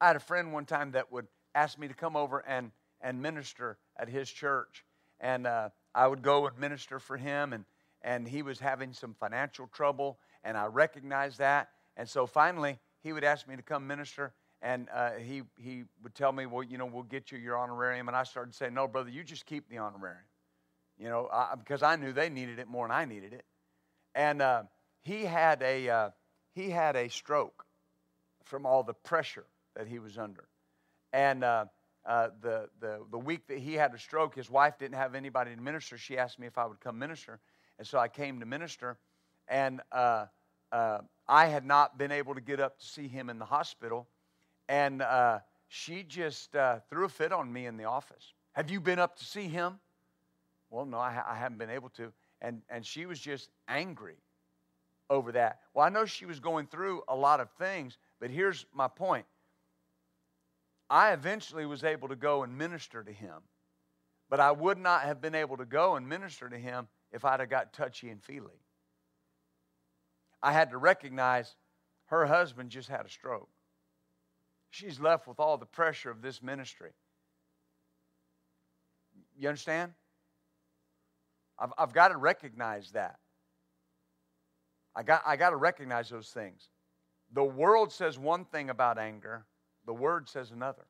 I 0.01 0.07
had 0.07 0.15
a 0.15 0.20
friend 0.20 0.51
one 0.51 0.65
time 0.65 0.91
that 0.91 1.11
would 1.11 1.28
ask 1.58 1.80
me 1.80 1.88
to 1.88 1.93
come 1.95 2.16
over 2.16 2.39
and, 2.47 2.72
and 3.01 3.22
minister 3.22 3.78
at 3.97 4.08
his 4.08 4.30
church. 4.30 4.86
And 5.20 5.47
uh, 5.47 5.70
I 5.95 6.08
would 6.08 6.22
go 6.22 6.45
and 6.45 6.58
minister 6.60 6.99
for 6.99 7.18
him, 7.18 7.51
and, 7.51 7.66
and 8.03 8.28
he 8.28 8.43
was 8.43 8.60
having 8.60 8.93
some 8.93 9.16
financial 9.16 9.66
trouble, 9.68 10.20
and 10.43 10.55
I 10.55 10.68
recognized 10.68 11.39
that. 11.39 11.70
And 11.97 12.08
so 12.08 12.28
finally, 12.28 12.78
he 13.01 13.12
would 13.12 13.24
ask 13.24 13.47
me 13.47 13.55
to 13.55 13.64
come 13.64 13.88
minister, 13.88 14.34
and 14.62 14.88
uh, 14.93 15.14
he, 15.14 15.41
he 15.58 15.86
would 16.03 16.14
tell 16.14 16.32
me, 16.32 16.45
Well, 16.45 16.62
you 16.62 16.78
know, 16.78 16.86
we'll 16.86 17.03
get 17.03 17.32
you 17.32 17.39
your 17.39 17.58
honorarium. 17.58 18.08
And 18.08 18.16
I 18.16 18.24
started 18.24 18.53
saying, 18.53 18.76
No, 18.76 18.88
brother, 18.88 19.10
you 19.10 19.24
just 19.24 19.47
keep 19.47 19.68
the 19.68 19.80
honorarium, 19.80 20.26
you 20.99 21.10
know, 21.10 21.28
I, 21.34 21.55
because 21.58 21.82
I 21.82 21.95
knew 21.95 22.14
they 22.14 22.30
needed 22.30 22.60
it 22.60 22.68
more 22.68 22.88
than 22.88 22.95
I 22.95 23.05
needed 23.05 23.34
it. 23.34 23.45
And 24.14 24.43
uh, 24.43 24.64
he, 25.01 25.24
had 25.24 25.64
a, 25.64 25.89
uh, 25.89 26.10
he 26.53 26.70
had 26.70 26.95
a 26.95 27.10
stroke 27.10 27.66
from 28.45 28.68
all 28.68 28.84
the 28.84 28.93
pressure 28.93 29.45
that 29.76 29.88
he 29.88 29.97
was 29.97 30.20
under. 30.20 30.47
And 31.18 31.43
uh, 31.43 31.65
uh, 32.05 32.28
the, 32.43 32.70
the, 32.80 32.99
the 33.09 33.18
week 33.18 33.47
that 33.47 33.57
he 33.57 33.74
had 33.74 33.91
a 33.95 33.97
stroke, 33.97 34.36
his 34.36 34.51
wife 34.51 34.78
didn't 34.78 34.97
have 34.97 35.15
anybody 35.15 35.55
to 35.55 35.59
minister. 35.59 35.97
She 35.97 36.15
asked 36.15 36.38
me 36.38 36.45
if 36.45 36.59
I 36.59 36.68
would 36.68 36.80
come 36.80 36.99
minister. 36.99 37.39
And 37.80 37.88
so 37.88 37.97
I 37.97 38.07
came 38.07 38.39
to 38.39 38.45
minister. 38.45 38.99
And 39.47 39.82
uh, 39.91 40.28
uh, 40.72 40.99
I 41.28 41.47
had 41.47 41.65
not 41.65 41.97
been 41.97 42.11
able 42.11 42.36
to 42.36 42.41
get 42.41 42.59
up 42.59 42.78
to 42.78 42.86
see 42.86 43.07
him 43.07 43.32
in 43.32 43.39
the 43.39 43.45
hospital. 43.45 44.07
And 44.70 45.01
uh, 45.01 45.39
she 45.70 46.03
just 46.03 46.55
uh, 46.55 46.82
threw 46.88 47.05
a 47.05 47.09
fit 47.09 47.32
on 47.32 47.51
me 47.51 47.65
in 47.65 47.78
the 47.78 47.86
office. 47.86 48.34
Have 48.51 48.70
you 48.70 48.80
been 48.80 48.99
up 48.99 49.18
to 49.18 49.26
see 49.26 49.47
him? 49.47 49.80
Well, 50.70 50.86
no, 50.86 50.99
I, 50.99 51.13
ha- 51.13 51.26
I 51.28 51.36
haven't 51.36 51.57
been 51.57 51.72
able 51.72 51.89
to. 51.89 52.13
And, 52.43 52.61
and 52.70 52.86
she 52.86 53.07
was 53.07 53.20
just 53.20 53.49
angry 53.68 54.18
over 55.09 55.32
that. 55.32 55.61
Well, 55.74 55.84
I 55.84 55.89
know 55.89 56.05
she 56.05 56.28
was 56.28 56.39
going 56.39 56.68
through 56.68 57.01
a 57.07 57.15
lot 57.15 57.39
of 57.39 57.49
things, 57.57 57.97
but 58.20 58.30
here's 58.30 58.68
my 58.72 58.88
point 58.88 59.26
I 60.90 61.12
eventually 61.12 61.66
was 61.66 61.84
able 61.84 62.08
to 62.08 62.16
go 62.16 62.44
and 62.44 62.58
minister 62.58 63.04
to 63.04 63.12
him. 63.12 63.42
But 64.30 64.40
I 64.40 64.52
would 64.52 64.78
not 64.78 65.04
have 65.04 65.22
been 65.22 65.36
able 65.36 65.58
to 65.58 65.66
go 65.66 65.96
and 65.96 66.08
minister 66.08 66.50
to 66.50 66.58
him 66.58 66.88
if 67.12 67.24
I'd 67.24 67.40
have 67.40 67.50
got 67.50 67.74
touchy 67.74 68.10
and 68.10 68.22
feely. 68.22 68.60
I 70.44 70.52
had 70.52 70.72
to 70.72 70.78
recognize 70.78 71.56
her 72.08 72.26
husband 72.26 72.70
just 72.70 72.90
had 72.90 73.06
a 73.06 73.10
stroke. 73.10 73.50
She's 74.70 75.00
left 75.00 75.28
with 75.28 75.40
all 75.40 75.58
the 75.58 75.66
pressure 75.66 76.12
of 76.12 76.22
this 76.22 76.42
ministry. 76.42 76.92
You 79.38 79.48
understand? 79.48 79.94
I've, 81.58 81.74
I've 81.78 81.94
got 81.94 82.10
to 82.10 82.18
recognize 82.18 82.92
that. 82.92 83.18
I 84.96 85.04
got, 85.04 85.22
I 85.26 85.36
got 85.38 85.52
to 85.52 85.56
recognize 85.58 86.10
those 86.10 86.30
things. 86.30 86.70
The 87.34 87.44
world 87.44 87.92
says 87.92 88.18
one 88.18 88.46
thing 88.46 88.70
about 88.70 88.98
anger, 88.98 89.46
the 89.88 89.94
Word 89.94 90.30
says 90.30 90.52
another. 90.52 90.86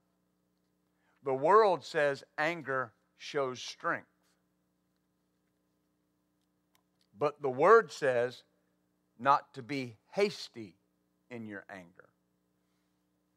The 1.23 1.33
world 1.33 1.85
says 1.85 2.23
anger 2.37 2.91
shows 3.17 3.61
strength. 3.61 4.07
But 7.17 7.41
the 7.41 7.49
Word 7.49 7.91
says 7.91 8.43
not 9.19 9.53
to 9.53 9.61
be 9.61 9.95
hasty 10.11 10.75
in 11.29 11.47
your 11.47 11.63
anger. 11.69 12.09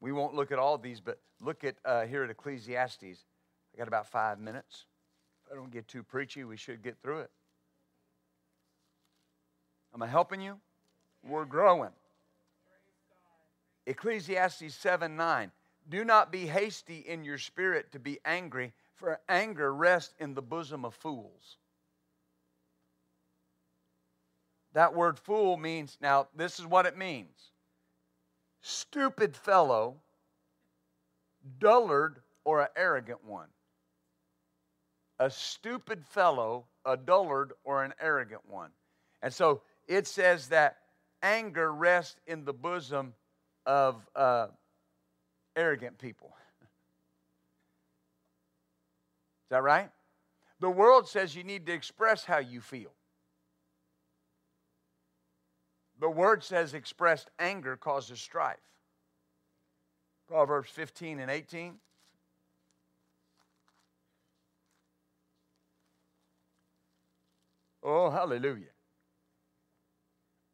We 0.01 0.13
won't 0.13 0.35
look 0.35 0.51
at 0.51 0.59
all 0.59 0.79
these, 0.79 1.01
but 1.01 1.21
look 1.41 1.63
at 1.63 1.77
uh, 1.85 2.07
here 2.07 2.25
at 2.25 2.31
Ecclesiastes. 2.31 3.25
I 3.75 3.79
got 3.79 3.89
about 3.89 4.07
five 4.07 4.39
minutes. 4.39 4.87
If 5.45 5.53
I 5.53 5.57
don't 5.57 5.71
get 5.71 5.89
too 5.89 6.03
preachy, 6.03 6.45
we 6.45 6.57
should 6.57 6.83
get 6.83 6.97
through 7.03 7.21
it. 7.21 7.31
Am 9.95 10.03
I 10.03 10.07
helping 10.07 10.41
you? 10.41 10.59
We're 11.23 11.45
growing. 11.45 11.91
Ecclesiastes 13.91 14.73
7 14.73 15.17
9. 15.17 15.51
Do 15.89 16.05
not 16.05 16.31
be 16.31 16.47
hasty 16.47 16.99
in 17.01 17.25
your 17.25 17.39
spirit 17.39 17.91
to 17.91 17.99
be 17.99 18.21
angry, 18.25 18.73
for 18.95 19.19
anger 19.29 19.75
rests 19.75 20.15
in 20.21 20.35
the 20.35 20.43
bosom 20.43 20.85
of 20.85 20.95
fools. 20.95 21.57
That 24.75 24.95
word 24.95 25.19
fool 25.19 25.57
means, 25.57 25.99
now, 26.01 26.29
this 26.37 26.61
is 26.61 26.67
what 26.67 26.87
it 26.87 26.97
means 26.97 27.51
stupid 28.63 29.35
fellow, 29.35 29.97
dullard, 31.59 32.23
or 32.45 32.61
an 32.61 32.69
arrogant 32.77 33.25
one. 33.25 33.49
A 35.19 35.31
stupid 35.31 36.07
fellow, 36.07 36.67
a 36.85 36.97
dullard, 36.97 37.55
or 37.65 37.83
an 37.83 37.95
arrogant 38.01 38.43
one. 38.49 38.71
And 39.21 39.35
so 39.35 39.63
it 39.89 40.07
says 40.07 40.49
that 40.49 40.77
anger 41.23 41.73
rests 41.73 42.21
in 42.29 42.45
the 42.45 42.53
bosom 42.53 43.15
of 43.71 44.05
uh, 44.17 44.49
arrogant 45.55 45.97
people. 45.97 46.35
Is 46.63 46.69
that 49.51 49.63
right? 49.63 49.91
The 50.59 50.69
world 50.69 51.09
says 51.09 51.37
you 51.37 51.45
need 51.45 51.67
to 51.67 51.73
express 51.73 52.25
how 52.25 52.39
you 52.39 52.61
feel. 52.61 52.91
The 56.01 56.11
word 56.11 56.43
says 56.43 56.75
expressed 56.75 57.31
anger 57.39 57.77
causes 57.77 58.21
strife. 58.21 58.59
Proverbs 60.27 60.71
15 60.71 61.21
and 61.21 61.31
18. 61.31 61.75
Oh, 67.85 68.11
hallelujah. 68.11 68.75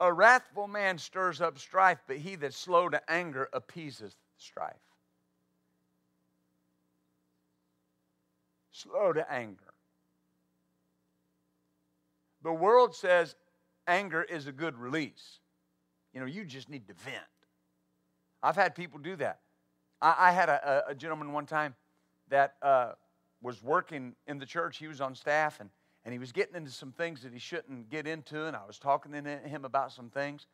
A 0.00 0.12
wrathful 0.12 0.68
man 0.68 0.98
stirs 0.98 1.40
up 1.40 1.58
strife, 1.58 1.98
but 2.06 2.18
he 2.18 2.36
that's 2.36 2.56
slow 2.56 2.88
to 2.88 3.00
anger 3.10 3.48
appeaseth 3.52 4.14
strife. 4.36 4.74
Slow 8.72 9.12
to 9.14 9.30
anger. 9.32 9.72
The 12.42 12.52
world 12.52 12.94
says 12.94 13.34
anger 13.86 14.22
is 14.22 14.46
a 14.46 14.52
good 14.52 14.76
release. 14.76 15.40
You 16.12 16.20
know, 16.20 16.26
you 16.26 16.44
just 16.44 16.68
need 16.68 16.86
to 16.88 16.94
vent. 16.94 17.24
I've 18.42 18.56
had 18.56 18.74
people 18.74 18.98
do 18.98 19.16
that. 19.16 19.40
I, 20.00 20.14
I 20.18 20.30
had 20.30 20.48
a, 20.48 20.84
a, 20.88 20.94
gentleman 20.94 21.32
one 21.32 21.46
time 21.46 21.74
that 22.28 22.54
uh, 22.62 22.92
was 23.42 23.62
working 23.62 24.14
in 24.26 24.38
the 24.38 24.46
church. 24.46 24.76
He 24.76 24.86
was 24.86 25.00
on 25.00 25.14
staff, 25.14 25.58
and 25.60 25.70
and 26.06 26.12
he 26.12 26.20
was 26.20 26.30
getting 26.30 26.54
into 26.54 26.70
some 26.70 26.92
things 26.92 27.22
that 27.22 27.32
he 27.32 27.38
shouldn't 27.40 27.90
get 27.90 28.06
into, 28.06 28.46
and 28.46 28.54
I 28.54 28.64
was 28.64 28.78
talking 28.78 29.10
to 29.10 29.38
him 29.38 29.64
about 29.64 29.90
some 29.90 30.08
things, 30.08 30.46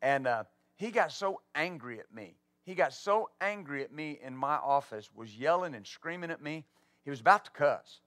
and 0.00 0.28
uh, 0.28 0.44
he 0.76 0.92
got 0.92 1.10
so 1.10 1.40
angry 1.56 1.98
at 1.98 2.14
me. 2.14 2.36
He 2.62 2.76
got 2.76 2.94
so 2.94 3.28
angry 3.40 3.82
at 3.82 3.92
me 3.92 4.20
in 4.22 4.36
my 4.36 4.54
office, 4.54 5.10
was 5.12 5.36
yelling 5.36 5.74
and 5.74 5.84
screaming 5.84 6.30
at 6.30 6.40
me. 6.40 6.64
He 7.02 7.10
was 7.10 7.18
about 7.18 7.44
to 7.46 7.50
cuss, 7.50 7.98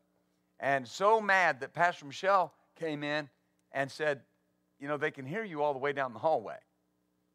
and 0.61 0.87
so 0.87 1.19
mad 1.19 1.59
that 1.59 1.73
Pastor 1.73 2.05
Michelle 2.05 2.53
came 2.79 3.03
in 3.03 3.27
and 3.73 3.91
said, 3.91 4.21
"You 4.79 4.87
know, 4.87 4.95
they 4.95 5.11
can 5.11 5.25
hear 5.25 5.43
you 5.43 5.63
all 5.63 5.73
the 5.73 5.79
way 5.79 5.91
down 5.91 6.13
the 6.13 6.19
hallway." 6.19 6.59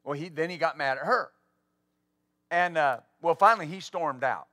Well, 0.04 0.18
he 0.18 0.30
then 0.30 0.48
he 0.48 0.56
got 0.56 0.78
mad 0.78 0.96
at 0.96 1.04
her, 1.04 1.32
and 2.50 2.78
uh, 2.78 3.00
well, 3.20 3.34
finally 3.34 3.66
he 3.66 3.80
stormed 3.80 4.24
out, 4.24 4.48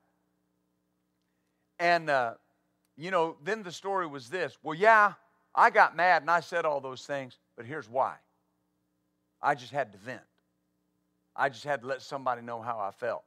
and. 1.80 2.10
Uh, 2.10 2.34
you 2.98 3.12
know, 3.12 3.38
then 3.44 3.64
the 3.64 3.72
story 3.72 4.08
was 4.08 4.30
this 4.30 4.58
well, 4.64 4.76
yeah, 4.76 5.14
I 5.54 5.70
got 5.70 5.96
mad 5.96 6.24
and 6.24 6.32
I 6.32 6.40
said 6.40 6.66
all 6.66 6.82
those 6.82 7.06
things, 7.06 7.38
but 7.56 7.66
here's 7.66 7.90
why 7.90 8.16
I 9.42 9.56
just 9.56 9.72
had 9.72 9.92
to 9.94 9.98
vent. 9.98 10.22
I 11.36 11.50
just 11.50 11.64
had 11.64 11.82
to 11.82 11.88
let 11.88 12.02
somebody 12.02 12.42
know 12.42 12.62
how 12.62 12.80
I 12.80 12.92
felt. 12.92 13.24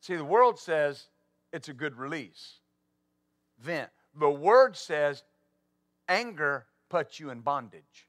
See, 0.00 0.14
the 0.14 0.24
world 0.24 0.58
says 0.60 1.08
it's 1.52 1.68
a 1.68 1.72
good 1.72 1.96
release. 1.96 2.60
Vent. 3.58 3.90
The 4.14 4.30
word 4.30 4.76
says 4.76 5.24
anger 6.08 6.66
puts 6.88 7.18
you 7.18 7.30
in 7.30 7.40
bondage. 7.40 8.08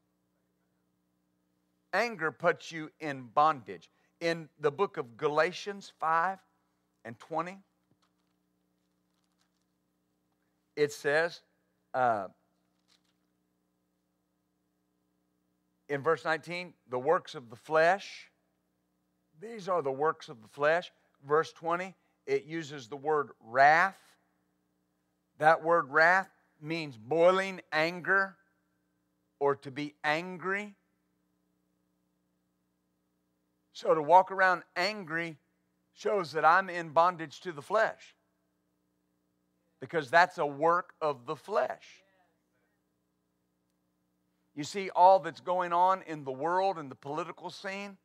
Anger 1.94 2.32
puts 2.32 2.72
you 2.72 2.92
in 3.00 3.24
bondage. 3.34 3.90
In 4.22 4.50
the 4.60 4.72
book 4.72 4.98
of 4.98 5.18
Galatians 5.18 5.92
5 6.00 6.38
and 7.04 7.18
20, 7.18 7.58
it 10.78 10.94
says 10.94 11.42
uh, 11.94 12.28
in 15.90 16.02
verse 16.02 16.24
19, 16.24 16.74
the 16.90 17.00
works 17.00 17.34
of 17.36 17.50
the 17.50 17.56
flesh. 17.56 18.30
These 19.42 19.68
are 19.68 19.82
the 19.82 19.92
works 19.92 20.30
of 20.30 20.42
the 20.42 20.48
flesh. 20.48 20.92
Verse 21.28 21.52
20, 21.54 21.96
it 22.28 22.46
uses 22.46 22.88
the 22.88 22.96
word 22.96 23.30
wrath. 23.44 23.98
That 25.40 25.64
word 25.64 25.90
wrath 25.90 26.30
means 26.62 26.96
boiling 26.96 27.62
anger 27.72 28.36
or 29.40 29.56
to 29.56 29.72
be 29.72 29.96
angry. 30.04 30.76
So 33.74 33.96
to 33.96 34.02
walk 34.02 34.32
around 34.32 34.64
angry 34.76 35.38
shows 35.94 36.32
that 36.34 36.46
I'm 36.46 36.70
in 36.70 36.90
bondage 36.90 37.40
to 37.42 37.52
the 37.52 37.62
flesh 37.62 38.16
because 39.80 40.10
that's 40.10 40.38
a 40.38 40.46
work 40.46 40.94
of 41.02 41.26
the 41.26 41.36
flesh. 41.36 42.04
You 44.56 44.64
see, 44.64 44.90
all 44.90 45.20
that's 45.20 45.40
going 45.40 45.72
on 45.72 46.02
in 46.08 46.24
the 46.24 46.32
world 46.32 46.80
and 46.80 46.90
the 46.90 46.96
political 46.96 47.50
scene, 47.50 47.98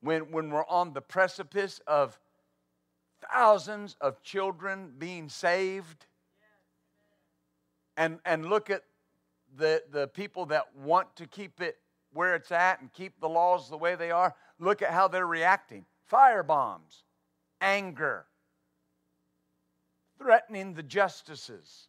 when, 0.00 0.30
when 0.30 0.50
we're 0.50 0.66
on 0.66 0.92
the 0.92 1.00
precipice 1.00 1.80
of 1.86 2.18
thousands 3.32 3.96
of 4.00 4.22
children 4.22 4.92
being 4.96 5.28
saved, 5.28 6.06
and, 7.96 8.20
and 8.24 8.46
look 8.46 8.70
at 8.70 8.82
the, 9.56 9.82
the 9.90 10.06
people 10.08 10.46
that 10.46 10.66
want 10.76 11.16
to 11.16 11.26
keep 11.26 11.60
it 11.60 11.78
where 12.12 12.34
it's 12.34 12.52
at 12.52 12.80
and 12.80 12.92
keep 12.92 13.20
the 13.20 13.28
laws 13.28 13.68
the 13.68 13.76
way 13.76 13.94
they 13.94 14.10
are, 14.10 14.34
look 14.58 14.82
at 14.82 14.90
how 14.90 15.08
they're 15.08 15.26
reacting. 15.26 15.84
Fire 16.06 16.42
bombs, 16.42 17.04
anger, 17.60 18.26
threatening 20.18 20.74
the 20.74 20.82
justices. 20.82 21.88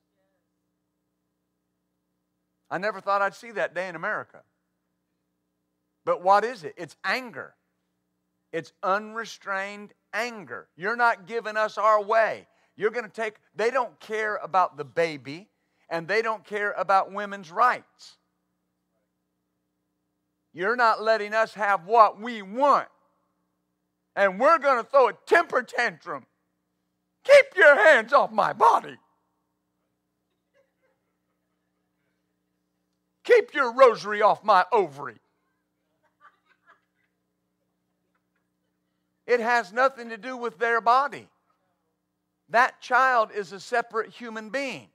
I 2.69 2.78
never 2.78 2.99
thought 2.99 3.21
I'd 3.21 3.36
see 3.36 3.51
that 3.51 3.73
day 3.73 3.88
in 3.88 3.95
America. 3.95 4.41
But 6.05 6.21
what 6.21 6.43
is 6.43 6.63
it? 6.63 6.73
It's 6.78 6.95
anger. 7.03 7.53
It's 8.51 8.71
unrestrained 8.84 9.93
anger. 10.13 10.67
You're 10.75 10.95
not 10.95 11.28
giving 11.28 11.57
us 11.57 11.78
our 11.78 12.01
way. 12.01 12.47
You're 12.75 12.91
going 12.91 13.05
to 13.05 13.11
take, 13.11 13.36
they 13.55 13.71
don't 13.71 13.99
care 13.99 14.36
about 14.38 14.78
the 14.78 14.86
baby 14.86 15.49
and 15.89 16.07
they 16.07 16.21
don't 16.21 16.45
care 16.45 16.71
about 16.78 17.11
women's 17.11 17.51
rights. 17.51 18.17
You're 20.53 20.75
not 20.75 21.01
letting 21.01 21.34
us 21.34 21.53
have 21.55 21.86
what 21.86 22.21
we 22.21 22.41
want. 22.41 22.88
And 24.15 24.39
we're 24.39 24.59
going 24.59 24.84
to 24.84 24.89
throw 24.89 25.09
a 25.09 25.13
temper 25.25 25.61
tantrum. 25.61 26.25
Keep 27.28 27.57
your 27.57 27.75
hands 27.75 28.13
off 28.13 28.32
my 28.32 28.53
body. 28.53 28.95
Keep 33.23 33.53
your 33.53 33.73
rosary 33.73 34.21
off 34.21 34.43
my 34.43 34.65
ovary. 34.71 35.17
It 39.25 39.41
has 39.41 39.73
nothing 39.73 40.09
to 40.09 40.17
do 40.17 40.38
with 40.38 40.57
their 40.57 40.80
body. 40.80 41.28
That 42.49 42.80
child 42.80 43.32
is 43.36 43.51
a 43.51 43.59
separate 43.59 44.11
human 44.11 44.49
being. 44.49 44.88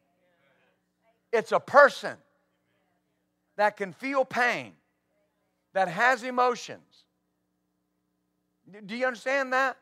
It's 1.32 1.52
a 1.52 1.60
person 1.60 2.16
that 3.56 3.76
can 3.76 3.92
feel 3.92 4.24
pain, 4.24 4.72
that 5.74 5.88
has 5.88 6.22
emotions. 6.22 7.04
Do 8.86 8.96
you 8.96 9.06
understand 9.06 9.52
that? 9.52 9.76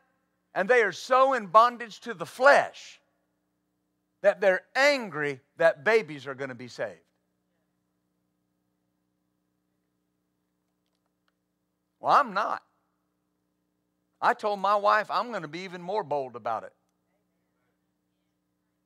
And 0.53 0.69
they 0.69 0.81
are 0.81 0.91
so 0.91 1.33
in 1.33 1.47
bondage 1.47 1.99
to 2.01 2.13
the 2.13 2.25
flesh 2.25 2.99
that 4.21 4.41
they're 4.41 4.63
angry 4.75 5.39
that 5.57 5.83
babies 5.83 6.27
are 6.27 6.35
going 6.35 6.49
to 6.49 6.55
be 6.55 6.67
saved. 6.67 6.99
Well, 11.99 12.13
I'm 12.13 12.33
not. 12.33 12.63
I 14.21 14.33
told 14.33 14.59
my 14.59 14.75
wife 14.75 15.09
I'm 15.09 15.29
going 15.29 15.41
to 15.41 15.47
be 15.47 15.59
even 15.59 15.81
more 15.81 16.03
bold 16.03 16.35
about 16.35 16.63
it. 16.63 16.73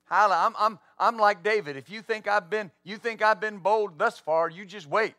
I'm, 0.09 0.53
I'm, 0.57 0.79
I'm 0.99 1.17
like 1.17 1.43
David. 1.43 1.77
If 1.77 1.89
you 1.89 2.01
think 2.01 2.27
I've 2.27 2.49
been, 2.49 2.71
you 2.83 2.97
think 2.97 3.21
I've 3.21 3.39
been 3.39 3.57
bold 3.57 3.97
thus 3.97 4.19
far, 4.19 4.49
you 4.49 4.65
just 4.65 4.87
wait. 4.87 5.15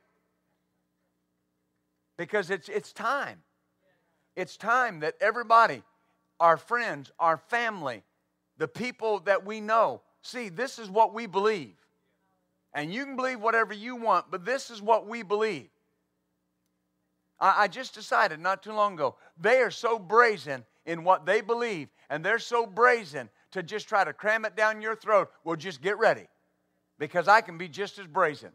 Because 2.16 2.50
it's, 2.50 2.68
it's 2.68 2.92
time. 2.92 3.42
It's 4.36 4.56
time 4.56 5.00
that 5.00 5.14
everybody, 5.20 5.82
our 6.40 6.56
friends, 6.56 7.10
our 7.18 7.36
family, 7.36 8.02
the 8.58 8.68
people 8.68 9.20
that 9.20 9.44
we 9.44 9.60
know, 9.60 10.02
see, 10.22 10.48
this 10.48 10.78
is 10.78 10.90
what 10.90 11.14
we 11.14 11.26
believe. 11.26 11.76
And 12.74 12.92
you 12.92 13.04
can 13.04 13.16
believe 13.16 13.40
whatever 13.40 13.72
you 13.72 13.96
want, 13.96 14.30
but 14.30 14.44
this 14.44 14.70
is 14.70 14.82
what 14.82 15.06
we 15.06 15.22
believe. 15.22 15.68
I, 17.40 17.64
I 17.64 17.68
just 17.68 17.94
decided 17.94 18.40
not 18.40 18.62
too 18.62 18.72
long 18.72 18.94
ago, 18.94 19.16
they 19.40 19.58
are 19.58 19.70
so 19.70 19.98
brazen 19.98 20.64
in 20.84 21.04
what 21.04 21.26
they 21.26 21.40
believe, 21.40 21.88
and 22.10 22.24
they're 22.24 22.38
so 22.38 22.66
brazen 22.66 23.28
to 23.52 23.62
just 23.62 23.88
try 23.88 24.04
to 24.04 24.12
cram 24.12 24.44
it 24.44 24.56
down 24.56 24.82
your 24.82 24.96
throat. 24.96 25.30
Well, 25.44 25.56
just 25.56 25.80
get 25.80 25.98
ready 25.98 26.26
because 26.98 27.28
I 27.28 27.40
can 27.40 27.58
be 27.58 27.68
just 27.68 27.98
as 27.98 28.06
brazen. 28.06 28.50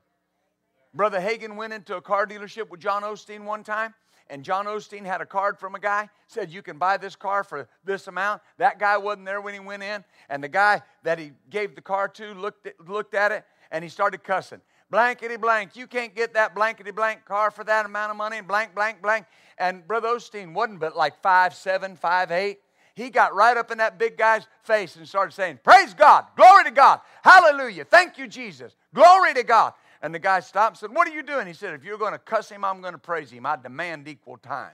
Brother 0.94 1.20
Hagin 1.20 1.56
went 1.56 1.74
into 1.74 1.96
a 1.96 2.02
car 2.02 2.28
dealership 2.28 2.70
with 2.70 2.80
John 2.80 3.04
Osteen 3.04 3.44
one 3.44 3.64
time, 3.64 3.94
and 4.32 4.44
John 4.46 4.66
Osteen 4.66 5.06
had 5.06 5.20
a 5.20 5.26
card 5.26 5.60
from 5.60 5.76
a 5.76 5.80
guy, 5.80 6.10
said, 6.28 6.52
You 6.52 6.62
can 6.62 6.78
buy 6.78 6.96
this 6.96 7.16
car 7.18 7.44
for 7.44 7.68
this 7.84 8.08
amount. 8.08 8.42
That 8.58 8.80
guy 8.80 8.98
wasn't 8.98 9.26
there 9.26 9.42
when 9.42 9.54
he 9.54 9.60
went 9.60 9.84
in, 9.84 10.04
and 10.30 10.42
the 10.42 10.48
guy 10.48 10.82
that 11.04 11.20
he 11.20 11.34
gave 11.50 11.76
the 11.76 11.82
car 11.82 12.08
to 12.08 12.34
looked 12.34 12.66
at, 12.66 12.80
looked 12.88 13.14
at 13.14 13.32
it 13.32 13.44
and 13.72 13.84
he 13.84 13.90
started 13.90 14.24
cussing 14.24 14.62
blankety 14.90 15.38
blank. 15.38 15.76
You 15.76 15.86
can't 15.86 16.16
get 16.16 16.34
that 16.34 16.56
blankety 16.56 16.92
blank 16.92 17.26
car 17.26 17.52
for 17.52 17.64
that 17.66 17.86
amount 17.86 18.12
of 18.12 18.18
money, 18.18 18.42
blank, 18.42 18.74
blank, 18.74 19.02
blank. 19.02 19.26
And 19.58 19.86
Brother 19.88 20.08
Osteen 20.10 20.54
wasn't 20.54 20.80
but 20.80 20.96
like 20.96 21.22
five 21.22 21.54
seven, 21.54 21.96
five 21.96 22.32
eight. 22.32 22.60
He 22.96 23.10
got 23.10 23.34
right 23.34 23.56
up 23.56 23.72
in 23.72 23.78
that 23.80 23.98
big 23.98 24.18
guy's 24.18 24.46
face 24.64 24.96
and 24.96 25.08
started 25.08 25.34
saying, 25.34 25.60
Praise 25.64 25.94
God, 25.94 26.26
glory 26.36 26.66
to 26.66 26.72
God, 26.72 27.02
hallelujah, 27.24 27.86
thank 27.86 28.18
you, 28.18 28.28
Jesus, 28.28 28.76
glory 28.94 29.34
to 29.34 29.44
God. 29.44 29.74
And 30.02 30.14
the 30.16 30.20
guy 30.20 30.40
stopped 30.40 30.72
and 30.72 30.78
said, 30.80 30.96
What 30.96 31.08
are 31.08 31.14
you 31.14 31.24
doing? 31.24 31.48
He 31.48 31.54
said, 31.54 31.74
If 31.74 31.84
you're 31.84 31.98
going 31.98 32.14
to 32.14 32.20
cuss 32.20 32.50
him, 32.50 32.66
I'm 32.66 32.82
going 32.82 32.94
to 32.94 33.00
praise 33.00 33.30
him. 33.30 33.46
I 33.46 33.56
demand 33.56 34.08
equal 34.08 34.38
time. 34.38 34.74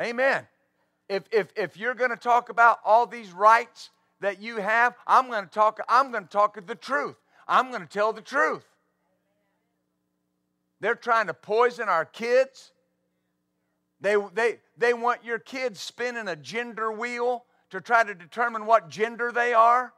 Amen. 0.00 0.46
If, 1.08 1.24
if, 1.30 1.48
if 1.56 1.76
you're 1.76 1.94
going 1.94 2.10
to 2.10 2.16
talk 2.16 2.48
about 2.48 2.78
all 2.84 3.06
these 3.06 3.32
rights 3.32 3.90
that 4.20 4.40
you 4.40 4.56
have, 4.56 4.94
I'm 5.06 5.28
going 5.28 5.44
to 5.44 5.50
talk, 5.50 5.80
I'm 5.88 6.10
going 6.10 6.24
to 6.24 6.30
talk 6.30 6.58
the 6.66 6.74
truth. 6.74 7.16
I'm 7.46 7.70
going 7.70 7.82
to 7.82 7.88
tell 7.88 8.12
the 8.12 8.22
truth. 8.22 8.64
They're 10.80 10.94
trying 10.94 11.28
to 11.28 11.34
poison 11.34 11.88
our 11.88 12.04
kids. 12.04 12.72
They, 14.00 14.16
they, 14.34 14.58
they 14.76 14.92
want 14.92 15.24
your 15.24 15.38
kids 15.38 15.80
spinning 15.80 16.28
a 16.28 16.36
gender 16.36 16.90
wheel 16.90 17.44
to 17.70 17.80
try 17.80 18.04
to 18.04 18.14
determine 18.14 18.66
what 18.66 18.88
gender 18.88 19.30
they 19.32 19.54
are. 19.54 19.92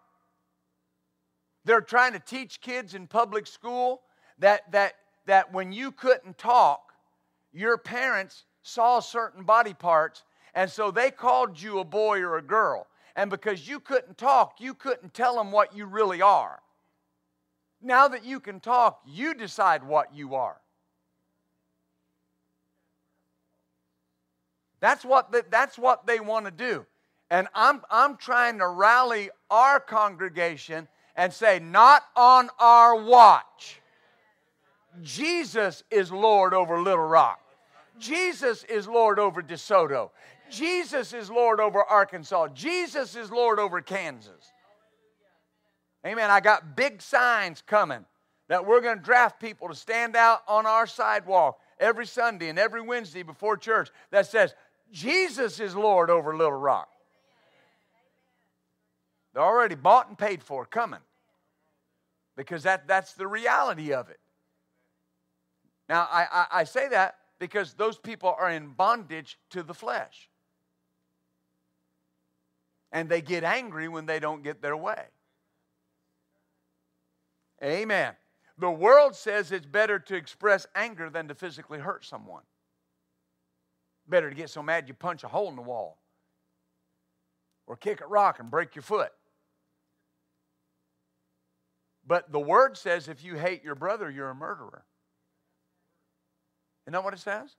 They're 1.67 1.81
trying 1.81 2.13
to 2.13 2.21
teach 2.21 2.61
kids 2.61 2.95
in 2.95 3.09
public 3.09 3.45
school 3.49 4.03
that, 4.39 4.71
that, 4.71 4.95
that 5.27 5.53
when 5.53 5.73
you 5.73 5.91
couldn't 5.91 6.39
talk, 6.39 6.93
your 7.53 7.77
parents 7.77 8.45
saw 8.63 9.01
certain 9.01 9.43
body 9.43 9.75
parts, 9.75 10.23
and 10.55 10.71
so 10.71 10.93
they 10.93 11.11
called 11.11 11.61
you 11.61 11.81
a 11.81 11.85
boy 11.85 12.21
or 12.21 12.39
a 12.39 12.43
girl. 12.43 12.87
And 13.17 13.31
because 13.31 13.67
you 13.67 13.81
couldn't 13.81 14.17
talk, 14.17 14.61
you 14.61 14.75
couldn't 14.75 15.13
tell 15.13 15.35
them 15.35 15.51
what 15.51 15.77
you 15.77 15.87
really 15.87 16.23
are. 16.23 16.61
Now 17.83 18.07
that 18.09 18.25
you 18.25 18.39
can 18.39 18.61
talk, 18.61 19.01
you 19.05 19.35
decide 19.35 19.83
what 19.83 20.15
you 20.15 20.37
are. 20.37 20.61
That's 24.79 25.05
what, 25.05 25.33
the, 25.33 25.45
that's 25.51 25.77
what 25.77 26.07
they 26.07 26.21
want 26.21 26.45
to 26.45 26.53
do. 26.53 26.87
And 27.29 27.49
I'm, 27.57 27.83
I'm 27.91 28.17
trying 28.17 28.59
to 28.59 28.69
rally 28.69 29.31
our 29.51 29.81
congregation 29.81 30.87
and 31.17 31.33
say, 31.33 31.59
not 31.59 32.03
on 32.15 32.51
our 32.59 33.03
watch. 33.03 33.81
Jesus 35.03 35.83
is 35.91 36.13
Lord 36.13 36.55
over 36.55 36.81
Little 36.81 37.07
Rock. 37.07 37.41
Jesus 37.99 38.65
is 38.65 38.87
Lord 38.87 39.19
over 39.19 39.43
DeSoto. 39.43 40.11
Jesus 40.51 41.13
is 41.13 41.31
Lord 41.31 41.61
over 41.61 41.83
Arkansas. 41.83 42.49
Jesus 42.49 43.17
is 43.17 43.31
Lord 43.31 43.59
over 43.59 43.81
Kansas. 43.81 44.53
Amen. 46.07 46.31
I 46.31 46.41
got 46.41 46.77
big 46.77 47.03
signs 47.03 47.63
coming 47.67 48.05
that 48.49 48.65
we're 48.65 48.81
going 48.81 48.99
to 48.99 49.05
draft 49.05 49.41
people 49.41 49.69
to 49.69 49.75
stand 49.75 50.15
out 50.15 50.43
on 50.47 50.67
our 50.67 50.87
sidewalk 50.87 51.59
every 51.81 52.07
Sunday 52.07 52.49
and 52.49 52.59
every 52.59 52.81
Wednesday 52.81 53.23
before 53.23 53.57
church 53.57 53.91
that 54.11 54.27
says, 54.27 54.55
Jesus 54.93 55.59
is 55.59 55.75
Lord 55.75 56.11
over 56.11 56.37
Little 56.37 56.53
Rock. 56.53 56.89
They're 59.37 59.45
already 59.45 59.75
bought 59.75 60.09
and 60.09 60.17
paid 60.17 60.43
for 60.43 60.65
coming 60.65 61.03
because 62.39 62.63
that, 62.63 62.89
that's 62.89 63.13
the 63.13 63.27
reality 63.27 63.93
of 63.93 64.09
it. 64.09 64.19
Now, 65.91 66.09
I, 66.11 66.27
I, 66.33 66.47
I 66.61 66.65
say 66.65 66.89
that 66.89 67.19
because 67.39 67.75
those 67.75 67.99
people 67.99 68.35
are 68.39 68.51
in 68.51 68.69
bondage 68.69 69.39
to 69.51 69.63
the 69.63 69.75
flesh. 69.75 70.31
And 72.93 73.11
they 73.11 73.21
get 73.21 73.45
angry 73.45 73.89
when 73.89 74.07
they 74.07 74.21
don't 74.21 74.43
get 74.43 74.63
their 74.63 74.75
way. 74.75 75.05
Amen. 77.63 78.15
The 78.57 78.71
world 78.71 79.15
says 79.15 79.53
it's 79.53 79.67
better 79.67 79.99
to 79.99 80.17
express 80.17 80.67
anger 80.75 81.11
than 81.11 81.29
to 81.29 81.35
physically 81.35 81.79
hurt 81.79 82.07
someone. 82.07 82.45
Better 84.09 84.31
to 84.31 84.35
get 84.35 84.49
so 84.49 84.63
mad 84.63 84.89
you 84.89 84.95
punch 84.95 85.25
a 85.25 85.29
hole 85.29 85.51
in 85.51 85.57
the 85.57 85.63
wall 85.63 85.99
or 87.67 87.77
kick 87.77 88.01
a 88.01 88.07
rock 88.07 88.39
and 88.39 88.51
break 88.51 88.75
your 88.75 88.83
foot. 88.83 89.13
But 92.07 92.31
the 92.31 92.41
word 92.41 92.77
says 92.77 93.09
if 93.09 93.25
you 93.25 93.35
hate 93.35 93.65
your 93.65 93.75
brother, 93.75 94.11
you're 94.11 94.31
a 94.31 94.35
murderer. 94.35 94.85
Isn't 96.85 96.93
that 96.93 97.03
what 97.03 97.15
it 97.15 97.21
says? 97.21 97.57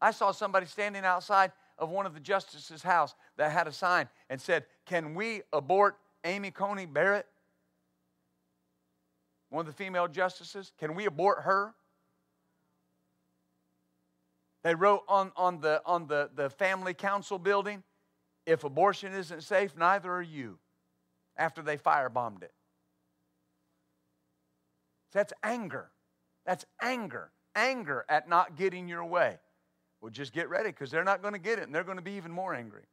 I 0.00 0.10
saw 0.10 0.32
somebody 0.32 0.66
standing 0.66 1.04
outside 1.04 1.52
of 1.78 1.90
one 1.90 2.06
of 2.06 2.14
the 2.14 2.20
justices' 2.20 2.82
house 2.82 3.14
that 3.36 3.52
had 3.52 3.66
a 3.66 3.72
sign 3.72 4.08
and 4.28 4.40
said, 4.40 4.66
Can 4.86 5.14
we 5.14 5.42
abort 5.52 5.96
Amy 6.24 6.50
Coney 6.50 6.86
Barrett? 6.86 7.26
One 9.50 9.60
of 9.60 9.66
the 9.66 9.72
female 9.72 10.08
justices. 10.08 10.72
Can 10.78 10.94
we 10.94 11.06
abort 11.06 11.42
her? 11.44 11.74
They 14.64 14.74
wrote 14.74 15.04
on, 15.08 15.30
on, 15.36 15.60
the, 15.60 15.80
on 15.86 16.08
the, 16.08 16.28
the 16.34 16.50
family 16.50 16.92
council 16.92 17.38
building, 17.38 17.84
if 18.46 18.64
abortion 18.64 19.14
isn't 19.14 19.44
safe, 19.44 19.76
neither 19.76 20.12
are 20.12 20.22
you, 20.22 20.58
after 21.36 21.62
they 21.62 21.76
firebombed 21.76 22.42
it. 22.42 22.52
That's 25.12 25.32
anger. 25.42 25.90
That's 26.44 26.64
anger. 26.82 27.30
Anger 27.54 28.04
at 28.08 28.28
not 28.28 28.56
getting 28.56 28.88
your 28.88 29.04
way. 29.04 29.38
Well, 30.00 30.10
just 30.10 30.32
get 30.32 30.48
ready 30.48 30.70
because 30.70 30.90
they're 30.90 31.04
not 31.04 31.22
going 31.22 31.34
to 31.34 31.40
get 31.40 31.58
it 31.58 31.62
and 31.62 31.74
they're 31.74 31.84
going 31.84 31.96
to 31.96 32.02
be 32.02 32.12
even 32.12 32.30
more 32.30 32.54
angry. 32.54 32.84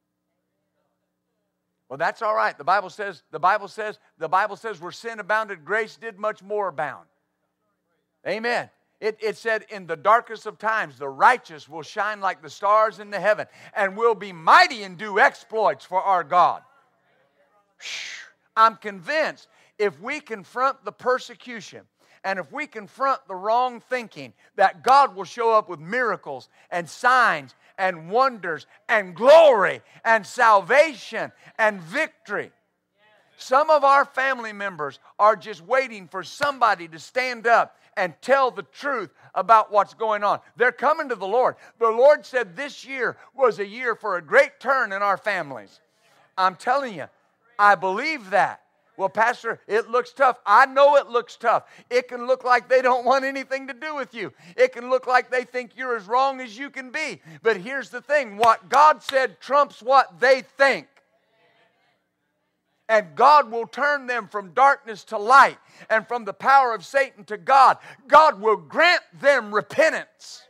Well, 1.89 1.97
that's 1.97 2.21
all 2.21 2.33
right. 2.33 2.57
The 2.57 2.63
Bible 2.63 2.89
says, 2.89 3.23
the 3.31 3.39
Bible 3.39 3.67
says, 3.67 3.99
the 4.17 4.29
Bible 4.29 4.55
says 4.55 4.81
where 4.81 4.91
sin 4.91 5.19
abounded, 5.19 5.65
grace 5.65 5.95
did 5.95 6.17
much 6.17 6.41
more 6.41 6.69
abound. 6.69 7.05
Amen. 8.27 8.69
It, 8.99 9.17
it, 9.21 9.37
said, 9.37 9.65
In 9.69 9.85
the 9.85 9.97
darkest 9.97 10.45
of 10.45 10.57
times, 10.57 10.97
the 10.97 11.09
righteous 11.09 11.67
will 11.67 11.81
shine 11.81 12.21
like 12.21 12.41
the 12.41 12.49
stars 12.49 12.99
in 12.99 13.09
the 13.09 13.19
heaven 13.19 13.47
and 13.75 13.97
will 13.97 14.15
be 14.15 14.31
mighty 14.31 14.83
and 14.83 14.97
do 14.97 15.19
exploits 15.19 15.83
for 15.83 16.01
our 16.01 16.23
God. 16.23 16.61
I'm 18.55 18.77
convinced 18.77 19.49
if 19.77 19.99
we 19.99 20.21
confront 20.21 20.85
the 20.85 20.91
persecution 20.91 21.81
and 22.23 22.39
if 22.39 22.51
we 22.51 22.67
confront 22.67 23.27
the 23.27 23.35
wrong 23.35 23.81
thinking, 23.81 24.33
that 24.55 24.83
God 24.83 25.15
will 25.15 25.25
show 25.25 25.51
up 25.51 25.69
with 25.69 25.79
miracles 25.79 26.49
and 26.71 26.89
signs 26.89 27.55
and 27.77 28.09
wonders 28.09 28.65
and 28.87 29.15
glory 29.15 29.81
and 30.05 30.25
salvation 30.25 31.31
and 31.57 31.81
victory. 31.81 32.51
Some 33.37 33.69
of 33.69 33.83
our 33.83 34.05
family 34.05 34.53
members 34.53 34.99
are 35.19 35.35
just 35.35 35.65
waiting 35.65 36.07
for 36.07 36.23
somebody 36.23 36.87
to 36.87 36.99
stand 36.99 37.47
up 37.47 37.77
and 37.97 38.13
tell 38.21 38.51
the 38.51 38.63
truth 38.63 39.13
about 39.35 39.71
what's 39.71 39.93
going 39.93 40.23
on. 40.23 40.39
They're 40.55 40.71
coming 40.71 41.09
to 41.09 41.15
the 41.15 41.27
Lord. 41.27 41.55
The 41.79 41.89
Lord 41.89 42.25
said 42.25 42.55
this 42.55 42.85
year 42.85 43.17
was 43.35 43.59
a 43.59 43.65
year 43.65 43.95
for 43.95 44.17
a 44.17 44.21
great 44.21 44.59
turn 44.59 44.93
in 44.93 45.01
our 45.01 45.17
families. 45.17 45.79
I'm 46.37 46.55
telling 46.55 46.95
you, 46.95 47.05
I 47.59 47.75
believe 47.75 48.31
that. 48.31 48.62
Well, 48.95 49.09
Pastor, 49.09 49.59
it 49.67 49.89
looks 49.89 50.11
tough. 50.13 50.39
I 50.45 50.67
know 50.67 50.97
it 50.97 51.07
looks 51.07 51.35
tough. 51.35 51.63
It 51.89 52.07
can 52.07 52.27
look 52.27 52.43
like 52.43 52.69
they 52.69 52.81
don't 52.81 53.05
want 53.05 53.25
anything 53.25 53.67
to 53.67 53.73
do 53.73 53.95
with 53.95 54.13
you. 54.13 54.31
It 54.55 54.71
can 54.71 54.89
look 54.89 55.07
like 55.07 55.31
they 55.31 55.45
think 55.45 55.71
you're 55.75 55.95
as 55.95 56.05
wrong 56.05 56.39
as 56.41 56.57
you 56.57 56.69
can 56.69 56.91
be. 56.91 57.19
But 57.41 57.57
here's 57.57 57.89
the 57.89 58.01
thing 58.01 58.37
what 58.37 58.69
God 58.69 59.01
said 59.01 59.39
trumps 59.39 59.81
what 59.81 60.19
they 60.19 60.41
think. 60.41 60.87
And 62.87 63.15
God 63.15 63.49
will 63.49 63.65
turn 63.65 64.05
them 64.05 64.27
from 64.27 64.51
darkness 64.51 65.03
to 65.05 65.17
light 65.17 65.57
and 65.89 66.07
from 66.07 66.25
the 66.25 66.33
power 66.33 66.75
of 66.75 66.85
Satan 66.85 67.23
to 67.25 67.37
God. 67.37 67.77
God 68.07 68.39
will 68.39 68.57
grant 68.57 69.01
them 69.19 69.55
repentance. 69.55 70.43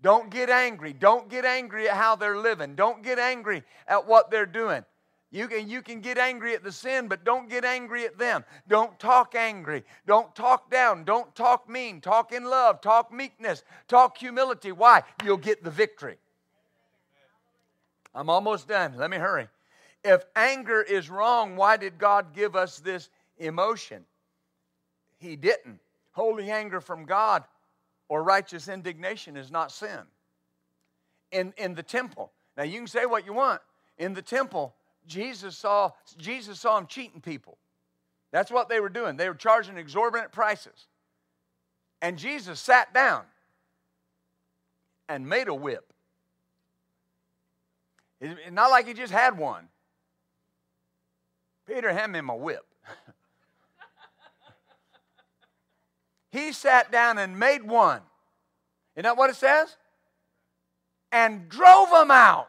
Don't 0.00 0.30
get 0.30 0.50
angry. 0.50 0.92
Don't 0.92 1.28
get 1.28 1.44
angry 1.44 1.88
at 1.88 1.96
how 1.96 2.16
they're 2.16 2.38
living. 2.38 2.74
Don't 2.74 3.02
get 3.02 3.18
angry 3.18 3.62
at 3.86 4.06
what 4.06 4.30
they're 4.30 4.46
doing. 4.46 4.84
You 5.32 5.48
can, 5.48 5.68
you 5.70 5.80
can 5.80 6.00
get 6.00 6.18
angry 6.18 6.54
at 6.54 6.62
the 6.62 6.70
sin, 6.70 7.08
but 7.08 7.24
don't 7.24 7.48
get 7.48 7.64
angry 7.64 8.04
at 8.04 8.18
them. 8.18 8.44
Don't 8.68 8.98
talk 9.00 9.34
angry. 9.34 9.82
Don't 10.06 10.32
talk 10.34 10.70
down. 10.70 11.04
Don't 11.04 11.34
talk 11.34 11.70
mean. 11.70 12.02
Talk 12.02 12.32
in 12.32 12.44
love. 12.44 12.82
Talk 12.82 13.10
meekness. 13.10 13.64
Talk 13.88 14.18
humility. 14.18 14.72
Why? 14.72 15.02
You'll 15.24 15.38
get 15.38 15.64
the 15.64 15.70
victory. 15.70 16.18
I'm 18.14 18.28
almost 18.28 18.68
done. 18.68 18.94
Let 18.98 19.08
me 19.08 19.16
hurry. 19.16 19.48
If 20.04 20.22
anger 20.36 20.82
is 20.82 21.08
wrong, 21.08 21.56
why 21.56 21.78
did 21.78 21.96
God 21.96 22.34
give 22.34 22.54
us 22.54 22.78
this 22.80 23.08
emotion? 23.38 24.04
He 25.16 25.36
didn't. 25.36 25.78
Holy 26.10 26.50
anger 26.50 26.82
from 26.82 27.06
God 27.06 27.44
or 28.10 28.22
righteous 28.22 28.68
indignation 28.68 29.38
is 29.38 29.50
not 29.50 29.72
sin. 29.72 30.00
In, 31.30 31.54
in 31.56 31.74
the 31.74 31.82
temple, 31.82 32.32
now 32.58 32.64
you 32.64 32.80
can 32.80 32.86
say 32.86 33.06
what 33.06 33.24
you 33.24 33.32
want. 33.32 33.62
In 33.96 34.12
the 34.12 34.20
temple, 34.20 34.74
Jesus 35.06 35.56
saw, 35.56 35.90
Jesus 36.16 36.60
saw 36.60 36.76
them 36.76 36.86
cheating 36.86 37.20
people. 37.20 37.58
That's 38.30 38.50
what 38.50 38.68
they 38.68 38.80
were 38.80 38.88
doing. 38.88 39.16
They 39.16 39.28
were 39.28 39.34
charging 39.34 39.76
exorbitant 39.76 40.32
prices. 40.32 40.86
And 42.00 42.18
Jesus 42.18 42.58
sat 42.58 42.92
down 42.94 43.24
and 45.08 45.28
made 45.28 45.48
a 45.48 45.54
whip. 45.54 45.92
It's 48.20 48.52
not 48.52 48.70
like 48.70 48.86
he 48.86 48.94
just 48.94 49.12
had 49.12 49.36
one. 49.36 49.68
Peter, 51.66 51.92
hand 51.92 52.12
me 52.12 52.20
my 52.20 52.34
whip. 52.34 52.64
he 56.30 56.52
sat 56.52 56.90
down 56.90 57.18
and 57.18 57.38
made 57.38 57.62
one. 57.62 58.00
Isn't 58.96 59.04
that 59.04 59.16
what 59.16 59.30
it 59.30 59.36
says? 59.36 59.76
And 61.10 61.48
drove 61.48 61.90
them 61.90 62.10
out. 62.10 62.48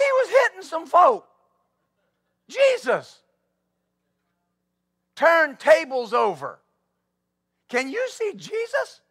He 0.00 0.04
was 0.04 0.30
hitting 0.30 0.62
some 0.62 0.86
folk. 0.86 1.28
Jesus 2.48 3.18
turned 5.14 5.58
tables 5.58 6.14
over. 6.14 6.58
Can 7.68 7.90
you 7.90 8.08
see 8.08 8.32
Jesus? 8.34 9.02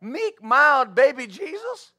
Meek, 0.00 0.42
mild 0.42 0.94
baby 0.94 1.26
Jesus? 1.26 1.92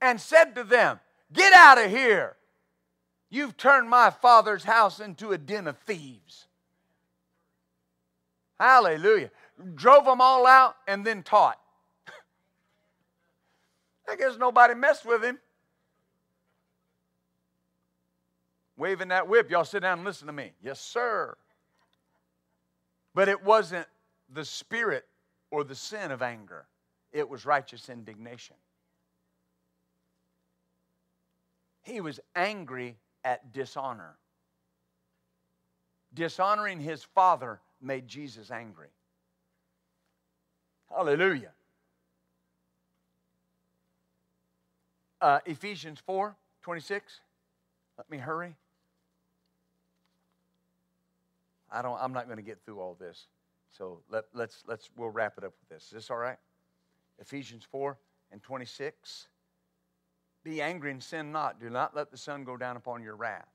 And 0.00 0.18
said 0.18 0.54
to 0.54 0.64
them, 0.64 0.98
Get 1.30 1.52
out 1.52 1.76
of 1.76 1.90
here. 1.90 2.36
You've 3.28 3.58
turned 3.58 3.88
my 3.88 4.10
father's 4.10 4.64
house 4.64 4.98
into 4.98 5.32
a 5.32 5.38
den 5.38 5.66
of 5.66 5.76
thieves. 5.78 6.46
Hallelujah. 8.58 9.30
Drove 9.74 10.06
them 10.06 10.20
all 10.20 10.46
out 10.46 10.76
and 10.88 11.04
then 11.04 11.22
taught. 11.22 11.58
I 14.08 14.16
guess 14.16 14.38
nobody 14.38 14.74
messed 14.74 15.04
with 15.04 15.22
him. 15.22 15.38
Waving 18.82 19.08
that 19.08 19.28
whip. 19.28 19.48
Y'all 19.48 19.64
sit 19.64 19.80
down 19.80 19.98
and 19.98 20.04
listen 20.04 20.26
to 20.26 20.32
me. 20.32 20.50
Yes, 20.60 20.80
sir. 20.80 21.36
But 23.14 23.28
it 23.28 23.44
wasn't 23.44 23.86
the 24.34 24.44
spirit 24.44 25.06
or 25.52 25.62
the 25.62 25.76
sin 25.76 26.10
of 26.10 26.20
anger, 26.20 26.66
it 27.12 27.28
was 27.28 27.46
righteous 27.46 27.88
indignation. 27.88 28.56
He 31.82 32.00
was 32.00 32.18
angry 32.34 32.96
at 33.22 33.52
dishonor. 33.52 34.16
Dishonoring 36.12 36.80
his 36.80 37.04
father 37.04 37.60
made 37.80 38.08
Jesus 38.08 38.50
angry. 38.50 38.88
Hallelujah. 40.90 41.52
Uh, 45.20 45.38
Ephesians 45.46 46.00
4 46.04 46.34
26. 46.62 47.20
Let 47.96 48.10
me 48.10 48.18
hurry. 48.18 48.56
I 51.72 51.82
don't, 51.82 51.98
I'm 52.00 52.12
not 52.12 52.26
going 52.26 52.36
to 52.36 52.42
get 52.42 52.62
through 52.64 52.80
all 52.80 52.96
this. 52.98 53.26
So 53.70 54.00
let, 54.10 54.24
let's, 54.34 54.62
let's, 54.66 54.90
we'll 54.96 55.10
wrap 55.10 55.34
it 55.38 55.44
up 55.44 55.54
with 55.60 55.68
this. 55.70 55.84
Is 55.86 55.90
this 55.90 56.10
all 56.10 56.18
right? 56.18 56.36
Ephesians 57.18 57.64
4 57.70 57.98
and 58.30 58.42
26. 58.42 59.28
Be 60.44 60.60
angry 60.60 60.90
and 60.90 61.02
sin 61.02 61.32
not. 61.32 61.60
Do 61.60 61.70
not 61.70 61.96
let 61.96 62.10
the 62.10 62.16
sun 62.16 62.44
go 62.44 62.56
down 62.56 62.76
upon 62.76 63.02
your 63.02 63.16
wrath. 63.16 63.48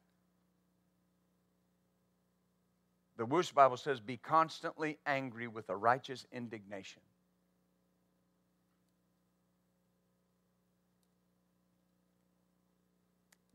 The 3.18 3.26
Wuest 3.26 3.54
Bible 3.54 3.78
says, 3.78 4.00
be 4.00 4.18
constantly 4.18 5.00
angry 5.06 5.48
with 5.48 5.70
a 5.70 5.76
righteous 5.76 6.26
indignation. 6.32 7.02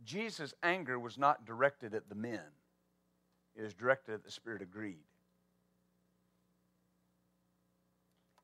Jesus' 0.05 0.53
anger 0.63 0.99
was 0.99 1.17
not 1.17 1.47
directed 1.47 1.95
at 1.95 2.09
the 2.09 2.15
men 2.17 2.41
is 3.57 3.75
directed 3.75 4.15
at 4.15 4.25
the 4.25 4.31
spirit 4.31 4.63
of 4.63 4.71
greed. 4.71 5.05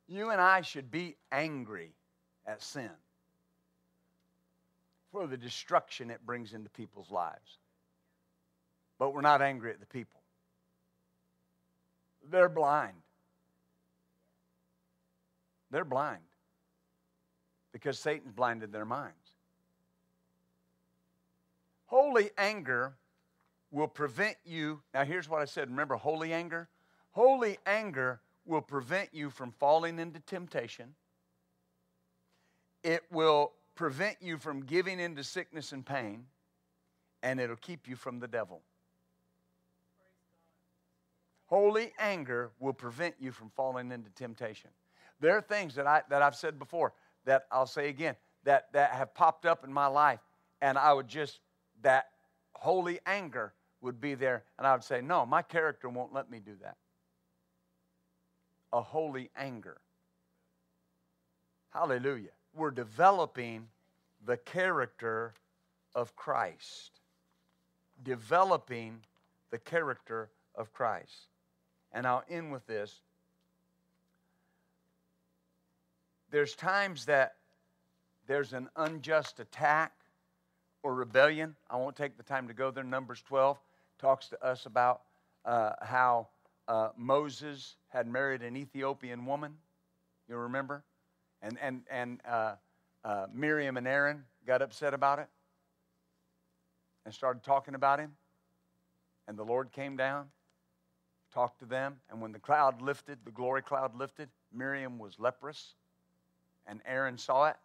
You 0.06 0.30
and 0.30 0.40
I 0.40 0.62
should 0.62 0.90
be 0.90 1.16
angry 1.30 1.92
at 2.46 2.62
sin. 2.62 2.90
for 5.12 5.26
the 5.26 5.36
destruction 5.36 6.10
it 6.10 6.24
brings 6.26 6.52
into 6.52 6.68
people's 6.70 7.10
lives. 7.10 7.58
But 8.98 9.14
we're 9.14 9.22
not 9.22 9.42
angry 9.42 9.70
at 9.70 9.80
the 9.80 9.86
people. 9.86 10.20
They're 12.30 12.48
blind. 12.48 12.98
They're 15.70 15.84
blind 15.84 16.22
because 17.72 17.98
Satan's 17.98 18.32
blinded 18.32 18.72
their 18.72 18.84
minds. 18.84 19.14
Holy 21.86 22.30
anger 22.36 22.97
will 23.70 23.88
prevent 23.88 24.36
you. 24.44 24.80
Now, 24.94 25.04
here's 25.04 25.28
what 25.28 25.40
I 25.40 25.44
said. 25.44 25.70
Remember, 25.70 25.96
holy 25.96 26.32
anger? 26.32 26.68
Holy 27.10 27.58
anger 27.66 28.20
will 28.44 28.62
prevent 28.62 29.10
you 29.12 29.30
from 29.30 29.52
falling 29.52 29.98
into 29.98 30.20
temptation. 30.20 30.94
It 32.82 33.02
will 33.10 33.52
prevent 33.74 34.16
you 34.20 34.38
from 34.38 34.64
giving 34.64 34.98
into 34.98 35.22
sickness 35.22 35.72
and 35.72 35.84
pain, 35.84 36.24
and 37.22 37.40
it'll 37.40 37.56
keep 37.56 37.86
you 37.88 37.96
from 37.96 38.18
the 38.20 38.28
devil. 38.28 38.62
Holy 41.46 41.92
anger 41.98 42.50
will 42.58 42.72
prevent 42.72 43.14
you 43.18 43.32
from 43.32 43.50
falling 43.50 43.90
into 43.90 44.10
temptation. 44.10 44.70
There 45.20 45.36
are 45.36 45.40
things 45.40 45.74
that, 45.74 45.86
I, 45.86 46.02
that 46.10 46.22
I've 46.22 46.36
said 46.36 46.58
before 46.58 46.92
that 47.24 47.46
I'll 47.50 47.66
say 47.66 47.88
again 47.88 48.16
that, 48.44 48.72
that 48.72 48.90
have 48.92 49.14
popped 49.14 49.46
up 49.46 49.64
in 49.64 49.72
my 49.72 49.86
life, 49.86 50.20
and 50.60 50.78
I 50.78 50.92
would 50.92 51.08
just, 51.08 51.40
that 51.82 52.06
holy 52.52 53.00
anger 53.06 53.52
would 53.80 54.00
be 54.00 54.14
there, 54.14 54.44
and 54.58 54.66
I 54.66 54.72
would 54.72 54.84
say, 54.84 55.00
No, 55.00 55.24
my 55.24 55.42
character 55.42 55.88
won't 55.88 56.12
let 56.12 56.30
me 56.30 56.40
do 56.40 56.52
that. 56.62 56.76
A 58.72 58.80
holy 58.80 59.30
anger. 59.36 59.78
Hallelujah. 61.70 62.30
We're 62.54 62.70
developing 62.70 63.68
the 64.26 64.36
character 64.36 65.34
of 65.94 66.14
Christ. 66.16 67.00
Developing 68.02 69.00
the 69.50 69.58
character 69.58 70.30
of 70.54 70.72
Christ. 70.72 71.28
And 71.92 72.06
I'll 72.06 72.24
end 72.28 72.52
with 72.52 72.66
this. 72.66 73.00
There's 76.30 76.54
times 76.54 77.06
that 77.06 77.36
there's 78.26 78.52
an 78.52 78.68
unjust 78.76 79.40
attack 79.40 79.92
or 80.82 80.94
rebellion. 80.94 81.56
I 81.70 81.76
won't 81.76 81.96
take 81.96 82.16
the 82.16 82.22
time 82.22 82.48
to 82.48 82.54
go 82.54 82.70
there. 82.70 82.84
Numbers 82.84 83.22
12 83.26 83.58
talks 83.98 84.28
to 84.28 84.44
us 84.44 84.66
about 84.66 85.02
uh, 85.44 85.72
how 85.82 86.28
uh, 86.66 86.90
Moses 86.96 87.76
had 87.88 88.06
married 88.06 88.42
an 88.42 88.56
Ethiopian 88.56 89.26
woman. 89.26 89.54
You 90.28 90.36
remember? 90.36 90.84
And, 91.42 91.58
and, 91.60 91.82
and 91.90 92.20
uh, 92.28 92.54
uh 93.04 93.26
Miriam 93.32 93.76
and 93.76 93.86
Aaron 93.86 94.24
got 94.46 94.60
upset 94.60 94.92
about 94.92 95.18
it 95.18 95.28
and 97.04 97.14
started 97.14 97.42
talking 97.42 97.74
about 97.74 98.00
him. 98.00 98.12
And 99.28 99.38
the 99.38 99.44
Lord 99.44 99.72
came 99.72 99.96
down, 99.96 100.26
talked 101.32 101.60
to 101.60 101.66
them. 101.66 101.96
And 102.10 102.20
when 102.20 102.32
the 102.32 102.38
cloud 102.38 102.82
lifted, 102.82 103.18
the 103.24 103.30
glory 103.30 103.62
cloud 103.62 103.94
lifted, 103.94 104.28
Miriam 104.52 104.98
was 104.98 105.14
leprous. 105.18 105.74
And 106.66 106.80
Aaron 106.86 107.16
saw 107.16 107.46
it 107.46 107.56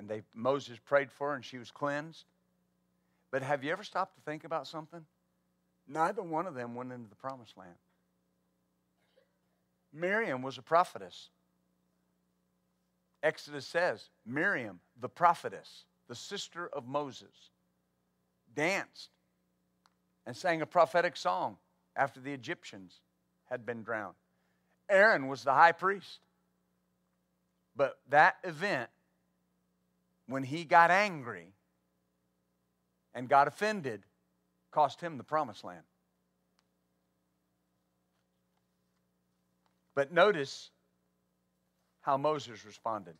and 0.00 0.08
they 0.08 0.22
Moses 0.34 0.78
prayed 0.82 1.12
for 1.12 1.28
her 1.28 1.34
and 1.34 1.44
she 1.44 1.58
was 1.58 1.70
cleansed. 1.70 2.24
But 3.30 3.42
have 3.42 3.62
you 3.62 3.70
ever 3.70 3.84
stopped 3.84 4.16
to 4.16 4.22
think 4.22 4.44
about 4.44 4.66
something? 4.66 5.04
Neither 5.86 6.22
one 6.22 6.46
of 6.46 6.54
them 6.54 6.74
went 6.74 6.90
into 6.90 7.08
the 7.08 7.16
promised 7.16 7.56
land. 7.56 7.74
Miriam 9.92 10.40
was 10.40 10.56
a 10.56 10.62
prophetess. 10.62 11.28
Exodus 13.22 13.66
says 13.66 14.08
Miriam, 14.24 14.80
the 14.98 15.08
prophetess, 15.08 15.84
the 16.08 16.14
sister 16.14 16.68
of 16.72 16.88
Moses, 16.88 17.50
danced 18.56 19.10
and 20.24 20.34
sang 20.34 20.62
a 20.62 20.66
prophetic 20.66 21.14
song 21.14 21.58
after 21.94 22.20
the 22.20 22.32
Egyptians 22.32 23.00
had 23.50 23.66
been 23.66 23.82
drowned. 23.82 24.14
Aaron 24.88 25.28
was 25.28 25.44
the 25.44 25.52
high 25.52 25.72
priest. 25.72 26.20
But 27.76 27.98
that 28.08 28.36
event 28.44 28.88
when 30.30 30.44
he 30.44 30.64
got 30.64 30.90
angry 30.90 31.52
and 33.14 33.28
got 33.28 33.48
offended, 33.48 34.02
cost 34.70 35.00
him 35.00 35.16
the 35.16 35.24
promised 35.24 35.64
land. 35.64 35.82
But 39.94 40.12
notice 40.12 40.70
how 42.00 42.16
Moses 42.16 42.64
responded. 42.64 43.14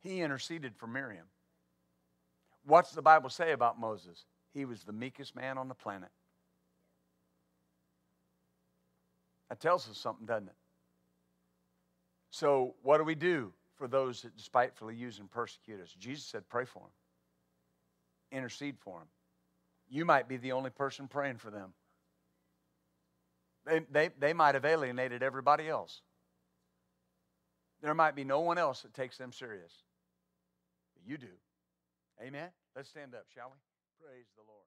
He 0.00 0.20
interceded 0.20 0.76
for 0.76 0.86
Miriam. 0.86 1.26
What's 2.64 2.92
the 2.92 3.02
Bible 3.02 3.28
say 3.28 3.52
about 3.52 3.78
Moses? 3.78 4.24
He 4.54 4.64
was 4.64 4.84
the 4.84 4.92
meekest 4.92 5.34
man 5.34 5.58
on 5.58 5.68
the 5.68 5.74
planet. 5.74 6.10
That 9.48 9.58
tells 9.58 9.90
us 9.90 9.98
something, 9.98 10.24
doesn't 10.24 10.48
it? 10.48 10.54
So, 12.30 12.74
what 12.82 12.98
do 12.98 13.04
we 13.04 13.16
do? 13.16 13.52
For 13.80 13.88
those 13.88 14.20
that 14.20 14.36
despitefully 14.36 14.94
use 14.94 15.20
and 15.20 15.30
persecute 15.30 15.80
us. 15.80 15.96
Jesus 15.98 16.26
said, 16.26 16.46
pray 16.50 16.66
for 16.66 16.80
them, 16.80 18.38
intercede 18.38 18.76
for 18.78 18.98
them. 18.98 19.08
You 19.88 20.04
might 20.04 20.28
be 20.28 20.36
the 20.36 20.52
only 20.52 20.68
person 20.68 21.08
praying 21.08 21.38
for 21.38 21.50
them. 21.50 21.72
They, 23.64 23.80
they, 23.90 24.10
they 24.18 24.32
might 24.34 24.54
have 24.54 24.66
alienated 24.66 25.22
everybody 25.22 25.66
else. 25.66 26.02
There 27.80 27.94
might 27.94 28.14
be 28.14 28.22
no 28.22 28.40
one 28.40 28.58
else 28.58 28.82
that 28.82 28.92
takes 28.92 29.16
them 29.16 29.32
serious. 29.32 29.72
But 30.94 31.10
you 31.10 31.16
do. 31.16 31.32
Amen? 32.22 32.50
Let's 32.76 32.90
stand 32.90 33.14
up, 33.14 33.24
shall 33.34 33.48
we? 33.48 33.56
Praise 34.06 34.26
the 34.36 34.42
Lord. 34.46 34.66